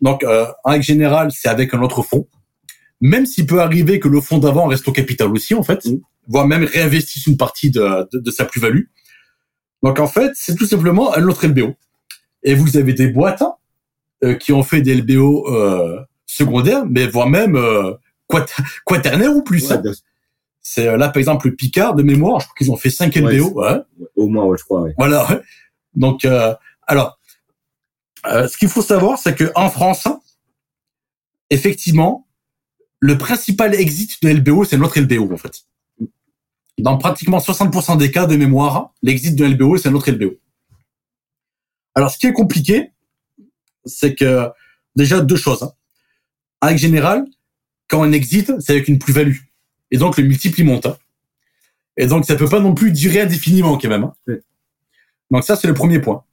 Donc, 0.00 0.24
euh, 0.24 0.46
en 0.64 0.70
règle 0.70 0.84
générale, 0.84 1.30
c'est 1.32 1.48
avec 1.48 1.74
un 1.74 1.82
autre 1.82 2.02
fonds. 2.02 2.28
Même 3.00 3.26
s'il 3.26 3.46
peut 3.46 3.60
arriver 3.60 4.00
que 4.00 4.08
le 4.08 4.20
fonds 4.20 4.38
d'avant 4.38 4.66
reste 4.66 4.88
au 4.88 4.92
capital 4.92 5.30
aussi, 5.30 5.54
en 5.54 5.62
fait, 5.62 5.86
voire 6.26 6.46
même 6.46 6.64
réinvestisse 6.64 7.26
une 7.26 7.36
partie 7.36 7.70
de, 7.70 8.08
de, 8.12 8.30
sa 8.30 8.44
plus-value. 8.44 8.84
Donc, 9.82 10.00
en 10.00 10.06
fait, 10.06 10.32
c'est 10.34 10.56
tout 10.56 10.66
simplement 10.66 11.14
un 11.14 11.24
autre 11.28 11.46
LBO. 11.46 11.74
Et 12.42 12.54
vous 12.54 12.76
avez 12.76 12.92
des 12.92 13.08
boîtes 13.08 13.42
euh, 14.24 14.34
qui 14.34 14.52
ont 14.52 14.64
fait 14.64 14.80
des 14.80 14.96
LBO 14.96 15.46
euh, 15.48 16.00
secondaires, 16.26 16.84
mais 16.86 17.06
voire 17.06 17.28
même 17.28 17.54
euh, 17.56 17.92
quaternaires 18.84 19.34
ou 19.34 19.42
plus. 19.42 19.70
Hein. 19.70 19.82
C'est 20.70 20.86
euh, 20.86 20.98
là, 20.98 21.08
par 21.08 21.16
exemple, 21.16 21.48
le 21.48 21.56
Picard 21.56 21.94
de 21.94 22.02
mémoire. 22.02 22.40
Je 22.40 22.44
crois 22.44 22.54
qu'ils 22.58 22.70
ont 22.70 22.76
fait 22.76 22.90
5 22.90 23.16
LBO. 23.16 23.52
Ouais, 23.54 23.80
Au 24.16 24.28
moins, 24.28 24.54
je 24.54 24.62
crois. 24.62 24.86
Voilà. 24.98 25.40
Donc, 25.94 26.26
euh, 26.26 26.54
alors, 26.86 27.18
euh, 28.26 28.46
ce 28.48 28.58
qu'il 28.58 28.68
faut 28.68 28.82
savoir, 28.82 29.18
c'est 29.18 29.34
que 29.34 29.50
en 29.54 29.70
France, 29.70 30.06
effectivement, 31.48 32.28
le 33.00 33.16
principal 33.16 33.74
exit 33.74 34.22
de 34.22 34.28
LBO, 34.28 34.66
c'est 34.66 34.76
notre 34.76 35.00
LBO 35.00 35.32
en 35.32 35.38
fait. 35.38 35.64
Dans 36.76 36.98
pratiquement 36.98 37.38
60% 37.38 37.96
des 37.96 38.10
cas 38.10 38.26
de 38.26 38.36
mémoire, 38.36 38.92
l'exit 39.02 39.34
de 39.34 39.46
LBO, 39.46 39.78
c'est 39.78 39.90
notre 39.90 40.10
LBO. 40.10 40.34
Alors, 41.94 42.10
ce 42.10 42.18
qui 42.18 42.26
est 42.26 42.34
compliqué, 42.34 42.92
c'est 43.86 44.14
que 44.14 44.50
déjà 44.96 45.22
deux 45.22 45.36
choses. 45.36 45.62
Hein. 45.62 45.72
En 46.60 46.66
règle 46.66 46.80
générale, 46.80 47.24
quand 47.88 48.02
on 48.02 48.12
exit, 48.12 48.52
c'est 48.60 48.72
avec 48.72 48.88
une 48.88 48.98
plus-value 48.98 49.47
et 49.90 49.98
donc 49.98 50.16
le 50.16 50.24
multiple 50.24 50.60
il 50.60 50.66
monte. 50.66 50.86
Hein. 50.86 50.96
Et 51.96 52.06
donc 52.06 52.24
ça 52.24 52.36
peut 52.36 52.48
pas 52.48 52.60
non 52.60 52.74
plus 52.74 52.92
durer 52.92 53.22
indéfiniment 53.22 53.76
quand 53.78 53.88
même. 53.88 54.04
Hein. 54.04 54.34
Donc 55.30 55.44
ça 55.44 55.56
c'est 55.56 55.68
le 55.68 55.74
premier 55.74 56.00
point. 56.00 56.24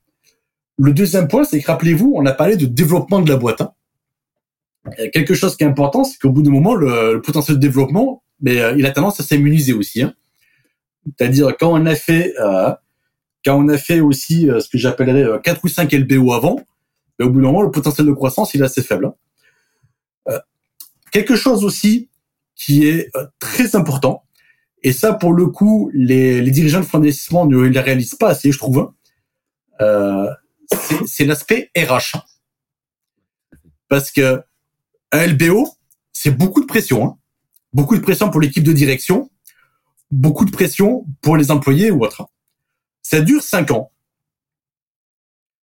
Le 0.77 0.91
deuxième 0.91 1.27
point, 1.27 1.43
c'est 1.45 1.61
que 1.61 1.67
rappelez-vous, 1.67 2.13
on 2.15 2.25
a 2.25 2.33
parlé 2.33 2.57
de 2.57 2.65
développement 2.65 3.21
de 3.21 3.29
la 3.29 3.37
boîte. 3.37 3.61
Hein. 3.61 3.71
quelque 5.13 5.33
chose 5.33 5.55
qui 5.55 5.63
est 5.63 5.67
important, 5.67 6.03
c'est 6.03 6.19
qu'au 6.19 6.31
bout 6.31 6.41
d'un 6.41 6.51
moment, 6.51 6.75
le, 6.75 7.21
potentiel 7.21 7.57
de 7.57 7.61
développement, 7.61 8.23
mais 8.41 8.59
euh, 8.59 8.75
il 8.77 8.85
a 8.85 8.91
tendance 8.91 9.19
à 9.19 9.23
s'immuniser 9.23 9.73
aussi. 9.73 10.03
C'est-à-dire 11.05 11.55
quand 11.57 11.71
on 11.71 11.85
a 11.85 11.95
fait, 11.95 12.33
euh, 12.39 12.73
quand 13.45 13.55
on 13.57 13.69
a 13.69 13.77
fait 13.77 14.01
aussi 14.01 14.49
euh, 14.49 14.59
ce 14.59 14.67
que 14.67 14.77
j'appellerais 14.77 15.39
4 15.41 15.63
ou 15.63 15.67
5 15.69 15.91
LBO 15.93 16.33
avant, 16.33 16.59
mais 17.17 17.25
au 17.25 17.29
bout 17.29 17.39
d'un 17.39 17.47
moment, 17.47 17.61
le 17.61 17.71
potentiel 17.71 18.05
de 18.05 18.11
croissance, 18.11 18.53
il 18.53 18.61
est 18.61 18.65
assez 18.65 18.83
faible. 18.83 19.13
Hein. 20.27 20.39
quelque 21.11 21.37
chose 21.37 21.63
aussi 21.63 22.09
qui 22.55 22.87
est 22.87 23.09
euh, 23.15 23.27
très 23.39 23.75
important. 23.75 24.23
Et 24.83 24.93
ça, 24.93 25.13
pour 25.13 25.33
le 25.33 25.47
coup, 25.47 25.89
les, 25.93 26.41
les 26.41 26.51
dirigeants 26.51 26.79
de 26.79 26.85
fonds 26.85 26.99
d'investissement 26.99 27.45
ne 27.45 27.57
le 27.57 27.79
réalisent 27.79 28.15
pas 28.15 28.29
assez, 28.29 28.51
je 28.51 28.57
trouve. 28.57 28.79
Hein. 28.79 28.95
Euh, 29.81 30.31
c'est 31.05 31.25
l'aspect 31.25 31.71
RH. 31.77 32.17
Parce 33.87 34.11
que 34.11 34.41
un 35.11 35.27
LBO, 35.27 35.67
c'est 36.13 36.31
beaucoup 36.31 36.61
de 36.61 36.65
pression. 36.65 37.05
Hein. 37.05 37.17
Beaucoup 37.73 37.95
de 37.95 38.01
pression 38.01 38.29
pour 38.29 38.41
l'équipe 38.41 38.63
de 38.63 38.71
direction, 38.71 39.29
beaucoup 40.11 40.45
de 40.45 40.51
pression 40.51 41.05
pour 41.21 41.35
les 41.37 41.51
employés 41.51 41.91
ou 41.91 42.03
autres. 42.03 42.27
Ça 43.01 43.21
dure 43.21 43.43
cinq 43.43 43.71
ans. 43.71 43.91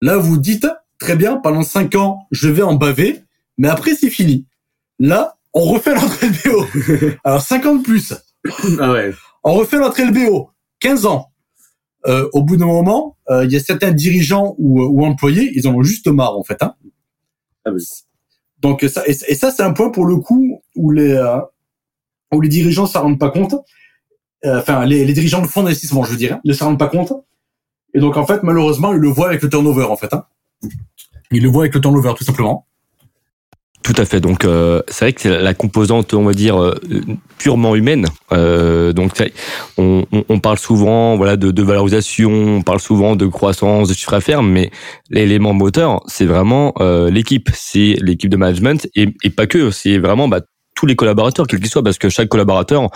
Là, 0.01 0.17
vous 0.17 0.37
dites, 0.37 0.67
très 0.99 1.15
bien, 1.15 1.37
pendant 1.37 1.63
cinq 1.63 1.95
ans, 1.95 2.27
je 2.31 2.49
vais 2.49 2.61
en 2.61 2.75
baver, 2.75 3.23
mais 3.57 3.69
après, 3.69 3.95
c'est 3.95 4.09
fini. 4.09 4.47
Là, 4.99 5.37
on 5.53 5.65
refait 5.65 5.93
notre 5.93 6.25
LBO. 6.25 6.65
Alors 7.23 7.41
50 7.41 7.83
plus. 7.83 8.13
Ah 8.79 8.91
ouais. 8.91 9.13
On 9.43 9.53
refait 9.53 9.77
notre 9.77 10.01
LBO. 10.01 10.49
15 10.79 11.05
ans. 11.05 11.29
Euh, 12.05 12.27
au 12.33 12.43
bout 12.43 12.57
d'un 12.57 12.65
moment, 12.65 13.17
euh, 13.29 13.45
il 13.45 13.51
y 13.51 13.55
a 13.55 13.59
certains 13.61 13.91
dirigeants 13.91 14.55
ou, 14.57 14.81
ou, 14.81 15.05
employés, 15.05 15.51
ils 15.55 15.67
en 15.67 15.75
ont 15.75 15.83
juste 15.83 16.07
marre 16.07 16.37
en 16.37 16.43
fait. 16.43 16.61
Hein. 16.61 16.75
Ah 17.63 17.71
oui. 17.71 17.81
Donc 18.59 18.85
ça, 18.89 19.03
et, 19.07 19.13
ça 19.13 19.51
c'est 19.51 19.63
un 19.63 19.71
point 19.71 19.89
pour 19.89 20.05
le 20.05 20.17
coup 20.17 20.61
où 20.75 20.91
les 20.91 21.13
euh, 21.13 21.39
où 22.33 22.41
les 22.41 22.49
dirigeants 22.49 22.87
s'en 22.87 23.03
rendent 23.03 23.19
pas 23.19 23.29
compte. 23.29 23.55
Euh, 24.45 24.59
enfin, 24.59 24.85
les, 24.85 25.05
les, 25.05 25.13
dirigeants 25.13 25.41
de 25.41 25.47
fonds 25.47 25.63
d'investissement, 25.63 26.03
je 26.03 26.15
dirais, 26.15 26.37
ne 26.43 26.51
s'en 26.51 26.65
rendent 26.65 26.79
pas 26.79 26.87
compte. 26.87 27.13
Et 27.93 28.01
donc 28.01 28.17
en 28.17 28.25
fait, 28.25 28.43
malheureusement, 28.43 28.91
ils 28.91 28.99
le 28.99 29.07
voient 29.07 29.27
avec 29.27 29.41
le 29.41 29.49
turnover 29.49 29.85
en 29.85 29.95
fait. 29.95 30.13
Hein. 30.13 30.25
Ils 31.31 31.43
le 31.43 31.49
voient 31.49 31.63
avec 31.63 31.75
le 31.75 31.79
turnover 31.79 32.13
tout 32.17 32.25
simplement. 32.25 32.67
Tout 33.83 33.93
à 33.97 34.05
fait. 34.05 34.21
Donc 34.21 34.45
euh, 34.45 34.81
c'est 34.87 35.05
vrai 35.05 35.13
que 35.13 35.19
c'est 35.19 35.41
la 35.41 35.53
composante, 35.53 36.13
on 36.13 36.23
va 36.23 36.33
dire 36.33 36.57
euh, 36.57 36.73
purement 37.37 37.75
humaine. 37.75 38.05
Euh, 38.31 38.93
donc 38.93 39.11
on, 39.77 40.05
on, 40.29 40.39
parle 40.39 40.57
souvent, 40.57 41.17
voilà, 41.17 41.35
de, 41.35 41.51
de, 41.51 41.63
valorisation, 41.63 42.31
on 42.31 42.61
parle 42.61 42.79
souvent 42.79 43.17
de 43.17 43.25
croissance, 43.25 43.89
de 43.89 43.93
chiffre 43.93 44.11
d'affaires, 44.11 44.41
mais 44.41 44.71
l'élément 45.09 45.51
moteur, 45.53 45.99
c'est 46.07 46.25
vraiment 46.25 46.73
euh, 46.79 47.11
l'équipe, 47.11 47.49
c'est 47.53 47.97
l'équipe 48.01 48.29
de 48.29 48.37
management 48.37 48.87
et, 48.95 49.09
et 49.21 49.29
pas 49.29 49.47
que. 49.47 49.69
C'est 49.69 49.97
vraiment 49.97 50.29
bah, 50.29 50.39
tous 50.75 50.85
les 50.85 50.95
collaborateurs, 50.95 51.45
quels 51.45 51.59
qu'ils 51.59 51.69
soient, 51.69 51.83
parce 51.83 51.97
que 51.97 52.07
chaque 52.07 52.29
collaborateur 52.29 52.89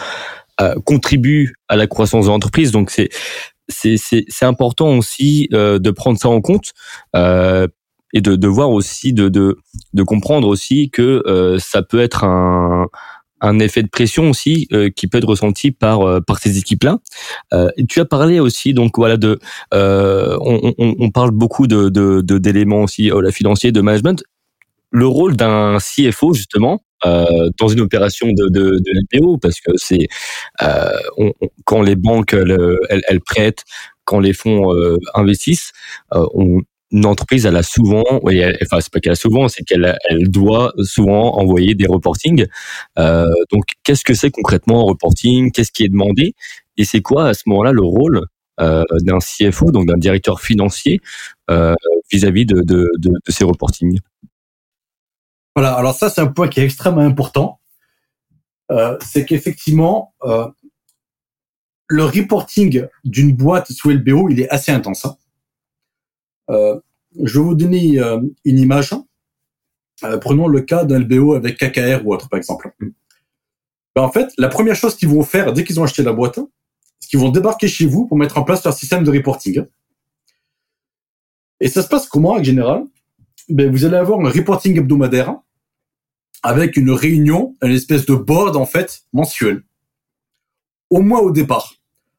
contribue 0.86 1.54
à 1.68 1.76
la 1.76 1.86
croissance 1.86 2.26
de 2.26 2.32
l'entreprise. 2.32 2.72
Donc 2.72 2.90
c'est 2.90 3.10
c'est 3.70 4.46
important 4.46 4.98
aussi 4.98 5.50
de 5.52 5.92
prendre 5.92 6.18
ça 6.18 6.30
en 6.30 6.42
compte 6.42 6.72
euh, 7.16 7.68
et 8.14 8.22
de, 8.22 8.36
de 8.36 8.48
voir 8.48 8.72
aussi 8.72 9.14
de, 9.14 9.30
de, 9.30 9.58
de 9.94 10.04
comprendre 10.04 10.48
aussi 10.48 10.90
que 10.90 11.24
euh, 11.28 11.60
ça 11.60 11.82
peut 11.82 12.00
être 12.00 12.24
un 12.24 12.88
un 13.42 13.60
effet 13.60 13.84
de 13.84 13.90
pression 13.90 14.30
aussi 14.30 14.68
euh, 14.74 14.90
qui 14.90 15.08
peut 15.08 15.18
être 15.20 15.28
ressenti 15.28 15.72
par 15.72 16.02
euh, 16.02 16.20
par 16.22 16.40
ces 16.40 16.58
équipes-là. 16.58 17.00
Euh, 17.54 17.70
tu 17.88 18.00
as 18.00 18.06
parlé 18.06 18.40
aussi 18.40 18.74
donc 18.74 18.98
voilà 18.98 19.18
de 19.18 19.40
on, 19.72 20.74
on, 20.78 20.96
on, 21.00 21.10
parle 21.12 21.32
beaucoup 21.32 21.68
de 21.68 21.90
d'éléments 22.38 22.80
de, 22.80 22.84
aussi 22.84 23.10
la 23.10 23.32
financier 23.32 23.72
de 23.72 23.82
management. 23.82 24.24
Le 24.92 25.06
rôle 25.06 25.36
d'un 25.36 25.78
CFO 25.80 26.34
justement 26.34 26.82
dans 27.04 27.68
une 27.68 27.82
opération 27.82 28.28
de 28.28 28.50
de, 28.50 28.80
de 28.80 29.18
LPO 29.18 29.38
parce 29.38 29.60
que 29.60 29.72
c'est 29.76 30.08
quand 31.66 31.82
les 31.82 31.96
banques 31.96 32.34
elles, 32.34 33.02
elles, 33.08 33.22
prêtent 33.22 33.64
quand 34.06 34.20
les 34.20 34.34
fonds 34.34 34.74
investissent, 35.14 35.74
on, 36.12 36.62
une 36.92 37.06
entreprise, 37.06 37.46
elle 37.46 37.58
a 37.58 37.64
souvent, 37.64 38.04
enfin 38.12 38.80
c'est 38.80 38.92
pas 38.92 39.00
qu'elle 39.00 39.12
a 39.12 39.16
souvent, 39.16 39.48
c'est 39.48 39.64
qu'elle 39.64 39.98
elle 40.10 40.30
doit 40.30 40.74
souvent 40.84 41.38
envoyer 41.38 41.76
des 41.76 41.86
reportings. 41.86 42.48
Euh, 42.98 43.30
donc 43.52 43.66
qu'est-ce 43.84 44.04
que 44.04 44.14
c'est 44.14 44.32
concrètement 44.32 44.82
un 44.82 44.92
reporting? 44.92 45.52
Qu'est-ce 45.52 45.72
qui 45.72 45.84
est 45.84 45.90
demandé? 45.90 46.34
Et 46.78 46.86
c'est 46.86 47.02
quoi 47.02 47.28
à 47.28 47.34
ce 47.34 47.44
moment-là 47.48 47.72
le 47.74 47.84
rôle 47.84 48.22
euh, 48.62 48.84
d'un 49.02 49.20
CFO, 49.20 49.72
donc 49.72 49.88
d'un 49.88 49.98
directeur 49.98 50.40
financier, 50.40 51.02
euh, 51.50 51.76
vis-à-vis 52.12 52.46
de, 52.46 52.90
ces 53.28 53.44
reportings? 53.44 54.00
Voilà. 55.56 55.74
Alors 55.74 55.94
ça, 55.94 56.10
c'est 56.10 56.22
un 56.22 56.28
point 56.28 56.48
qui 56.48 56.62
est 56.62 56.66
extrêmement 56.66 57.02
important. 57.02 57.60
C'est 59.02 59.26
qu'effectivement, 59.26 60.14
le 61.88 62.04
reporting 62.04 62.86
d'une 63.04 63.36
boîte 63.36 63.72
sous 63.72 63.90
LBO, 63.90 64.30
il 64.30 64.40
est 64.40 64.50
assez 64.50 64.72
intense. 64.72 65.06
Hein. 65.06 65.18
Euh, 66.50 66.80
je 67.24 67.40
vais 67.40 67.46
vous 67.46 67.56
donner 67.56 68.00
euh, 68.00 68.22
une 68.46 68.60
image. 68.60 68.94
Euh, 70.04 70.18
prenons 70.18 70.48
le 70.48 70.62
cas 70.62 70.86
d'un 70.86 71.00
LBO 71.00 71.34
avec 71.34 71.58
KKR 71.58 72.06
ou 72.06 72.14
autre, 72.14 72.30
par 72.30 72.38
exemple. 72.38 72.72
Ben, 72.80 74.04
en 74.04 74.12
fait, 74.12 74.32
la 74.38 74.48
première 74.48 74.76
chose 74.76 74.96
qu'ils 74.96 75.10
vont 75.10 75.24
faire 75.24 75.54
dès 75.54 75.64
qu'ils 75.64 75.80
ont 75.80 75.84
acheté 75.84 76.04
la 76.04 76.14
boîte, 76.14 76.40
c'est 77.00 77.10
qu'ils 77.10 77.20
vont 77.20 77.30
débarquer 77.30 77.68
chez 77.68 77.86
vous 77.86 78.06
pour 78.06 78.18
mettre 78.18 78.38
en 78.38 78.44
place 78.44 78.64
leur 78.64 78.74
système 78.74 79.04
de 79.04 79.12
reporting. 79.12 79.66
Et 81.60 81.70
ça 81.70 81.82
se 81.82 81.88
passe 81.88 82.08
comment 82.08 82.34
en 82.34 82.44
général? 82.44 82.86
Ben, 83.50 83.72
Vous 83.72 83.86
allez 83.86 83.98
avoir 83.98 84.20
un 84.20 84.30
reporting 84.30 84.78
hebdomadaire 84.78 85.36
avec 86.44 86.78
une 86.78 86.92
réunion, 86.92 87.56
une 87.64 87.72
espèce 87.72 88.06
de 88.06 88.14
board 88.14 88.56
en 88.56 88.66
fait 88.66 89.02
mensuel. 89.12 89.64
Au 90.90 91.02
moins 91.02 91.20
au 91.20 91.32
départ. 91.32 91.74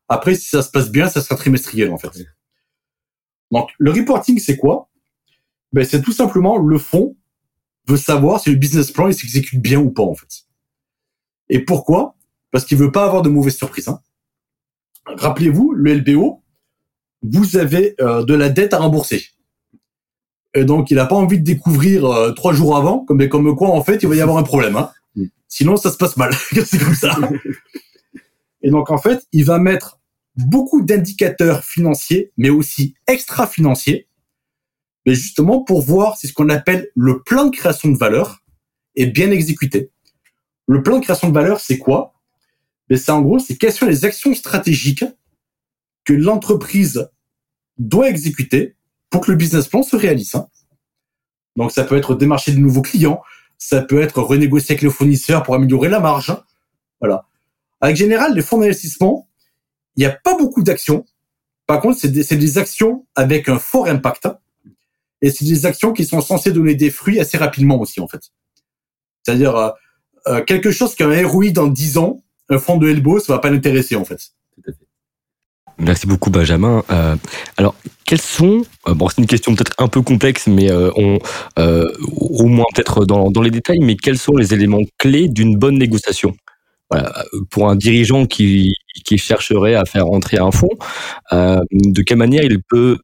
Après, 0.08 0.34
si 0.34 0.48
ça 0.48 0.62
se 0.62 0.70
passe 0.70 0.90
bien, 0.90 1.08
ça 1.08 1.20
sera 1.20 1.36
trimestriel 1.36 1.90
en 1.92 1.98
fait. 1.98 2.10
Donc 3.50 3.70
le 3.78 3.90
reporting, 3.90 4.38
c'est 4.38 4.56
quoi? 4.56 4.88
Ben, 5.72 5.84
C'est 5.84 6.02
tout 6.02 6.12
simplement 6.12 6.56
le 6.58 6.78
fond 6.78 7.16
veut 7.86 7.96
savoir 7.96 8.40
si 8.40 8.50
le 8.50 8.56
business 8.56 8.90
plan 8.90 9.08
il 9.08 9.14
s'exécute 9.14 9.60
bien 9.60 9.80
ou 9.80 9.90
pas 9.90 10.02
en 10.02 10.14
fait. 10.14 10.44
Et 11.48 11.60
pourquoi? 11.60 12.16
Parce 12.50 12.64
qu'il 12.64 12.78
veut 12.78 12.92
pas 12.92 13.04
avoir 13.04 13.22
de 13.22 13.28
mauvaises 13.28 13.56
surprises. 13.56 13.88
Hein. 13.88 14.00
Rappelez-vous, 15.06 15.72
le 15.72 15.94
LBO, 15.94 16.42
vous 17.22 17.56
avez 17.56 17.94
euh, 18.00 18.24
de 18.24 18.34
la 18.34 18.48
dette 18.48 18.74
à 18.74 18.78
rembourser. 18.78 19.24
Et 20.54 20.64
donc, 20.64 20.90
il 20.90 20.96
n'a 20.96 21.06
pas 21.06 21.16
envie 21.16 21.38
de 21.38 21.44
découvrir 21.44 22.04
euh, 22.06 22.32
trois 22.32 22.52
jours 22.52 22.76
avant, 22.76 23.04
comme, 23.04 23.26
comme 23.28 23.54
quoi, 23.54 23.68
en 23.68 23.82
fait, 23.82 24.02
il 24.02 24.08
va 24.08 24.16
y 24.16 24.20
avoir 24.20 24.38
un 24.38 24.42
problème. 24.42 24.76
Hein. 24.76 24.90
Mm. 25.14 25.24
Sinon, 25.46 25.76
ça 25.76 25.90
se 25.90 25.96
passe 25.96 26.16
mal. 26.16 26.32
c'est 26.52 26.78
comme 26.78 26.94
ça. 26.94 27.16
Et 28.62 28.70
donc, 28.70 28.90
en 28.90 28.98
fait, 28.98 29.26
il 29.32 29.44
va 29.44 29.58
mettre 29.58 29.97
beaucoup 30.38 30.82
d'indicateurs 30.82 31.64
financiers, 31.64 32.32
mais 32.36 32.48
aussi 32.48 32.94
extra-financiers, 33.06 34.08
mais 35.04 35.14
justement 35.14 35.62
pour 35.62 35.82
voir 35.82 36.16
si 36.16 36.28
ce 36.28 36.32
qu'on 36.32 36.48
appelle 36.48 36.90
le 36.94 37.22
plan 37.22 37.46
de 37.46 37.56
création 37.56 37.90
de 37.90 37.98
valeur 37.98 38.44
est 38.94 39.06
bien 39.06 39.30
exécuté. 39.30 39.90
Le 40.66 40.82
plan 40.82 40.98
de 40.98 41.02
création 41.02 41.28
de 41.28 41.34
valeur, 41.34 41.60
c'est 41.60 41.78
quoi? 41.78 42.14
Mais 42.88 42.96
ben, 42.96 43.02
c'est 43.02 43.12
en 43.12 43.20
gros, 43.20 43.38
c'est 43.38 43.56
quelles 43.56 43.72
sont 43.72 43.86
les 43.86 44.04
actions 44.04 44.34
stratégiques 44.34 45.04
que 46.04 46.12
l'entreprise 46.12 47.10
doit 47.76 48.08
exécuter 48.08 48.76
pour 49.10 49.22
que 49.22 49.30
le 49.30 49.36
business 49.36 49.68
plan 49.68 49.82
se 49.82 49.96
réalise. 49.96 50.34
Hein. 50.34 50.48
Donc 51.56 51.72
ça 51.72 51.84
peut 51.84 51.96
être 51.96 52.14
démarcher 52.14 52.52
de 52.52 52.58
nouveaux 52.58 52.82
clients, 52.82 53.22
ça 53.56 53.82
peut 53.82 54.00
être 54.00 54.22
renégocier 54.22 54.74
avec 54.74 54.82
le 54.82 54.90
fournisseur 54.90 55.42
pour 55.42 55.54
améliorer 55.54 55.88
la 55.88 56.00
marge. 56.00 56.30
Hein. 56.30 56.44
Voilà. 57.00 57.26
Avec 57.80 57.96
général, 57.96 58.34
les 58.34 58.42
fonds 58.42 58.58
d'investissement, 58.58 59.27
il 59.98 60.02
n'y 60.02 60.06
a 60.06 60.12
pas 60.12 60.38
beaucoup 60.38 60.62
d'actions. 60.62 61.04
Par 61.66 61.80
contre, 61.80 61.98
c'est 61.98 62.08
des, 62.12 62.58
actions 62.58 63.04
avec 63.16 63.48
un 63.48 63.58
fort 63.58 63.88
impact. 63.88 64.26
Hein. 64.26 64.38
Et 65.20 65.32
c'est 65.32 65.44
des 65.44 65.66
actions 65.66 65.92
qui 65.92 66.06
sont 66.06 66.20
censées 66.20 66.52
donner 66.52 66.76
des 66.76 66.90
fruits 66.90 67.18
assez 67.18 67.36
rapidement 67.36 67.80
aussi, 67.80 68.00
en 68.00 68.06
fait. 68.06 68.30
C'est-à-dire, 69.22 69.56
euh, 69.56 69.70
euh, 70.28 70.44
quelque 70.44 70.70
chose 70.70 70.94
qui 70.94 71.02
a 71.02 71.08
un 71.08 71.26
ROI 71.26 71.50
dans 71.50 71.66
10 71.66 71.98
ans, 71.98 72.22
un 72.48 72.58
fonds 72.58 72.76
de 72.76 72.88
Elbow, 72.88 73.18
ça 73.18 73.32
va 73.32 73.40
pas 73.40 73.50
l'intéresser, 73.50 73.96
en 73.96 74.04
fait. 74.04 74.20
Merci 75.78 76.06
beaucoup 76.06 76.30
Benjamin. 76.30 76.84
Euh, 76.90 77.16
alors, 77.56 77.74
quels 78.04 78.20
sont, 78.20 78.62
bon 78.86 79.08
c'est 79.08 79.18
une 79.18 79.26
question 79.26 79.54
peut-être 79.54 79.74
un 79.78 79.88
peu 79.88 80.02
complexe, 80.02 80.46
mais 80.46 80.72
on, 80.72 81.18
au 81.56 82.46
moins 82.46 82.66
peut-être 82.74 83.04
dans, 83.04 83.30
dans, 83.30 83.42
les 83.42 83.50
détails, 83.50 83.78
mais 83.80 83.96
quels 83.96 84.18
sont 84.18 84.36
les 84.36 84.54
éléments 84.54 84.82
clés 84.96 85.28
d'une 85.28 85.56
bonne 85.56 85.78
négociation? 85.78 86.36
Voilà, 86.90 87.12
Pour 87.50 87.68
un 87.68 87.76
dirigeant 87.76 88.26
qui, 88.26 88.74
qui 89.08 89.18
chercherait 89.18 89.74
à 89.74 89.84
faire 89.84 90.06
entrer 90.06 90.38
un 90.38 90.50
fonds, 90.50 90.76
de 91.32 92.02
quelle 92.02 92.18
manière 92.18 92.44
il 92.44 92.62
peut 92.62 92.98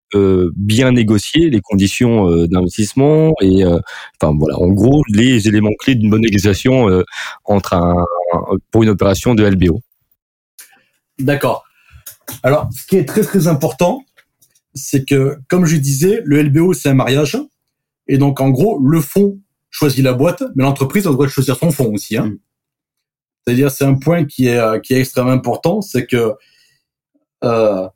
bien 0.56 0.92
négocier 0.92 1.48
les 1.50 1.60
conditions 1.60 2.46
d'investissement 2.46 3.32
et, 3.40 3.64
enfin 3.64 4.36
voilà, 4.38 4.58
en 4.58 4.68
gros 4.68 5.02
les 5.08 5.48
éléments 5.48 5.74
clés 5.78 5.94
d'une 5.94 6.10
bonne 6.10 6.20
négociation 6.20 6.88
entre 7.44 7.72
un, 7.74 8.04
pour 8.70 8.82
une 8.82 8.90
opération 8.90 9.34
de 9.34 9.44
LBO. 9.44 9.80
D'accord. 11.18 11.64
Alors, 12.42 12.68
ce 12.72 12.86
qui 12.86 12.96
est 12.96 13.04
très 13.04 13.22
très 13.22 13.48
important, 13.48 14.04
c'est 14.74 15.04
que, 15.04 15.38
comme 15.48 15.64
je 15.64 15.76
disais, 15.76 16.20
le 16.24 16.42
LBO, 16.42 16.74
c'est 16.74 16.88
un 16.88 16.94
mariage. 16.94 17.38
Et 18.08 18.18
donc, 18.18 18.40
en 18.40 18.50
gros, 18.50 18.78
le 18.80 19.00
fonds 19.00 19.38
choisit 19.70 20.04
la 20.04 20.12
boîte, 20.12 20.42
mais 20.56 20.64
l'entreprise 20.64 21.06
a 21.06 21.10
le 21.10 21.14
droit 21.14 21.26
de 21.26 21.30
choisir 21.30 21.56
son 21.56 21.70
fonds 21.70 21.92
aussi. 21.92 22.16
Hein. 22.16 22.26
Mm. 22.26 22.38
C'est-à-dire, 23.46 23.70
c'est 23.70 23.84
un 23.84 23.94
point 23.94 24.24
qui 24.24 24.46
est, 24.48 24.58
euh, 24.58 24.80
qui 24.80 24.94
est 24.94 25.00
extrêmement 25.00 25.32
important, 25.32 25.82
c'est 25.82 26.06
que, 26.06 26.34
euh, 27.44 27.88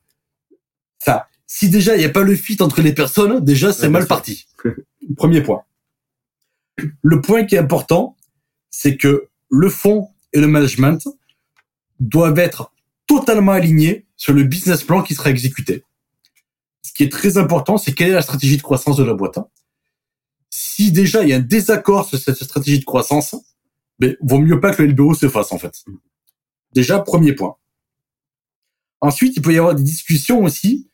enfin, 1.01 1.22
si 1.46 1.70
déjà 1.70 1.96
il 1.96 2.01
n'y 2.01 2.05
a 2.05 2.11
pas 2.11 2.22
le 2.22 2.36
fit 2.36 2.59
entre 2.61 2.82
les 2.82 2.92
personnes, 2.92 3.42
déjà 3.44 3.72
c'est 3.72 3.88
mal 3.88 4.07
parti. 4.07 4.46
Premier 5.16 5.42
point. 5.42 5.62
Le 7.03 7.20
point 7.20 7.44
qui 7.44 7.55
est 7.55 7.59
important, 7.59 8.16
c'est 8.70 8.96
que 8.96 9.28
le 9.51 9.70
fonds 9.70 10.09
et 10.32 10.40
le 10.40 10.46
management 10.46 11.09
doivent 11.99 12.38
être 12.38 12.72
totalement 13.07 13.53
alignés 13.53 14.07
sur 14.16 14.34
le 14.34 14.44
business 14.44 14.84
plan 14.84 15.03
qui 15.03 15.14
sera 15.14 15.30
exécuté. 15.30 15.84
Ce 16.82 16.92
qui 16.92 17.03
est 17.03 17.11
très 17.11 17.38
important, 17.38 17.78
c'est 17.78 17.92
quelle 17.92 18.11
est 18.11 18.14
la 18.14 18.22
stratégie 18.22 18.59
de 18.59 18.62
croissance 18.62 18.96
de 18.99 19.05
la 19.05 19.14
boîte. 19.14 19.38
Si 20.51 20.92
déjà 20.92 21.22
il 21.22 21.30
y 21.30 21.32
a 21.32 21.36
un 21.36 21.40
désaccord 21.40 22.07
sur 22.07 22.18
cette 22.18 22.42
stratégie 22.42 22.80
de 22.80 22.84
croissance, 22.84 23.34
ben, 23.99 24.16
vaut 24.20 24.38
mieux 24.38 24.61
pas 24.61 24.74
que 24.74 24.82
le 24.82 24.88
LBO 24.90 25.14
se 25.14 25.28
fasse 25.28 25.53
en 25.53 25.59
fait. 25.59 25.84
Déjà, 26.72 27.01
premier 27.01 27.32
point. 27.32 27.57
Ensuite, 29.01 29.36
il 29.36 29.42
peut 29.42 29.53
y 29.53 29.59
avoir 29.59 29.74
des 29.74 29.82
discussions 29.82 30.42
aussi 30.42 30.88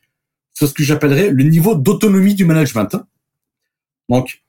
sur 0.52 0.68
ce 0.68 0.74
que 0.74 0.82
j'appellerais 0.82 1.30
le 1.30 1.44
niveau 1.44 1.74
d'autonomie 1.74 2.34
du 2.34 2.44
management. 2.44 2.96
Donc, 4.08 4.42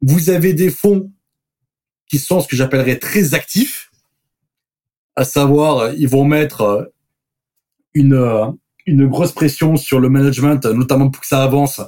vous 0.00 0.30
avez 0.30 0.54
des 0.54 0.70
fonds 0.70 1.12
qui 2.08 2.18
sont 2.18 2.40
ce 2.40 2.48
que 2.48 2.56
j'appellerais 2.56 2.98
très 2.98 3.34
actifs, 3.34 3.90
à 5.16 5.24
savoir, 5.24 5.92
ils 5.94 6.08
vont 6.08 6.24
mettre 6.24 6.92
une, 7.94 8.14
euh, 8.14 8.46
une 8.86 9.06
grosse 9.06 9.32
pression 9.32 9.76
sur 9.76 10.00
le 10.00 10.08
management, 10.08 10.64
notamment 10.66 11.10
pour 11.10 11.20
que 11.20 11.26
ça 11.26 11.42
avance. 11.42 11.80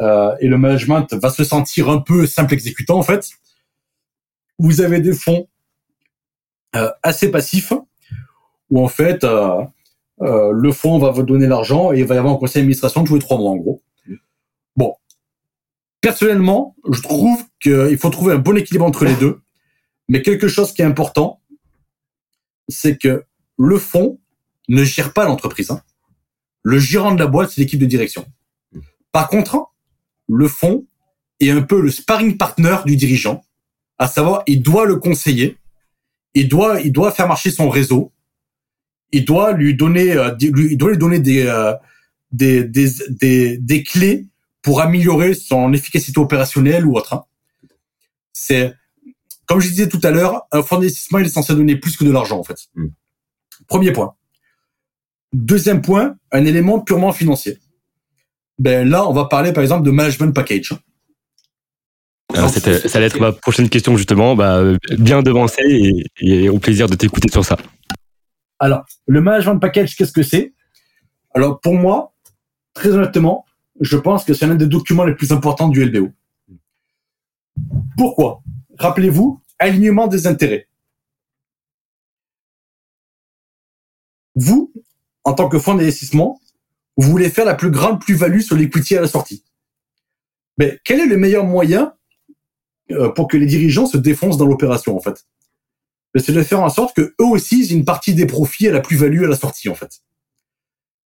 Euh, 0.00 0.34
et 0.40 0.46
le 0.46 0.58
management 0.58 1.12
va 1.14 1.30
se 1.30 1.42
sentir 1.42 1.88
un 1.88 1.98
peu 1.98 2.26
simple 2.26 2.54
exécutant 2.54 2.98
en 2.98 3.02
fait. 3.02 3.30
Vous 4.58 4.80
avez 4.80 5.00
des 5.00 5.12
fonds 5.12 5.48
euh, 6.76 6.90
assez 7.02 7.30
passifs 7.30 7.72
où 8.70 8.82
en 8.82 8.88
fait 8.88 9.24
euh, 9.24 9.62
euh, 10.20 10.50
le 10.52 10.72
fonds 10.72 10.98
va 10.98 11.10
vous 11.10 11.22
donner 11.22 11.46
l'argent 11.46 11.92
et 11.92 12.00
il 12.00 12.04
va 12.04 12.14
y 12.14 12.18
avoir 12.18 12.34
un 12.34 12.38
conseil 12.38 12.62
d'administration 12.62 13.04
tous 13.04 13.14
les 13.14 13.20
trois 13.20 13.38
mois 13.38 13.50
en 13.50 13.56
gros. 13.56 13.82
Bon, 14.76 14.94
personnellement, 16.00 16.76
je 16.90 17.00
trouve 17.00 17.42
qu'il 17.60 17.96
faut 17.98 18.10
trouver 18.10 18.34
un 18.34 18.38
bon 18.38 18.56
équilibre 18.56 18.84
entre 18.84 19.04
les 19.04 19.14
deux. 19.14 19.40
Mais 20.08 20.22
quelque 20.22 20.48
chose 20.48 20.72
qui 20.72 20.82
est 20.82 20.86
important, 20.86 21.40
c'est 22.68 22.96
que 22.96 23.24
le 23.58 23.78
fonds 23.78 24.18
ne 24.68 24.84
gère 24.84 25.12
pas 25.12 25.24
l'entreprise. 25.24 25.70
Hein. 25.70 25.82
Le 26.62 26.78
gérant 26.78 27.14
de 27.14 27.18
la 27.18 27.26
boîte, 27.26 27.50
c'est 27.50 27.60
l'équipe 27.60 27.80
de 27.80 27.86
direction. 27.86 28.26
Par 29.12 29.28
contre, 29.28 29.72
le 30.28 30.48
fonds 30.48 30.86
est 31.40 31.50
un 31.50 31.62
peu 31.62 31.80
le 31.80 31.90
sparring 31.90 32.36
partner 32.36 32.76
du 32.84 32.96
dirigeant, 32.96 33.44
à 33.98 34.08
savoir, 34.08 34.42
il 34.46 34.62
doit 34.62 34.86
le 34.86 34.96
conseiller, 34.96 35.58
il 36.34 36.48
doit, 36.48 36.80
il 36.80 36.92
doit 36.92 37.12
faire 37.12 37.28
marcher 37.28 37.50
son 37.50 37.68
réseau, 37.68 38.12
il 39.12 39.24
doit 39.24 39.52
lui 39.52 39.74
donner, 39.74 40.12
euh, 40.12 40.34
il 40.40 40.76
doit 40.76 40.90
lui 40.90 40.98
donner 40.98 41.18
des, 41.18 41.46
euh, 41.46 41.74
des, 42.30 42.64
des, 42.64 42.90
des, 43.08 43.58
des, 43.58 43.82
clés 43.82 44.26
pour 44.62 44.80
améliorer 44.80 45.34
son 45.34 45.72
efficacité 45.72 46.20
opérationnelle 46.20 46.86
ou 46.86 46.96
autre. 46.96 47.14
Hein. 47.14 47.24
C'est, 48.32 48.74
comme 49.46 49.60
je 49.60 49.68
disais 49.68 49.88
tout 49.88 50.00
à 50.02 50.10
l'heure, 50.10 50.46
un 50.52 50.62
fonds 50.62 50.76
d'investissement, 50.76 51.18
il 51.18 51.26
est 51.26 51.30
censé 51.30 51.54
donner 51.54 51.76
plus 51.76 51.96
que 51.96 52.04
de 52.04 52.10
l'argent, 52.10 52.38
en 52.38 52.44
fait. 52.44 52.68
Mm. 52.74 52.88
Premier 53.66 53.92
point. 53.92 54.14
Deuxième 55.32 55.82
point, 55.82 56.16
un 56.32 56.44
élément 56.44 56.80
purement 56.80 57.12
financier. 57.12 57.58
Ben 58.58 58.88
là, 58.88 59.08
on 59.08 59.12
va 59.12 59.26
parler 59.26 59.52
par 59.52 59.62
exemple 59.62 59.84
de 59.84 59.90
management 59.90 60.32
package. 60.32 60.74
Alors, 62.38 62.50
ça 62.50 62.98
allait 62.98 63.06
être 63.06 63.20
ma 63.20 63.32
prochaine 63.32 63.68
question 63.68 63.96
justement, 63.96 64.36
bah, 64.36 64.62
bien 64.98 65.22
devancé 65.22 65.62
et, 65.66 66.04
et 66.20 66.48
au 66.48 66.58
plaisir 66.58 66.88
de 66.88 66.94
t'écouter 66.94 67.30
sur 67.30 67.44
ça. 67.44 67.56
Alors, 68.58 68.84
le 69.06 69.20
management 69.20 69.58
package, 69.58 69.96
qu'est-ce 69.96 70.12
que 70.12 70.22
c'est? 70.22 70.52
Alors, 71.34 71.60
pour 71.60 71.74
moi, 71.74 72.14
très 72.74 72.90
honnêtement, 72.90 73.44
je 73.80 73.96
pense 73.96 74.24
que 74.24 74.34
c'est 74.34 74.46
l'un 74.46 74.54
des 74.54 74.66
documents 74.66 75.04
les 75.04 75.14
plus 75.14 75.32
importants 75.32 75.68
du 75.68 75.84
LBO. 75.84 76.10
Pourquoi? 77.96 78.42
Rappelez-vous, 78.78 79.40
alignement 79.58 80.06
des 80.06 80.26
intérêts. 80.26 80.68
Vous, 84.34 84.72
en 85.24 85.34
tant 85.34 85.48
que 85.48 85.58
fonds 85.58 85.74
d'investissement, 85.74 86.40
vous 86.96 87.10
voulez 87.10 87.30
faire 87.30 87.44
la 87.44 87.54
plus 87.54 87.70
grande 87.70 88.00
plus-value 88.00 88.40
sur 88.40 88.56
l'equity 88.56 88.96
à 88.96 89.00
la 89.00 89.08
sortie. 89.08 89.44
Mais 90.58 90.78
quel 90.84 91.00
est 91.00 91.06
le 91.06 91.16
meilleur 91.16 91.44
moyen 91.44 91.82
euh, 91.82 91.97
pour 93.14 93.28
que 93.28 93.36
les 93.36 93.46
dirigeants 93.46 93.86
se 93.86 93.98
défoncent 93.98 94.38
dans 94.38 94.46
l'opération, 94.46 94.96
en 94.96 95.00
fait 95.00 95.26
C'est 96.16 96.32
de 96.32 96.42
faire 96.42 96.60
en 96.60 96.70
sorte 96.70 96.96
que 96.96 97.14
eux 97.20 97.26
aussi 97.26 97.62
aient 97.62 97.74
une 97.74 97.84
partie 97.84 98.14
des 98.14 98.26
profits 98.26 98.68
à 98.68 98.72
la 98.72 98.80
plus-value 98.80 99.24
à 99.24 99.28
la 99.28 99.36
sortie, 99.36 99.68
en 99.68 99.74
fait. 99.74 100.00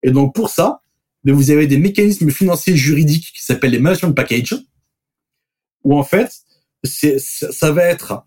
Et 0.03 0.11
donc, 0.11 0.35
pour 0.35 0.49
ça, 0.49 0.83
ben, 1.25 1.35
vous 1.35 1.51
avez 1.51 1.67
des 1.67 1.79
mécanismes 1.79 2.31
financiers 2.31 2.77
juridiques 2.77 3.33
qui 3.35 3.45
s'appellent 3.45 3.71
les 3.71 3.79
management 3.79 4.13
packages, 4.13 4.57
où 5.85 5.99
en 5.99 6.03
fait, 6.03 6.33
ça 6.85 7.73
va 7.73 7.85
être 7.85 8.25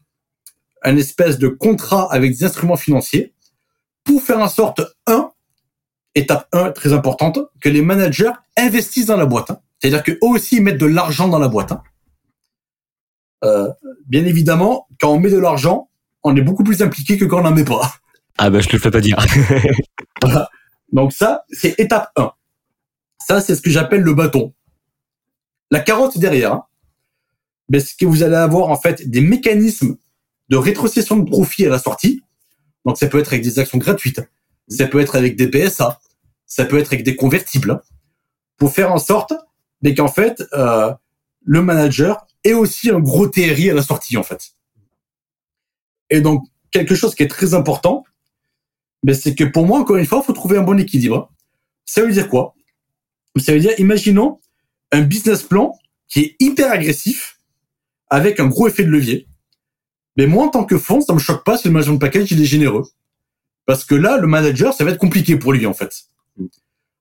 un 0.83 0.97
espèce 0.97 1.37
de 1.39 1.47
contrat 1.47 2.11
avec 2.13 2.37
des 2.37 2.43
instruments 2.43 2.77
financiers 2.77 3.33
pour 4.03 4.21
faire 4.21 4.39
en 4.39 4.47
sorte, 4.47 4.81
un, 5.07 5.31
étape 6.13 6.47
1 6.53 6.71
très 6.71 6.93
importante, 6.93 7.39
que 7.59 7.69
les 7.69 7.81
managers 7.81 8.31
investissent 8.55 9.07
dans 9.07 9.17
la 9.17 9.25
boîte. 9.25 9.49
Hein. 9.49 9.59
C'est-à-dire 9.79 10.03
qu'eux 10.03 10.19
aussi 10.21 10.61
mettent 10.61 10.77
de 10.77 10.85
l'argent 10.85 11.27
dans 11.27 11.39
la 11.39 11.47
boîte. 11.47 11.73
Euh, 13.45 13.71
bien 14.07 14.25
évidemment, 14.25 14.87
quand 14.99 15.11
on 15.11 15.19
met 15.19 15.29
de 15.29 15.37
l'argent, 15.37 15.89
on 16.23 16.35
est 16.35 16.41
beaucoup 16.41 16.63
plus 16.63 16.81
impliqué 16.81 17.17
que 17.17 17.25
quand 17.25 17.39
on 17.39 17.43
n'en 17.43 17.51
met 17.51 17.63
pas. 17.63 17.93
Ah 18.37 18.49
bah 18.49 18.59
je 18.59 18.67
te 18.67 18.73
le 18.73 18.81
fais 18.81 18.91
pas 18.91 18.99
dire. 18.99 19.17
Donc 20.91 21.13
ça, 21.13 21.45
c'est 21.49 21.79
étape 21.79 22.11
1. 22.17 22.31
Ça, 23.25 23.41
c'est 23.41 23.55
ce 23.55 23.61
que 23.61 23.69
j'appelle 23.69 24.01
le 24.01 24.13
bâton. 24.13 24.53
La 25.71 25.79
carotte 25.79 26.17
derrière, 26.17 26.53
hein, 26.53 26.65
ben, 27.69 27.79
c'est 27.79 27.97
que 27.97 28.05
vous 28.05 28.23
allez 28.23 28.35
avoir 28.35 28.69
en 28.69 28.75
fait 28.75 29.09
des 29.09 29.21
mécanismes 29.21 29.95
de 30.49 30.57
rétrocession 30.57 31.17
de 31.17 31.29
profit 31.29 31.65
à 31.65 31.69
la 31.69 31.79
sortie. 31.79 32.21
Donc 32.85 32.97
ça 32.97 33.07
peut 33.07 33.19
être 33.19 33.29
avec 33.29 33.41
des 33.41 33.57
actions 33.57 33.79
gratuites, 33.79 34.21
ça 34.67 34.85
peut 34.85 34.99
être 34.99 35.15
avec 35.15 35.35
des 35.35 35.47
PSA, 35.49 35.99
ça 36.45 36.65
peut 36.65 36.77
être 36.77 36.93
avec 36.93 37.03
des 37.03 37.15
convertibles, 37.15 37.81
pour 38.57 38.71
faire 38.71 38.91
en 38.91 38.99
sorte 38.99 39.33
mais 39.81 39.93
qu'en 39.93 40.07
fait 40.07 40.43
euh, 40.53 40.91
le 41.43 41.61
manager 41.61 42.25
ait 42.45 42.53
aussi 42.53 42.89
un 42.89 42.99
gros 42.99 43.27
TRI 43.27 43.69
à 43.69 43.73
la 43.73 43.83
sortie 43.83 44.17
en 44.17 44.23
fait. 44.23 44.51
Et 46.09 46.21
donc 46.21 46.43
quelque 46.71 46.95
chose 46.95 47.15
qui 47.15 47.23
est 47.23 47.27
très 47.27 47.53
important, 47.53 48.03
mais 49.03 49.13
c'est 49.13 49.35
que 49.35 49.43
pour 49.43 49.65
moi 49.65 49.79
encore 49.79 49.97
une 49.97 50.05
fois, 50.05 50.21
il 50.21 50.25
faut 50.25 50.33
trouver 50.33 50.57
un 50.57 50.63
bon 50.63 50.79
équilibre. 50.79 51.31
Ça 51.85 52.01
veut 52.01 52.11
dire 52.11 52.29
quoi? 52.29 52.55
Ça 53.37 53.53
veut 53.53 53.59
dire, 53.59 53.73
imaginons 53.79 54.39
un 54.91 55.01
business 55.01 55.43
plan 55.43 55.77
qui 56.07 56.21
est 56.21 56.35
hyper 56.39 56.71
agressif 56.71 57.39
avec 58.09 58.39
un 58.39 58.47
gros 58.47 58.67
effet 58.67 58.83
de 58.83 58.89
levier. 58.89 59.27
Mais 60.17 60.27
moi, 60.27 60.45
en 60.45 60.49
tant 60.49 60.65
que 60.65 60.77
fonds, 60.77 61.01
ça 61.01 61.13
me 61.13 61.19
choque 61.19 61.43
pas 61.43 61.57
si 61.57 61.67
le 61.67 61.73
management 61.73 61.99
package 61.99 62.31
il 62.31 62.41
est 62.41 62.45
généreux. 62.45 62.83
Parce 63.65 63.83
que 63.83 63.95
là, 63.95 64.17
le 64.17 64.27
manager, 64.27 64.73
ça 64.73 64.83
va 64.83 64.91
être 64.91 64.99
compliqué 64.99 65.37
pour 65.37 65.51
lui, 65.51 65.65
en 65.65 65.73
fait. 65.73 66.05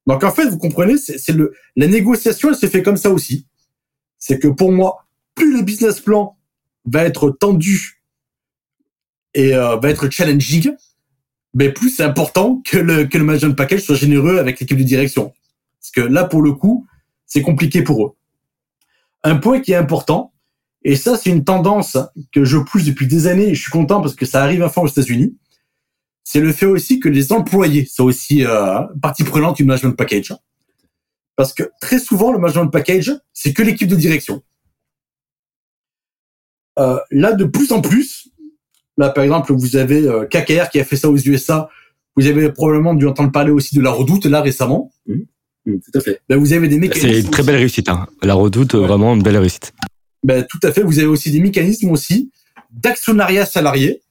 Donc, 0.07 0.25
en 0.25 0.33
fait, 0.33 0.47
vous 0.47 0.59
comprenez, 0.59 0.97
c'est 0.99 1.33
le, 1.33 1.55
la 1.77 1.87
négociation, 1.87 2.51
elle 2.51 2.57
se 2.57 2.67
fait 2.67 2.83
comme 2.83 2.97
ça 2.97 3.11
aussi. 3.11 3.47
C'est 4.19 4.39
que 4.39 4.49
pour 4.49 4.73
moi, 4.73 5.04
plus 5.35 5.57
le 5.57 5.63
business 5.63 6.01
plan 6.01 6.37
va 6.85 7.05
être 7.05 7.31
tendu 7.31 8.03
et 9.35 9.55
euh, 9.55 9.77
va 9.77 9.91
être 9.91 10.11
challenging, 10.11 10.73
mais 11.55 11.73
plus 11.73 11.91
c'est 11.91 12.05
important 12.05 12.63
que 12.65 12.79
le, 12.79 13.05
que 13.07 13.19
le 13.19 13.25
management 13.25 13.55
package 13.55 13.83
soit 13.83 13.97
généreux 13.97 14.39
avec 14.39 14.61
l'équipe 14.61 14.79
de 14.79 14.83
direction. 14.83 15.33
Parce 15.81 15.91
que 15.91 16.01
là, 16.01 16.25
pour 16.25 16.43
le 16.43 16.53
coup, 16.53 16.87
c'est 17.27 17.43
compliqué 17.43 17.83
pour 17.83 18.07
eux. 18.07 18.13
Un 19.23 19.37
point 19.37 19.61
qui 19.61 19.73
est 19.73 19.77
important, 19.77 20.33
et 20.83 20.97
ça, 20.97 21.17
c'est 21.17 21.31
une 21.31 21.45
tendance 21.45 21.97
que 22.33 22.45
je 22.45 22.59
pousse 22.59 22.85
depuis 22.85 23.07
des 23.07 23.27
années, 23.27 23.49
et 23.49 23.55
je 23.55 23.63
suis 23.63 23.71
content 23.71 24.01
parce 24.01 24.15
que 24.15 24.27
ça 24.27 24.43
arrive 24.43 24.63
enfin 24.63 24.83
aux 24.83 24.89
États-Unis, 24.89 25.37
c'est 26.25 26.41
le 26.41 26.53
fait 26.53 26.67
aussi 26.67 27.01
que 27.01 27.09
les 27.09 27.33
employés 27.33 27.87
soient 27.87 28.07
aussi 28.07 28.45
euh, 28.45 28.83
partie 29.03 29.25
prenante 29.25 29.57
du 29.57 29.65
management 29.65 29.93
package. 29.93 30.35
Parce 31.37 31.53
que 31.53 31.65
très 31.81 31.99
souvent, 31.99 32.33
le 32.33 32.39
management 32.39 32.69
package, 32.69 33.13
c'est 33.33 33.53
que 33.53 33.63
l'équipe 33.63 33.89
de 33.89 33.97
direction. 33.97 34.43
Euh, 36.79 36.99
là, 37.11 37.33
de 37.33 37.45
plus 37.45 37.73
en 37.73 37.81
plus, 37.81 38.29
là, 38.97 39.11
par 39.11 39.25
exemple, 39.25 39.53
vous 39.53 39.77
avez 39.77 40.07
euh, 40.07 40.25
KKR 40.27 40.71
qui 40.71 40.81
a 40.81 40.85
fait 40.85 40.97
ça 40.97 41.09
aux 41.09 41.17
USA. 41.17 41.69
Vous 42.17 42.27
avez 42.27 42.51
probablement 42.53 42.95
dû 42.95 43.07
entendre 43.07 43.33
parler 43.33 43.51
aussi 43.51 43.75
de 43.75 43.81
la 43.81 43.91
redoute, 43.91 44.27
là, 44.27 44.41
récemment. 44.41 44.91
Hum, 45.09 45.81
tout 45.81 45.99
à 45.99 46.01
fait. 46.01 46.21
Ben, 46.29 46.37
vous 46.39 46.53
avez 46.53 46.69
des 46.69 46.79
mécanismes. 46.79 47.09
C'est 47.09 47.21
une 47.21 47.31
très 47.31 47.43
belle 47.43 47.57
réussite. 47.57 47.89
Hein. 47.89 48.07
La 48.23 48.35
redoute, 48.35 48.75
Ouais. 48.75 48.87
vraiment 48.87 49.15
une 49.15 49.23
belle 49.23 49.39
réussite. 49.39 49.73
Ben, 50.23 50.45
tout 50.49 50.61
à 50.63 50.73
fait. 50.73 50.83
Vous 50.83 50.99
avez 50.99 51.09
aussi 51.09 51.31
des 51.31 51.41
mécanismes 51.41 51.91
aussi 51.91 52.31
d'actionnariat 52.71 53.47
salarié, 53.47 54.03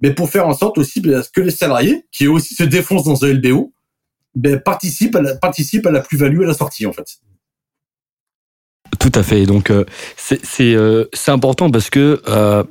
mais 0.00 0.12
pour 0.14 0.28
faire 0.30 0.46
en 0.46 0.54
sorte 0.54 0.78
aussi 0.78 1.00
ben, 1.00 1.22
que 1.34 1.40
les 1.40 1.50
salariés, 1.50 2.04
qui 2.12 2.28
aussi 2.28 2.54
se 2.54 2.62
défoncent 2.62 3.04
dans 3.04 3.24
un 3.24 3.32
LBO, 3.32 3.72
ben, 4.34 4.60
participent 4.60 5.16
à 5.16 5.22
la, 5.22 5.34
participent 5.34 5.86
à 5.86 5.90
la 5.90 6.00
plus-value 6.00 6.42
à 6.42 6.46
la 6.46 6.54
sortie, 6.54 6.86
en 6.86 6.92
fait. 6.92 7.06
Tout 8.98 9.12
à 9.14 9.22
fait. 9.22 9.46
Donc 9.46 9.70
euh, 9.70 9.84
euh, 10.60 11.04
c'est 11.12 11.30
important 11.30 11.70
parce 11.70 11.90
que 11.90 12.20
euh, 12.28 12.62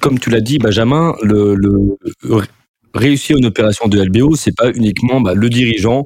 comme 0.00 0.18
tu 0.18 0.30
l'as 0.30 0.40
dit, 0.40 0.58
Benjamin, 0.58 1.14
le, 1.22 1.54
le 1.54 1.96
ré- 2.24 2.46
réussir 2.94 3.36
une 3.36 3.46
opération 3.46 3.88
de 3.88 4.00
LBO, 4.02 4.36
c'est 4.36 4.54
pas 4.56 4.70
uniquement 4.70 5.20
bah, 5.20 5.34
le 5.34 5.48
dirigeant 5.48 6.04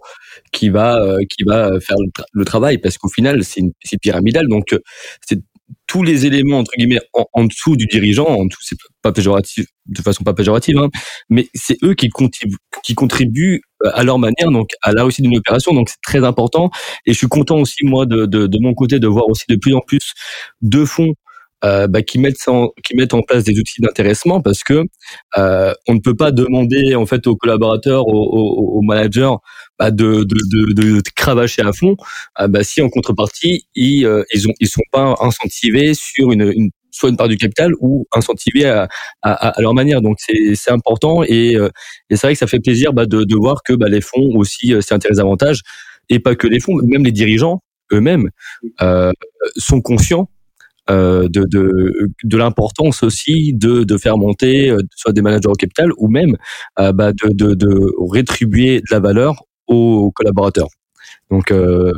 qui 0.53 0.69
va 0.69 0.99
qui 1.31 1.45
va 1.45 1.71
faire 1.81 1.97
le, 1.99 2.11
tra- 2.11 2.27
le 2.33 2.45
travail 2.45 2.79
parce 2.79 2.99
qu'au 2.99 3.09
final 3.09 3.43
c'est 3.45 3.99
pyramidal. 4.01 4.47
Donc 4.49 4.77
c'est 5.27 5.41
tous 5.87 6.03
les 6.03 6.27
éléments 6.27 6.59
entre 6.59 6.73
guillemets 6.77 7.01
en, 7.13 7.45
dessous 7.45 7.77
du 7.77 7.87
dirigeant, 7.87 8.27
en 8.27 8.45
dessous 8.47 8.61
c'est 8.63 8.77
pas 9.03 9.13
péjoratif 9.13 9.67
de 9.87 10.03
façon 10.03 10.23
pas 10.23 10.35
péjorative, 10.35 10.77
hein, 10.79 10.89
mais 11.31 11.49
c'est 11.55 11.83
eux 11.83 11.95
qui 11.95 12.09
contribuent 12.11 12.57
qui 12.85 12.95
contribuent 12.95 13.63
à 13.95 14.03
leur 14.05 14.19
manière 14.19 14.51
donc 14.51 14.71
à 14.83 14.93
la 14.93 15.03
réussite 15.03 15.25
d'une 15.25 15.37
opération. 15.39 15.73
Donc 15.73 15.89
c'est 15.89 16.01
très 16.05 16.25
important 16.25 16.71
et 17.07 17.13
je 17.13 17.19
suis 17.19 17.29
content 17.29 17.59
aussi 17.59 17.85
moi 17.85 18.07
de, 18.07 18.27
de, 18.27 18.47
de 18.47 18.59
mon 18.61 18.75
côté 18.75 18.99
de 18.99 19.07
voir 19.09 19.29
aussi 19.29 19.45
de 19.49 19.57
plus 19.57 19.75
en 19.75 19.81
plus 19.81 20.13
de 20.61 20.85
fonds 20.85 21.15
euh, 21.65 21.87
bah, 21.87 22.03
qui 22.03 22.19
mettent 22.19 22.49
en, 22.49 22.71
qui 22.85 22.97
mettent 22.97 23.15
en 23.15 23.23
place 23.23 23.45
des 23.45 23.57
outils 23.59 23.81
d'intéressement 23.81 24.41
parce 24.41 24.65
que 24.65 24.85
euh, 25.39 25.73
on 25.89 25.95
ne 25.95 26.01
peut 26.01 26.17
pas 26.17 26.33
demander 26.33 26.95
en 26.97 27.07
fait 27.07 27.27
aux 27.29 27.37
collaborateurs, 27.37 28.07
aux, 28.09 28.13
aux, 28.13 28.79
aux 28.79 28.83
managers 28.83 29.31
bah, 29.79 29.91
de, 29.93 30.25
de, 30.25 30.37
de, 30.51 30.75
de 30.75 31.03
cravacher 31.15 31.63
à 31.63 31.73
fond. 31.73 31.97
Ah, 32.35 32.49
bah, 32.49 32.65
si 32.65 32.83
en 32.83 32.89
contrepartie 32.89 33.63
ils 33.77 34.05
euh, 34.07 34.25
ils 34.35 34.49
ont 34.49 34.53
ils 34.61 34.69
sont 34.69 34.83
pas 34.91 35.15
incentivés 35.21 35.95
sur 35.95 36.33
une, 36.33 36.53
une 36.57 36.71
soit 36.93 37.11
une 37.11 37.17
part 37.17 37.29
du 37.29 37.37
capital 37.37 37.73
ou 37.81 38.07
incentivés 38.15 38.67
à, 38.67 38.89
à, 39.23 39.49
à 39.49 39.61
leur 39.61 39.75
manière. 39.75 40.01
Donc 40.03 40.19
c'est 40.21 40.55
c'est 40.55 40.71
important 40.71 41.25
et, 41.25 41.57
euh, 41.57 41.69
et 42.11 42.17
c'est 42.17 42.29
vrai 42.29 42.35
que 42.35 42.39
ça 42.39 42.47
fait 42.47 42.61
plaisir 42.61 42.93
bah, 42.93 43.07
de, 43.07 43.25
de 43.25 43.37
voir 43.37 43.63
que 43.65 43.73
bah, 43.75 43.89
les 43.89 44.01
fonds 44.01 44.37
aussi 44.37 44.73
euh, 44.75 44.81
s'y 44.81 44.95
intéressent 44.95 45.25
davantage 45.25 45.63
et 46.11 46.21
pas 46.21 46.37
que 46.37 46.47
les 46.47 46.61
fonds, 46.61 46.77
même 46.85 47.05
les 47.05 47.13
dirigeants 47.13 47.63
eux-mêmes 47.93 48.31
euh, 48.83 49.13
sont 49.57 49.81
conscients 49.81 50.29
euh, 50.91 51.29
de, 51.29 51.45
de, 51.45 51.93
de 52.25 52.37
l'importance 52.37 53.03
aussi 53.03 53.53
de, 53.55 53.85
de 53.85 53.97
faire 53.99 54.19
monter 54.19 54.71
euh, 54.71 54.79
soit 54.97 55.13
des 55.13 55.23
managers 55.23 55.49
au 55.49 55.55
capital 55.55 55.91
ou 55.99 56.09
même 56.09 56.37
bah, 56.79 57.13
de, 57.13 57.29
de, 57.33 57.55
de 57.55 57.93
rétribuer 58.13 58.79
de 58.81 58.87
la 58.91 59.01
valeur 59.01 59.35
aux 59.69 60.11
collaborateurs. 60.13 60.69
Donc, 61.31 61.51
euh, 61.53 61.93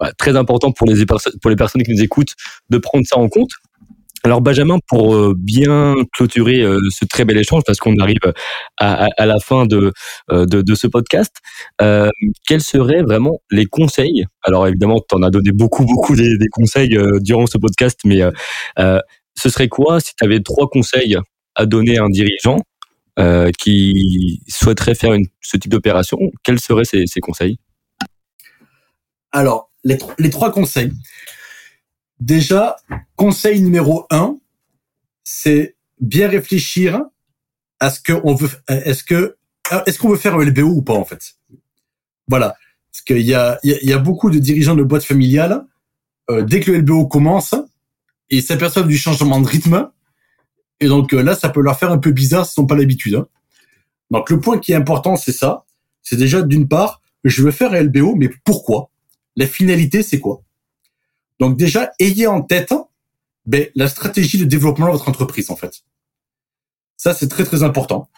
bah, 0.00 0.12
très 0.18 0.36
important 0.36 0.72
pour 0.72 0.86
les, 0.88 1.04
pour 1.06 1.50
les 1.50 1.56
personnes 1.56 1.82
qui 1.82 1.92
nous 1.92 2.02
écoutent 2.02 2.34
de 2.70 2.78
prendre 2.78 3.04
ça 3.06 3.18
en 3.18 3.28
compte. 3.28 3.50
Alors 4.24 4.40
Benjamin, 4.40 4.78
pour 4.86 5.16
euh, 5.16 5.34
bien 5.36 5.96
clôturer 6.12 6.60
euh, 6.60 6.78
ce 6.90 7.04
très 7.04 7.24
bel 7.24 7.36
échange, 7.38 7.62
parce 7.66 7.78
qu'on 7.80 7.96
arrive 7.98 8.20
à, 8.78 9.08
la 9.18 9.40
fin 9.40 9.66
de, 9.66 9.92
euh, 10.30 10.74
ce 10.74 10.86
podcast, 10.86 11.34
quels 12.46 12.60
seraient 12.60 13.02
vraiment 13.02 13.40
les 13.50 13.66
conseils? 13.66 14.24
Alors 14.44 14.68
évidemment, 14.68 15.00
tu 15.00 15.16
en 15.16 15.22
as 15.22 15.30
donné 15.30 15.50
beaucoup, 15.50 15.84
beaucoup 15.84 16.14
des, 16.14 16.38
conseils 16.52 16.96
durant 17.20 17.46
ce 17.46 17.58
podcast, 17.58 17.98
mais 18.04 18.20
ce 18.78 19.48
serait 19.48 19.68
quoi 19.68 19.98
si 19.98 20.14
tu 20.14 20.24
avais 20.24 20.40
trois 20.40 20.68
conseils 20.68 21.16
à 21.56 21.66
donner 21.66 21.98
à 21.98 22.04
un 22.04 22.10
dirigeant 22.10 22.58
qui 23.58 24.40
souhaiterait 24.48 24.94
faire 24.94 25.16
ce 25.40 25.56
type 25.56 25.72
d'opération? 25.72 26.18
Quels 26.44 26.60
seraient 26.60 26.84
ces, 26.84 27.20
conseils? 27.20 27.58
Alors, 29.32 29.70
les 29.84 30.30
trois 30.30 30.52
conseils. 30.52 30.92
Déjà, 32.22 32.76
conseil 33.16 33.60
numéro 33.60 34.06
un, 34.10 34.38
c'est 35.24 35.74
bien 35.98 36.28
réfléchir 36.28 37.02
à 37.80 37.90
ce 37.90 38.00
qu'on 38.00 38.36
veut, 38.36 38.48
est-ce 38.68 39.02
que, 39.02 39.36
est-ce 39.86 39.98
qu'on 39.98 40.10
veut 40.10 40.16
faire 40.16 40.36
un 40.36 40.44
LBO 40.44 40.68
ou 40.68 40.82
pas, 40.82 40.94
en 40.94 41.04
fait? 41.04 41.34
Voilà. 42.28 42.54
Parce 42.92 43.02
qu'il 43.02 43.26
y 43.26 43.34
a, 43.34 43.58
il 43.64 43.92
a 43.92 43.98
beaucoup 43.98 44.30
de 44.30 44.38
dirigeants 44.38 44.76
de 44.76 44.84
boîtes 44.84 45.02
familiales, 45.02 45.66
euh, 46.30 46.42
dès 46.42 46.60
que 46.60 46.70
le 46.70 46.78
LBO 46.78 47.08
commence, 47.08 47.56
ils 48.30 48.44
s'aperçoivent 48.44 48.86
du 48.86 48.98
changement 48.98 49.40
de 49.40 49.48
rythme. 49.48 49.90
Et 50.78 50.86
donc 50.86 51.12
euh, 51.14 51.24
là, 51.24 51.34
ça 51.34 51.48
peut 51.48 51.60
leur 51.60 51.76
faire 51.76 51.90
un 51.90 51.98
peu 51.98 52.12
bizarre 52.12 52.46
s'ils 52.46 52.62
n'ont 52.62 52.68
pas 52.68 52.76
l'habitude. 52.76 53.16
hein. 53.16 53.26
Donc 54.12 54.30
le 54.30 54.38
point 54.38 54.58
qui 54.58 54.70
est 54.70 54.76
important, 54.76 55.16
c'est 55.16 55.32
ça. 55.32 55.64
C'est 56.02 56.16
déjà 56.16 56.42
d'une 56.42 56.68
part, 56.68 57.02
je 57.24 57.42
veux 57.42 57.50
faire 57.50 57.72
un 57.72 57.82
LBO, 57.82 58.14
mais 58.14 58.30
pourquoi? 58.44 58.90
La 59.34 59.48
finalité, 59.48 60.04
c'est 60.04 60.20
quoi? 60.20 60.44
Donc 61.42 61.56
déjà, 61.56 61.90
ayez 61.98 62.28
en 62.28 62.40
tête 62.40 62.72
ben, 63.46 63.68
la 63.74 63.88
stratégie 63.88 64.38
de 64.38 64.44
développement 64.44 64.86
de 64.86 64.92
votre 64.92 65.08
entreprise, 65.08 65.50
en 65.50 65.56
fait. 65.56 65.82
Ça, 66.96 67.14
c'est 67.14 67.26
très 67.26 67.42
très 67.42 67.64
important. 67.64 68.08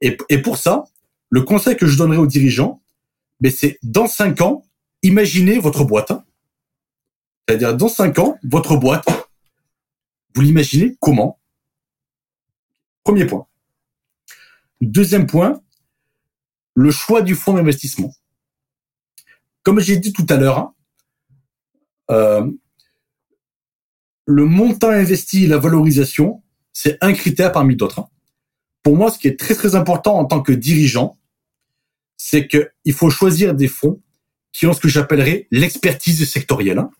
Et, 0.00 0.16
pour 0.42 0.56
ça, 0.56 0.86
le 1.28 1.42
conseil 1.42 1.76
que 1.76 1.86
je 1.86 1.96
donnerais 1.96 2.16
aux 2.16 2.26
dirigeants, 2.26 2.82
ben, 3.38 3.52
c'est 3.52 3.78
dans 3.84 4.08
cinq 4.08 4.40
ans, 4.40 4.64
imaginez 5.04 5.60
votre 5.60 5.84
boîte. 5.84 6.10
C'est-à-dire, 7.46 7.76
dans 7.76 7.88
cinq 7.88 8.18
ans, 8.18 8.36
votre 8.42 8.76
boîte, 8.76 9.06
vous 10.34 10.40
l'imaginez 10.40 10.96
comment? 10.98 11.38
Premier 13.04 13.24
point. 13.24 13.46
Deuxième 14.80 15.28
point, 15.28 15.62
le 16.74 16.90
choix 16.90 17.22
du 17.22 17.36
fonds 17.36 17.52
d'investissement. 17.52 18.12
Comme 19.62 19.78
j'ai 19.78 19.96
dit 19.96 20.12
tout 20.12 20.26
à 20.28 20.34
l'heure, 20.34 20.72
le 24.26 24.44
montant 24.44 24.90
investi 24.90 25.44
et 25.44 25.46
la 25.46 25.58
valorisation, 25.58 26.42
c'est 26.72 26.98
un 27.00 27.12
critère 27.12 27.52
parmi 27.52 27.76
d'autres. 27.76 28.00
hein. 28.00 28.08
Pour 28.82 28.96
moi, 28.96 29.10
ce 29.10 29.18
qui 29.18 29.28
est 29.28 29.38
très 29.38 29.54
très 29.54 29.74
important 29.74 30.18
en 30.18 30.24
tant 30.24 30.40
que 30.40 30.52
dirigeant, 30.52 31.18
c'est 32.16 32.48
qu'il 32.48 32.92
faut 32.92 33.10
choisir 33.10 33.54
des 33.54 33.68
fonds 33.68 34.00
qui 34.52 34.66
ont 34.66 34.72
ce 34.72 34.80
que 34.80 34.88
j'appellerais 34.88 35.46
l'expertise 35.50 36.28
sectorielle. 36.28 36.78
Hein. 36.78 36.90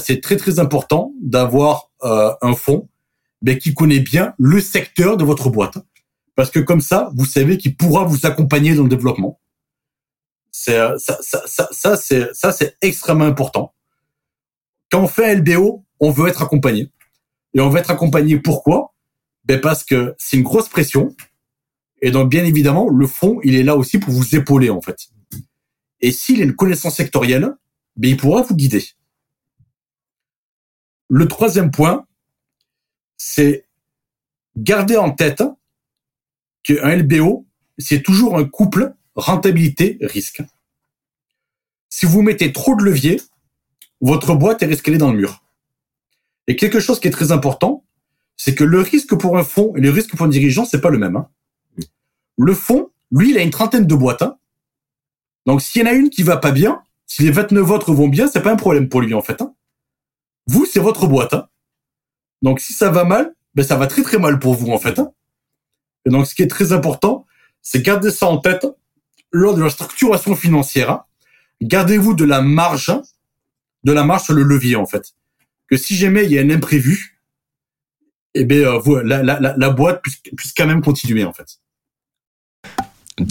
C'est 0.00 0.20
très 0.20 0.36
très 0.36 0.58
important 0.60 1.12
d'avoir 1.20 1.90
euh, 2.02 2.32
un 2.42 2.54
fonds 2.54 2.88
qui 3.60 3.74
connaît 3.74 4.00
bien 4.00 4.34
le 4.38 4.60
secteur 4.60 5.16
de 5.16 5.24
votre 5.24 5.50
boîte. 5.50 5.78
Parce 6.34 6.50
que 6.50 6.60
comme 6.60 6.80
ça, 6.80 7.10
vous 7.14 7.24
savez 7.24 7.58
qu'il 7.58 7.76
pourra 7.76 8.04
vous 8.04 8.26
accompagner 8.26 8.74
dans 8.74 8.84
le 8.84 8.88
développement. 8.88 9.40
Euh, 10.68 10.96
ça, 10.98 11.18
ça, 11.22 11.68
ça, 11.72 11.96
ça 11.96 12.52
c'est 12.52 12.76
extrêmement 12.82 13.24
important. 13.24 13.74
Quand 14.90 15.02
on 15.02 15.08
fait 15.08 15.36
LBO, 15.36 15.84
on 16.00 16.10
veut 16.10 16.28
être 16.28 16.42
accompagné. 16.42 16.90
Et 17.54 17.60
on 17.60 17.68
veut 17.68 17.78
être 17.78 17.90
accompagné 17.90 18.38
pourquoi? 18.38 18.94
Ben 19.44 19.60
parce 19.60 19.84
que 19.84 20.14
c'est 20.18 20.36
une 20.36 20.42
grosse 20.42 20.68
pression. 20.68 21.14
Et 22.02 22.10
donc 22.10 22.30
bien 22.30 22.44
évidemment, 22.44 22.88
le 22.88 23.06
fonds, 23.06 23.40
il 23.42 23.54
est 23.54 23.62
là 23.62 23.76
aussi 23.76 23.98
pour 23.98 24.12
vous 24.12 24.34
épauler 24.34 24.70
en 24.70 24.80
fait. 24.80 25.08
Et 26.00 26.12
s'il 26.12 26.40
a 26.40 26.44
une 26.44 26.56
connaissance 26.56 26.96
sectorielle, 26.96 27.56
ben 27.96 28.10
il 28.10 28.16
pourra 28.16 28.42
vous 28.42 28.54
guider. 28.54 28.84
Le 31.08 31.26
troisième 31.28 31.70
point, 31.70 32.06
c'est 33.16 33.66
garder 34.56 34.96
en 34.96 35.10
tête 35.10 35.42
qu'un 36.62 36.96
LBO, 36.96 37.46
c'est 37.78 38.02
toujours 38.02 38.38
un 38.38 38.44
couple 38.44 38.94
rentabilité-risque. 39.14 40.42
Si 41.88 42.06
vous 42.06 42.22
mettez 42.22 42.52
trop 42.52 42.76
de 42.76 42.82
levier, 42.82 43.20
votre 44.00 44.34
boîte 44.34 44.62
est 44.62 44.66
risquée 44.66 44.96
dans 44.98 45.10
le 45.10 45.18
mur. 45.18 45.42
Et 46.46 46.56
quelque 46.56 46.80
chose 46.80 47.00
qui 47.00 47.08
est 47.08 47.12
très 47.12 47.32
important, 47.32 47.84
c'est 48.36 48.54
que 48.54 48.64
le 48.64 48.80
risque 48.80 49.14
pour 49.14 49.36
un 49.36 49.44
fonds 49.44 49.74
et 49.76 49.80
le 49.80 49.90
risque 49.90 50.16
pour 50.16 50.26
un 50.26 50.28
dirigeant, 50.28 50.64
c'est 50.64 50.80
pas 50.80 50.90
le 50.90 50.98
même. 50.98 51.16
Hein. 51.16 51.28
Le 52.38 52.54
fonds, 52.54 52.90
lui, 53.12 53.30
il 53.30 53.38
a 53.38 53.42
une 53.42 53.50
trentaine 53.50 53.86
de 53.86 53.94
boîtes. 53.94 54.22
Hein. 54.22 54.38
Donc, 55.46 55.60
s'il 55.60 55.82
y 55.82 55.84
en 55.84 55.90
a 55.90 55.92
une 55.92 56.10
qui 56.10 56.22
va 56.22 56.38
pas 56.38 56.50
bien, 56.50 56.82
si 57.06 57.22
les 57.22 57.30
29 57.30 57.70
autres 57.70 57.92
vont 57.92 58.08
bien, 58.08 58.28
c'est 58.28 58.40
pas 58.40 58.52
un 58.52 58.56
problème 58.56 58.88
pour 58.88 59.02
lui, 59.02 59.14
en 59.14 59.20
fait. 59.20 59.42
Hein. 59.42 59.54
Vous, 60.46 60.64
c'est 60.64 60.80
votre 60.80 61.06
boîte. 61.06 61.34
Donc, 62.42 62.60
si 62.60 62.72
ça 62.72 62.90
va 62.90 63.04
mal, 63.04 63.34
ben, 63.54 63.64
ça 63.64 63.76
va 63.76 63.86
très 63.86 64.02
très 64.02 64.18
mal 64.18 64.38
pour 64.38 64.54
vous, 64.54 64.70
en 64.70 64.78
fait. 64.78 65.00
Et 66.06 66.10
donc, 66.10 66.26
ce 66.26 66.34
qui 66.34 66.42
est 66.42 66.48
très 66.48 66.72
important, 66.72 67.26
c'est 67.62 67.82
garder 67.82 68.10
ça 68.10 68.26
en 68.26 68.38
tête 68.38 68.66
lors 69.32 69.54
de 69.54 69.62
la 69.62 69.70
structuration 69.70 70.34
financière. 70.34 71.04
Gardez-vous 71.60 72.14
de 72.14 72.24
la 72.24 72.40
marge, 72.40 72.92
de 73.84 73.92
la 73.92 74.04
marge 74.04 74.24
sur 74.24 74.34
le 74.34 74.42
levier, 74.42 74.76
en 74.76 74.86
fait. 74.86 75.14
Que 75.68 75.76
si 75.76 75.94
jamais 75.94 76.24
il 76.24 76.32
y 76.32 76.38
a 76.38 76.42
un 76.42 76.50
imprévu, 76.50 77.20
eh 78.34 78.44
bien, 78.44 78.74
euh, 78.74 79.02
la, 79.04 79.22
la, 79.22 79.54
la, 79.56 79.70
boîte 79.70 80.02
puisse, 80.02 80.20
puisse 80.36 80.52
quand 80.52 80.66
même 80.66 80.82
continuer, 80.82 81.24
en 81.24 81.32
fait. 81.32 81.59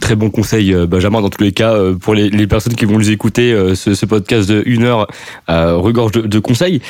Très 0.02 0.16
bon 0.16 0.30
conseil, 0.30 0.74
euh, 0.74 0.86
Benjamin, 0.86 1.22
dans 1.22 1.30
tous 1.30 1.44
les 1.44 1.52
cas, 1.52 1.74
euh, 1.74 1.96
pour 1.96 2.14
les, 2.14 2.48
personnes 2.48 2.76
qui 2.76 2.86
vont 2.86 2.98
nous 2.98 3.10
écouter, 3.10 3.54
euh, 3.54 3.76
ce, 3.76 4.06
podcast 4.06 4.50
de 4.50 4.62
une 4.66 4.84
heure 4.84 5.08
regorge 5.48 6.12
de, 6.12 6.40
conseils. 6.40 6.82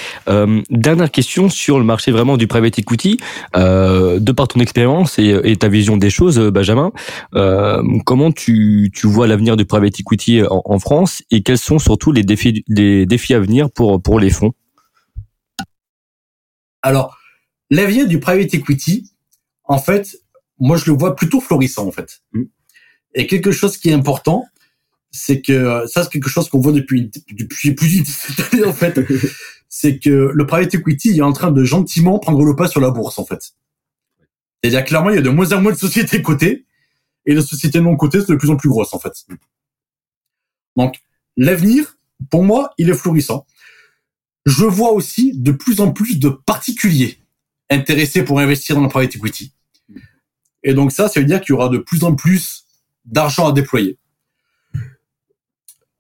dernière 0.70 1.12
question 1.12 1.50
sur 1.50 1.80
le 1.80 1.86
marché 1.86 2.12
vraiment 2.12 2.38
du 2.38 2.48
private 2.48 2.80
equity. 2.80 3.18
de 3.56 4.32
par 4.32 4.48
ton 4.48 4.60
expérience 4.60 5.20
et, 5.20 5.56
ta 5.58 5.68
vision 5.68 5.98
des 5.98 6.10
choses, 6.10 6.40
Benjamin, 6.40 6.92
comment 8.06 8.32
tu, 8.32 8.92
vois 9.04 9.28
l'avenir 9.28 9.58
du 9.58 9.66
private 9.66 10.00
equity 10.00 10.42
en, 10.50 10.80
France 10.80 11.22
et 11.32 11.42
quels 11.42 11.58
sont 11.58 11.80
surtout 11.80 12.12
les 12.12 12.24
défis, 12.24 12.64
les 12.68 13.06
défis 13.06 13.34
à 13.34 13.40
venir 13.40 13.70
pour, 13.70 14.02
pour 14.02 14.20
les 14.20 14.30
fonds? 14.30 14.54
Alors, 16.82 17.18
l'avenir 17.70 18.08
du 18.08 18.20
private 18.20 18.54
equity, 18.54 19.12
en 19.66 19.78
fait, 19.78 20.16
moi 20.60 20.78
je 20.78 20.90
le 20.92 20.98
vois 20.98 21.16
plutôt 21.16 21.42
florissant 21.42 21.88
en 21.88 21.92
fait. 21.92 22.22
Et 23.16 23.28
quelque 23.28 23.52
chose 23.52 23.78
qui 23.78 23.90
est 23.90 23.94
important, 23.94 24.46
c'est 25.12 25.42
que 25.42 25.86
ça 25.88 26.04
c'est 26.04 26.10
quelque 26.10 26.30
chose 26.30 26.50
qu'on 26.50 26.60
voit 26.60 26.72
depuis 26.72 27.12
depuis 27.32 27.74
plus 27.74 27.88
d'une 27.90 28.06
année 28.52 28.66
en 28.66 28.74
fait, 28.74 29.00
c'est 29.70 30.00
que 30.00 30.32
le 30.34 30.46
private 30.46 30.74
equity 30.76 31.18
est 31.18 31.22
en 31.22 31.34
train 31.34 31.52
de 31.52 31.64
gentiment 31.64 32.20
prendre 32.20 32.44
le 32.44 32.56
pas 32.56 32.68
sur 32.68 32.82
la 32.82 32.92
bourse 32.92 33.18
en 33.18 33.26
fait. 33.26 33.54
C'est-à-dire 34.62 34.84
clairement 34.84 35.10
il 35.10 35.16
y 35.16 35.20
a 35.20 35.24
de 35.24 35.30
moins 35.30 35.52
en 35.54 35.62
moins 35.62 35.72
de 35.72 35.78
sociétés 35.78 36.22
cotées 36.22 36.66
et 37.26 37.34
les 37.34 37.42
sociétés 37.42 37.82
non 37.82 37.96
cotées 37.96 38.22
sont 38.22 38.34
de 38.34 38.38
plus 38.38 38.50
en 38.50 38.58
plus 38.58 38.70
grosses 38.70 38.94
en 38.94 39.00
fait. 39.00 39.14
Donc 40.76 41.00
l'avenir 41.38 41.98
pour 42.30 42.44
moi 42.44 42.74
il 42.78 42.90
est 42.90 42.96
florissant. 42.96 43.46
Je 44.46 44.66
vois 44.66 44.92
aussi 44.92 45.38
de 45.38 45.52
plus 45.52 45.80
en 45.82 45.92
plus 45.92 46.20
de 46.20 46.30
particuliers 46.30 47.18
intéressés 47.70 48.24
pour 48.24 48.40
investir 48.40 48.76
dans 48.76 48.84
le 48.84 48.90
private 48.90 49.16
equity. 49.16 49.54
Et 50.64 50.74
donc 50.74 50.92
ça, 50.92 51.08
ça 51.08 51.20
veut 51.20 51.26
dire 51.26 51.42
qu'il 51.42 51.54
y 51.54 51.56
aura 51.56 51.70
de 51.70 51.78
plus 51.78 52.04
en 52.04 52.16
plus 52.16 52.66
d'argent 53.10 53.48
à 53.48 53.52
déployer. 53.52 53.98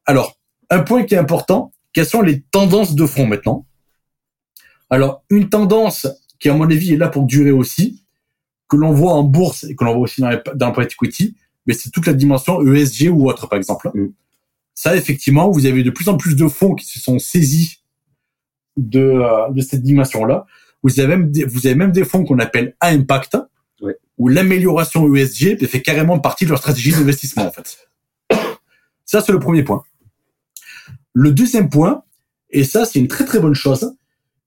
Alors, 0.05 0.37
un 0.69 0.79
point 0.81 1.03
qui 1.03 1.15
est 1.15 1.17
important, 1.17 1.71
quelles 1.93 2.05
sont 2.05 2.21
les 2.21 2.41
tendances 2.41 2.95
de 2.95 3.05
fonds 3.05 3.27
maintenant? 3.27 3.65
Alors, 4.89 5.23
une 5.29 5.49
tendance 5.49 6.07
qui, 6.39 6.49
à 6.49 6.53
mon 6.53 6.69
avis, 6.69 6.93
est 6.93 6.97
là 6.97 7.09
pour 7.09 7.23
durer 7.25 7.51
aussi, 7.51 8.03
que 8.67 8.75
l'on 8.75 8.91
voit 8.91 9.13
en 9.13 9.23
bourse 9.23 9.63
et 9.65 9.75
que 9.75 9.83
l'on 9.83 9.93
voit 9.93 10.03
aussi 10.03 10.21
dans, 10.21 10.31
dans 10.55 10.67
le 10.67 10.73
private 10.73 10.93
equity, 10.93 11.35
mais 11.65 11.73
c'est 11.73 11.89
toute 11.89 12.07
la 12.07 12.13
dimension 12.13 12.61
ESG 12.61 13.09
ou 13.09 13.27
autre, 13.27 13.47
par 13.47 13.57
exemple. 13.57 13.91
Mm. 13.93 14.13
Ça, 14.75 14.95
effectivement, 14.95 15.51
vous 15.51 15.65
avez 15.65 15.83
de 15.83 15.89
plus 15.89 16.07
en 16.07 16.17
plus 16.17 16.35
de 16.35 16.47
fonds 16.47 16.73
qui 16.73 16.85
se 16.85 16.99
sont 16.99 17.19
saisis 17.19 17.83
de, 18.77 18.99
euh, 18.99 19.49
de 19.51 19.61
cette 19.61 19.83
dimension-là. 19.83 20.45
Vous 20.83 20.99
avez 20.99 21.09
même 21.09 21.31
des, 21.31 21.43
vous 21.43 21.67
avez 21.67 21.75
même 21.75 21.91
des 21.91 22.05
fonds 22.05 22.23
qu'on 22.23 22.39
appelle 22.39 22.75
à 22.79 22.87
impact, 22.87 23.37
où 24.19 24.27
l'amélioration 24.27 25.15
ESG 25.15 25.65
fait 25.65 25.81
carrément 25.81 26.19
partie 26.19 26.43
de 26.43 26.49
leur 26.49 26.59
stratégie 26.59 26.91
d'investissement 26.91 27.47
en 27.47 27.51
fait. 27.51 27.89
Ça 29.05 29.21
c'est 29.21 29.31
le 29.31 29.39
premier 29.39 29.63
point. 29.63 29.83
Le 31.13 31.31
deuxième 31.31 31.69
point, 31.69 32.03
et 32.49 32.65
ça 32.65 32.85
c'est 32.85 32.99
une 32.99 33.07
très 33.07 33.25
très 33.25 33.39
bonne 33.39 33.55
chose, 33.55 33.95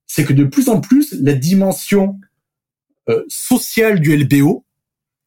c'est 0.06 0.24
que 0.24 0.34
de 0.34 0.44
plus 0.44 0.68
en 0.68 0.80
plus 0.80 1.14
la 1.20 1.32
dimension 1.32 2.20
euh, 3.08 3.24
sociale 3.28 3.98
du 3.98 4.16
LBO, 4.16 4.64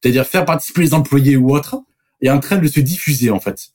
c'est-à-dire 0.00 0.24
faire 0.24 0.44
participer 0.44 0.82
les 0.82 0.94
employés 0.94 1.36
ou 1.36 1.50
autres, 1.50 1.82
est 2.22 2.30
en 2.30 2.40
train 2.40 2.58
de 2.58 2.68
se 2.68 2.80
diffuser 2.80 3.30
en 3.30 3.40
fait. 3.40 3.72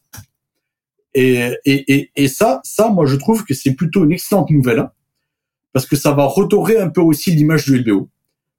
Et, 1.13 1.51
et, 1.65 2.09
et, 2.15 2.27
ça, 2.29 2.61
ça, 2.63 2.87
moi 2.87 3.05
je 3.05 3.17
trouve 3.17 3.43
que 3.43 3.53
c'est 3.53 3.73
plutôt 3.73 4.05
une 4.05 4.13
excellente 4.13 4.49
nouvelle, 4.49 4.79
hein, 4.79 4.91
parce 5.73 5.85
que 5.85 5.97
ça 5.97 6.13
va 6.13 6.23
redorer 6.23 6.79
un 6.79 6.87
peu 6.87 7.01
aussi 7.01 7.31
l'image 7.31 7.65
du 7.65 7.77
LBO 7.77 8.09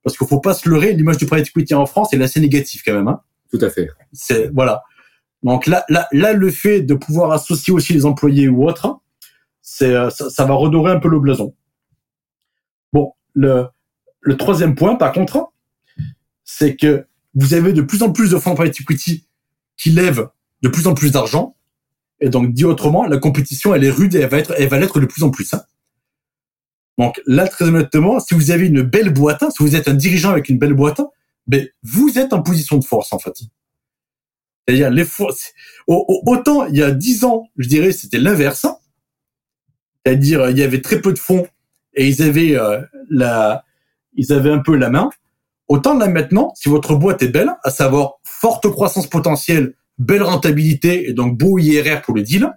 parce 0.02 0.16
qu'il 0.16 0.26
faut 0.26 0.40
pas 0.40 0.54
se 0.54 0.68
leurrer, 0.68 0.92
l'image 0.92 1.16
du 1.16 1.26
private 1.26 1.48
equity 1.48 1.74
en 1.74 1.86
France 1.86 2.12
est 2.12 2.22
assez 2.22 2.40
négative 2.40 2.82
quand 2.84 2.94
même. 2.94 3.08
Hein. 3.08 3.20
Tout 3.50 3.58
à 3.60 3.70
fait. 3.70 3.88
C'est 4.12 4.50
voilà. 4.52 4.82
Donc 5.42 5.66
là, 5.66 5.84
là, 5.88 6.06
là, 6.12 6.32
le 6.32 6.50
fait 6.50 6.82
de 6.82 6.94
pouvoir 6.94 7.32
associer 7.32 7.72
aussi 7.72 7.92
les 7.92 8.06
employés 8.06 8.48
ou 8.48 8.66
autres, 8.66 9.00
c'est 9.60 9.94
euh, 9.94 10.10
ça, 10.10 10.30
ça, 10.30 10.44
va 10.44 10.54
redorer 10.54 10.92
un 10.92 11.00
peu 11.00 11.08
le 11.08 11.18
blason. 11.18 11.54
Bon, 12.92 13.12
le, 13.34 13.66
le 14.20 14.36
troisième 14.36 14.74
point, 14.74 14.94
par 14.94 15.12
contre, 15.12 15.52
c'est 16.44 16.76
que 16.76 17.06
vous 17.34 17.54
avez 17.54 17.72
de 17.72 17.82
plus 17.82 18.02
en 18.02 18.12
plus 18.12 18.30
de 18.30 18.38
fonds 18.38 18.54
private 18.54 18.80
equity 18.80 19.26
qui 19.76 19.90
lèvent 19.90 20.28
de 20.62 20.68
plus 20.68 20.86
en 20.86 20.94
plus 20.94 21.10
d'argent. 21.10 21.56
Et 22.20 22.28
donc, 22.28 22.52
dit 22.52 22.64
autrement, 22.64 23.04
la 23.04 23.18
compétition, 23.18 23.74
elle 23.74 23.84
est 23.84 23.90
rude 23.90 24.14
et 24.14 24.20
elle 24.20 24.28
va 24.28 24.38
être, 24.38 24.54
elle 24.56 24.68
va 24.68 24.78
l'être 24.78 25.00
de 25.00 25.06
plus 25.06 25.24
en 25.24 25.30
plus. 25.30 25.52
Hein. 25.54 25.62
Donc 26.98 27.20
là, 27.26 27.48
très 27.48 27.66
honnêtement, 27.66 28.20
si 28.20 28.34
vous 28.34 28.50
avez 28.50 28.66
une 28.66 28.82
belle 28.82 29.10
boîte, 29.10 29.44
si 29.50 29.62
vous 29.62 29.76
êtes 29.76 29.88
un 29.88 29.94
dirigeant 29.94 30.30
avec 30.30 30.48
une 30.48 30.58
belle 30.58 30.74
boîte, 30.74 31.00
ben, 31.46 31.66
vous 31.82 32.18
êtes 32.18 32.32
en 32.32 32.42
position 32.42 32.78
de 32.78 32.84
force, 32.84 33.12
en 33.12 33.18
fait. 33.18 33.34
C'est-à-dire, 34.66 34.90
les 34.90 35.04
forces, 35.04 35.52
autant 35.86 36.66
il 36.66 36.76
y 36.76 36.82
a 36.82 36.90
dix 36.92 37.24
ans, 37.24 37.48
je 37.56 37.68
dirais, 37.68 37.92
c'était 37.92 38.18
l'inverse. 38.18 38.66
C'est-à-dire, 40.04 40.50
il 40.50 40.58
y 40.58 40.62
avait 40.62 40.80
très 40.80 41.00
peu 41.00 41.12
de 41.12 41.18
fonds 41.18 41.46
et 41.94 42.08
ils 42.08 42.22
avaient 42.22 42.56
euh, 42.56 42.80
la, 43.10 43.64
ils 44.14 44.32
avaient 44.32 44.50
un 44.50 44.60
peu 44.60 44.76
la 44.76 44.90
main. 44.90 45.10
Autant 45.68 45.96
là 45.96 46.08
maintenant, 46.08 46.52
si 46.54 46.68
votre 46.68 46.94
boîte 46.94 47.22
est 47.22 47.28
belle, 47.28 47.50
à 47.64 47.70
savoir 47.70 48.20
forte 48.24 48.68
croissance 48.68 49.06
potentielle, 49.06 49.74
belle 49.98 50.22
rentabilité 50.22 51.08
et 51.08 51.12
donc 51.12 51.36
beau 51.38 51.58
IRR 51.58 52.02
pour 52.02 52.14
le 52.14 52.22
deal, 52.22 52.44
à 52.44 52.56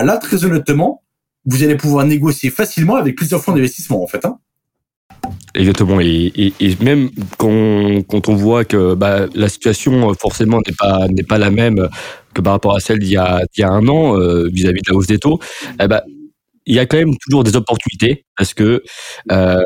ah 0.00 0.04
là, 0.04 0.18
très 0.18 0.44
honnêtement, 0.44 1.02
vous 1.46 1.62
allez 1.62 1.76
pouvoir 1.76 2.04
négocier 2.04 2.50
facilement 2.50 2.96
avec 2.96 3.16
plusieurs 3.16 3.42
fonds 3.42 3.52
d'investissement, 3.52 4.02
en 4.02 4.06
fait. 4.06 4.24
Hein. 4.24 4.38
Exactement. 5.54 6.00
Et, 6.00 6.52
même 6.82 7.10
quand, 7.38 8.02
quand, 8.08 8.28
on 8.28 8.34
voit 8.34 8.64
que 8.64 8.94
bah, 8.94 9.26
la 9.34 9.48
situation 9.48 10.12
forcément 10.14 10.58
n'est 10.66 10.74
pas 10.78 11.08
n'est 11.08 11.22
pas 11.22 11.38
la 11.38 11.50
même 11.50 11.88
que 12.34 12.40
par 12.42 12.52
rapport 12.52 12.76
à 12.76 12.80
celle 12.80 12.98
d'il 12.98 13.12
y 13.12 13.16
a, 13.16 13.42
il 13.56 13.60
y 13.60 13.64
a 13.64 13.70
un 13.70 13.86
an 13.88 14.18
euh, 14.18 14.48
vis-à-vis 14.52 14.82
de 14.82 14.90
la 14.90 14.96
hausse 14.96 15.06
des 15.06 15.18
taux, 15.18 15.40
eh 15.80 15.88
ben, 15.88 16.02
il 16.66 16.74
y 16.74 16.78
a 16.78 16.86
quand 16.86 16.98
même 16.98 17.16
toujours 17.26 17.44
des 17.44 17.56
opportunités 17.56 18.24
parce 18.36 18.52
que 18.52 18.82
euh, 19.32 19.62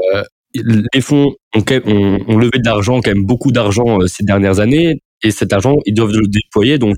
les 0.55 1.01
fonds 1.01 1.35
ont, 1.55 1.64
ont, 1.87 2.18
ont 2.28 2.39
levé 2.39 2.59
de 2.59 2.64
l'argent, 2.64 3.01
quand 3.01 3.11
même 3.11 3.24
beaucoup 3.24 3.53
d'argent 3.53 4.01
euh, 4.01 4.07
ces 4.07 4.24
dernières 4.24 4.61
années, 4.61 5.01
et 5.23 5.31
cet 5.31 5.53
argent, 5.53 5.77
ils 5.87 5.95
doivent 5.95 6.12
le 6.12 6.27
déployer. 6.27 6.79
Donc, 6.79 6.97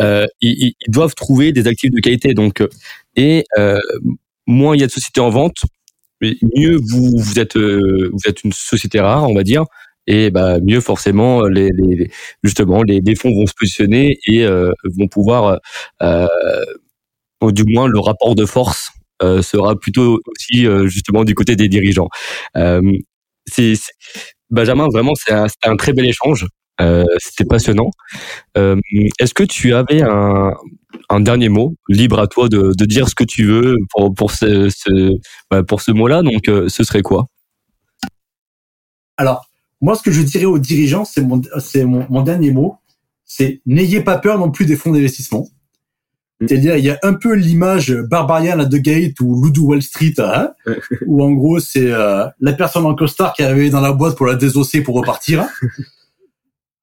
euh, 0.00 0.26
ils, 0.40 0.74
ils, 0.80 0.90
doivent 0.90 1.14
trouver 1.14 1.52
des 1.52 1.66
actifs 1.66 1.90
de 1.90 2.00
qualité. 2.00 2.34
Donc, 2.34 2.62
et 3.16 3.44
euh, 3.58 3.78
moins 4.46 4.74
il 4.74 4.80
y 4.80 4.84
a 4.84 4.86
de 4.86 4.92
sociétés 4.92 5.20
en 5.20 5.30
vente, 5.30 5.58
mieux 6.20 6.76
vous, 6.76 7.18
vous 7.18 7.38
êtes, 7.38 7.56
euh, 7.56 8.10
vous 8.12 8.28
êtes 8.28 8.44
une 8.44 8.52
société 8.52 9.00
rare, 9.00 9.28
on 9.28 9.34
va 9.34 9.42
dire, 9.42 9.64
et 10.06 10.30
bah, 10.30 10.58
mieux 10.60 10.80
forcément 10.80 11.46
les, 11.46 11.70
les 11.70 12.10
justement 12.42 12.82
les, 12.82 13.00
les, 13.00 13.14
fonds 13.14 13.30
vont 13.30 13.46
se 13.46 13.54
positionner 13.58 14.18
et 14.26 14.46
vont 14.46 15.08
pouvoir 15.10 15.60
du 17.42 17.64
moins 17.64 17.88
le 17.88 17.98
rapport 17.98 18.34
de 18.34 18.44
force 18.44 18.90
sera 19.22 19.76
plutôt 19.76 20.20
aussi 20.26 20.66
justement 20.88 21.24
du 21.24 21.34
côté 21.34 21.56
des 21.56 21.68
dirigeants. 21.68 22.08
c'est 23.46 23.76
Benjamin, 24.50 24.88
vraiment, 24.92 25.14
c'était 25.14 25.32
un, 25.32 25.46
un, 25.64 25.76
très 25.76 25.92
bel 25.92 26.06
échange. 26.06 26.46
Euh, 26.80 27.04
c'était 27.18 27.44
passionnant. 27.44 27.90
Euh, 28.56 28.76
Est-ce 29.18 29.34
que 29.34 29.44
tu 29.44 29.74
avais 29.74 30.02
un, 30.02 30.52
un, 31.08 31.20
dernier 31.20 31.48
mot, 31.48 31.76
libre 31.88 32.18
à 32.18 32.26
toi 32.26 32.48
de, 32.48 32.72
de, 32.76 32.84
dire 32.84 33.08
ce 33.08 33.14
que 33.14 33.24
tu 33.24 33.44
veux 33.44 33.76
pour, 33.90 34.12
pour 34.12 34.32
ce, 34.32 34.68
ce 34.70 35.60
pour 35.62 35.80
ce 35.82 35.92
mot-là? 35.92 36.22
Donc, 36.22 36.48
euh, 36.48 36.68
ce 36.68 36.82
serait 36.82 37.02
quoi? 37.02 37.26
Alors, 39.16 39.48
moi, 39.80 39.94
ce 39.94 40.02
que 40.02 40.10
je 40.10 40.22
dirais 40.22 40.46
aux 40.46 40.58
dirigeants, 40.58 41.04
c'est 41.04 41.22
mon, 41.22 41.40
c'est 41.60 41.84
mon, 41.84 42.06
mon 42.10 42.22
dernier 42.22 42.50
mot, 42.50 42.76
c'est 43.24 43.60
n'ayez 43.66 44.00
pas 44.00 44.18
peur 44.18 44.38
non 44.38 44.50
plus 44.50 44.66
des 44.66 44.76
fonds 44.76 44.92
d'investissement. 44.92 45.46
C'est-à-dire, 46.40 46.76
il 46.76 46.84
y 46.84 46.90
a 46.90 46.98
un 47.02 47.14
peu 47.14 47.34
l'image 47.34 47.92
Barbarian 47.92 48.58
à 48.58 48.66
The 48.66 48.76
Gate 48.76 49.20
ou 49.20 49.42
Ludo 49.42 49.62
Wall 49.66 49.82
Street, 49.82 50.14
hein, 50.18 50.50
où 51.06 51.22
en 51.24 51.30
gros, 51.30 51.60
c'est 51.60 51.90
euh, 51.90 52.26
la 52.40 52.52
personne 52.52 52.84
en 52.86 52.94
costard 52.94 53.32
qui 53.34 53.42
est 53.42 53.44
arrivée 53.44 53.70
dans 53.70 53.80
la 53.80 53.92
boîte 53.92 54.16
pour 54.16 54.26
la 54.26 54.34
désosser 54.34 54.82
pour 54.82 54.96
repartir. 54.96 55.46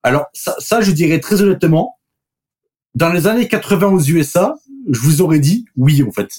Alors, 0.03 0.25
ça, 0.33 0.81
je 0.81 0.91
dirais 0.91 1.19
très 1.19 1.41
honnêtement, 1.41 1.99
dans 2.95 3.11
les 3.11 3.27
années 3.27 3.47
80 3.47 3.87
aux 3.87 4.01
USA, 4.01 4.55
je 4.89 4.99
vous 4.99 5.21
aurais 5.21 5.39
dit 5.39 5.65
oui, 5.77 6.03
en 6.03 6.11
fait. 6.11 6.29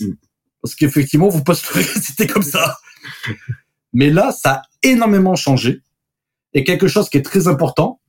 Parce 0.62 0.74
qu'effectivement, 0.74 1.28
vous 1.28 1.42
posterez, 1.42 1.82
c'était 2.02 2.26
comme 2.26 2.42
ça. 2.42 2.76
Mais 3.92 4.10
là, 4.10 4.32
ça 4.32 4.52
a 4.52 4.62
énormément 4.82 5.36
changé. 5.36 5.82
Et 6.54 6.64
quelque 6.64 6.88
chose 6.88 7.08
qui 7.08 7.18
est 7.18 7.22
très 7.22 7.48
important, 7.48 8.00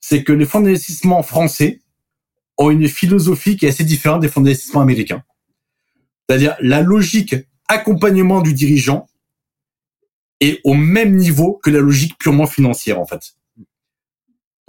c'est 0.00 0.24
que 0.24 0.32
les 0.32 0.46
fonds 0.46 0.60
d'investissement 0.60 1.22
français 1.22 1.80
ont 2.58 2.70
une 2.70 2.88
philosophie 2.88 3.56
qui 3.56 3.66
est 3.66 3.70
assez 3.70 3.84
différente 3.84 4.20
des 4.20 4.28
fonds 4.28 4.40
d'investissement 4.40 4.80
américains. 4.80 5.22
C'est-à-dire 6.28 6.56
la 6.60 6.82
logique 6.82 7.34
accompagnement 7.68 8.40
du 8.40 8.52
dirigeant 8.52 9.08
est 10.40 10.60
au 10.64 10.74
même 10.74 11.16
niveau 11.16 11.60
que 11.62 11.70
la 11.70 11.78
logique 11.78 12.18
purement 12.18 12.46
financière 12.46 13.00
en 13.00 13.06
fait. 13.06 13.34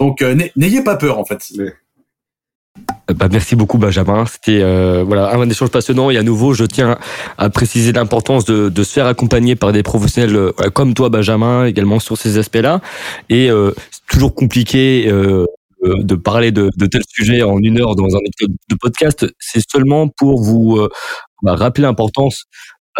Donc 0.00 0.22
euh, 0.22 0.36
n'ayez 0.56 0.82
pas 0.82 0.96
peur 0.96 1.18
en 1.18 1.24
fait. 1.24 1.40
Bah, 3.12 3.28
merci 3.30 3.54
beaucoup 3.54 3.78
Benjamin. 3.78 4.24
C'était 4.26 4.62
euh, 4.62 5.04
voilà 5.06 5.34
un 5.34 5.48
échange 5.48 5.70
passionnant 5.70 6.10
et 6.10 6.16
à 6.16 6.22
nouveau 6.22 6.54
je 6.54 6.64
tiens 6.64 6.98
à 7.38 7.50
préciser 7.50 7.92
l'importance 7.92 8.44
de, 8.44 8.68
de, 8.68 8.82
se 8.82 8.92
faire 8.92 9.06
accompagner 9.06 9.56
par 9.56 9.72
des 9.72 9.82
professionnels 9.82 10.34
euh, 10.34 10.52
comme 10.72 10.94
toi 10.94 11.10
Benjamin 11.10 11.66
également 11.66 12.00
sur 12.00 12.16
ces 12.16 12.38
aspects-là. 12.38 12.80
Et 13.28 13.50
euh, 13.50 13.72
c'est 13.90 14.06
toujours 14.10 14.34
compliqué 14.34 15.06
euh, 15.06 15.46
de 15.84 16.14
parler 16.14 16.50
de, 16.50 16.70
de 16.76 16.86
tel 16.86 17.02
sujet 17.06 17.42
en 17.42 17.58
une 17.58 17.78
heure 17.80 17.94
dans 17.94 18.16
un 18.16 18.20
épisode 18.24 18.56
de 18.70 18.74
podcast. 18.74 19.26
C'est 19.38 19.62
seulement 19.70 20.08
pour 20.08 20.42
vous 20.42 20.80
bah, 21.42 21.56
rappeler 21.56 21.82
l'importance 21.82 22.46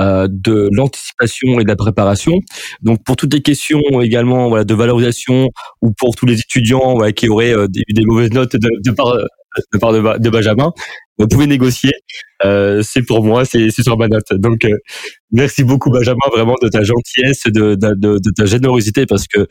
euh, 0.01 0.27
de 0.31 0.69
l'anticipation 0.73 1.61
et 1.61 1.65
de 1.65 1.69
la 1.69 1.77
préparation. 1.77 2.33
Donc 2.83 3.05
pour 3.05 3.17
toutes 3.17 3.33
les 3.33 3.43
questions 3.43 3.81
également 4.01 4.49
voilà, 4.49 4.65
de 4.65 4.75
valorisation 4.75 5.51
ou 5.83 5.93
pour 5.97 6.17
tous 6.17 6.27
les 6.27 6.41
étudiants 6.41 6.99
qui 7.13 7.29
auraient 7.29 7.55
euh, 7.55 7.69
des, 7.69 8.05
mauvaises 8.05 8.33
notes 8.33 8.57
de, 8.57 8.69
de 8.85 8.91
part, 8.91 9.15
de, 9.73 9.79
de, 9.79 10.19
de, 10.19 10.31
Benjamin, 10.31 10.73
vous 11.19 11.29
pouvez 11.29 11.47
négocier. 11.47 11.93
Euh, 12.45 12.83
c'est 12.83 13.03
pour 13.03 13.25
moi, 13.25 13.45
c'est 13.45 13.71
sur 13.71 13.97
ma 13.97 14.09
note. 14.09 14.33
Donc 14.33 14.65
euh, 14.65 14.77
merci 15.31 15.65
beaucoup 15.65 15.91
Benjamin 15.91 16.19
vraiment 16.33 16.57
de 16.61 16.69
ta 16.69 16.83
gentillesse, 16.83 17.45
de, 17.47 17.75
de, 17.75 17.95
de 17.95 18.31
ta 18.37 18.47
générosité 18.47 19.07
parce 19.07 19.27
que 19.27 19.47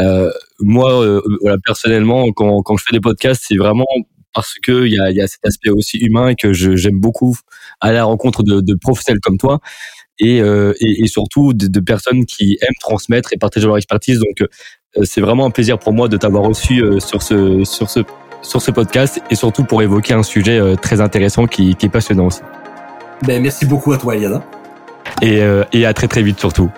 euh, 0.00 0.30
moi 0.60 1.20
voilà 1.40 1.56
personnellement 1.64 2.32
quand, 2.32 2.62
quand 2.62 2.76
je 2.76 2.84
fais 2.84 2.92
des 2.92 3.00
podcasts 3.00 3.44
c'est 3.46 3.56
vraiment 3.56 3.86
parce 4.34 4.54
que 4.62 4.84
il 4.84 4.92
y 4.92 4.98
a, 4.98 5.10
y 5.12 5.20
a, 5.20 5.28
cet 5.28 5.46
aspect 5.46 5.70
aussi 5.70 5.98
humain 5.98 6.34
que 6.34 6.52
j'aime 6.52 6.98
beaucoup 7.00 7.36
à 7.84 7.92
la 7.92 8.04
rencontre 8.04 8.42
de, 8.42 8.60
de 8.60 8.74
professionnels 8.74 9.20
comme 9.22 9.36
toi 9.36 9.60
et, 10.18 10.40
euh, 10.40 10.72
et, 10.80 11.04
et, 11.04 11.06
surtout 11.06 11.52
de, 11.52 11.66
de, 11.66 11.80
personnes 11.80 12.24
qui 12.24 12.56
aiment 12.62 12.80
transmettre 12.80 13.32
et 13.32 13.36
partager 13.36 13.66
leur 13.66 13.76
expertise. 13.76 14.18
Donc 14.18 14.40
euh, 14.40 15.02
c'est 15.04 15.20
vraiment 15.20 15.46
un 15.46 15.50
plaisir 15.50 15.78
pour 15.78 15.92
moi 15.92 16.08
de 16.08 16.16
t'avoir 16.16 16.44
reçu 16.44 16.82
euh, 16.82 16.98
sur 16.98 17.22
ce 17.22 17.64
sur 17.64 17.90
ce 17.90 18.00
sur 18.42 18.60
ce 18.62 18.70
podcast 18.70 19.20
et 19.30 19.34
surtout 19.34 19.64
pour 19.64 19.82
évoquer 19.82 20.14
un 20.14 20.22
sujet 20.22 20.58
euh, 20.58 20.76
très 20.76 21.00
intéressant 21.00 21.46
qui, 21.46 21.74
qui, 21.74 21.86
est 21.86 21.90
passionnant 21.90 22.26
aussi. 22.26 22.40
Ben, 23.22 23.42
merci 23.42 23.66
beaucoup 23.66 23.92
à 23.92 23.98
toi, 23.98 24.16
Eliana. 24.16 24.42
Et, 25.22 25.40
et 25.72 25.86
à 25.86 25.94
très 25.94 26.08
très 26.08 26.22
vite 26.22 26.40
surtout. 26.40 26.70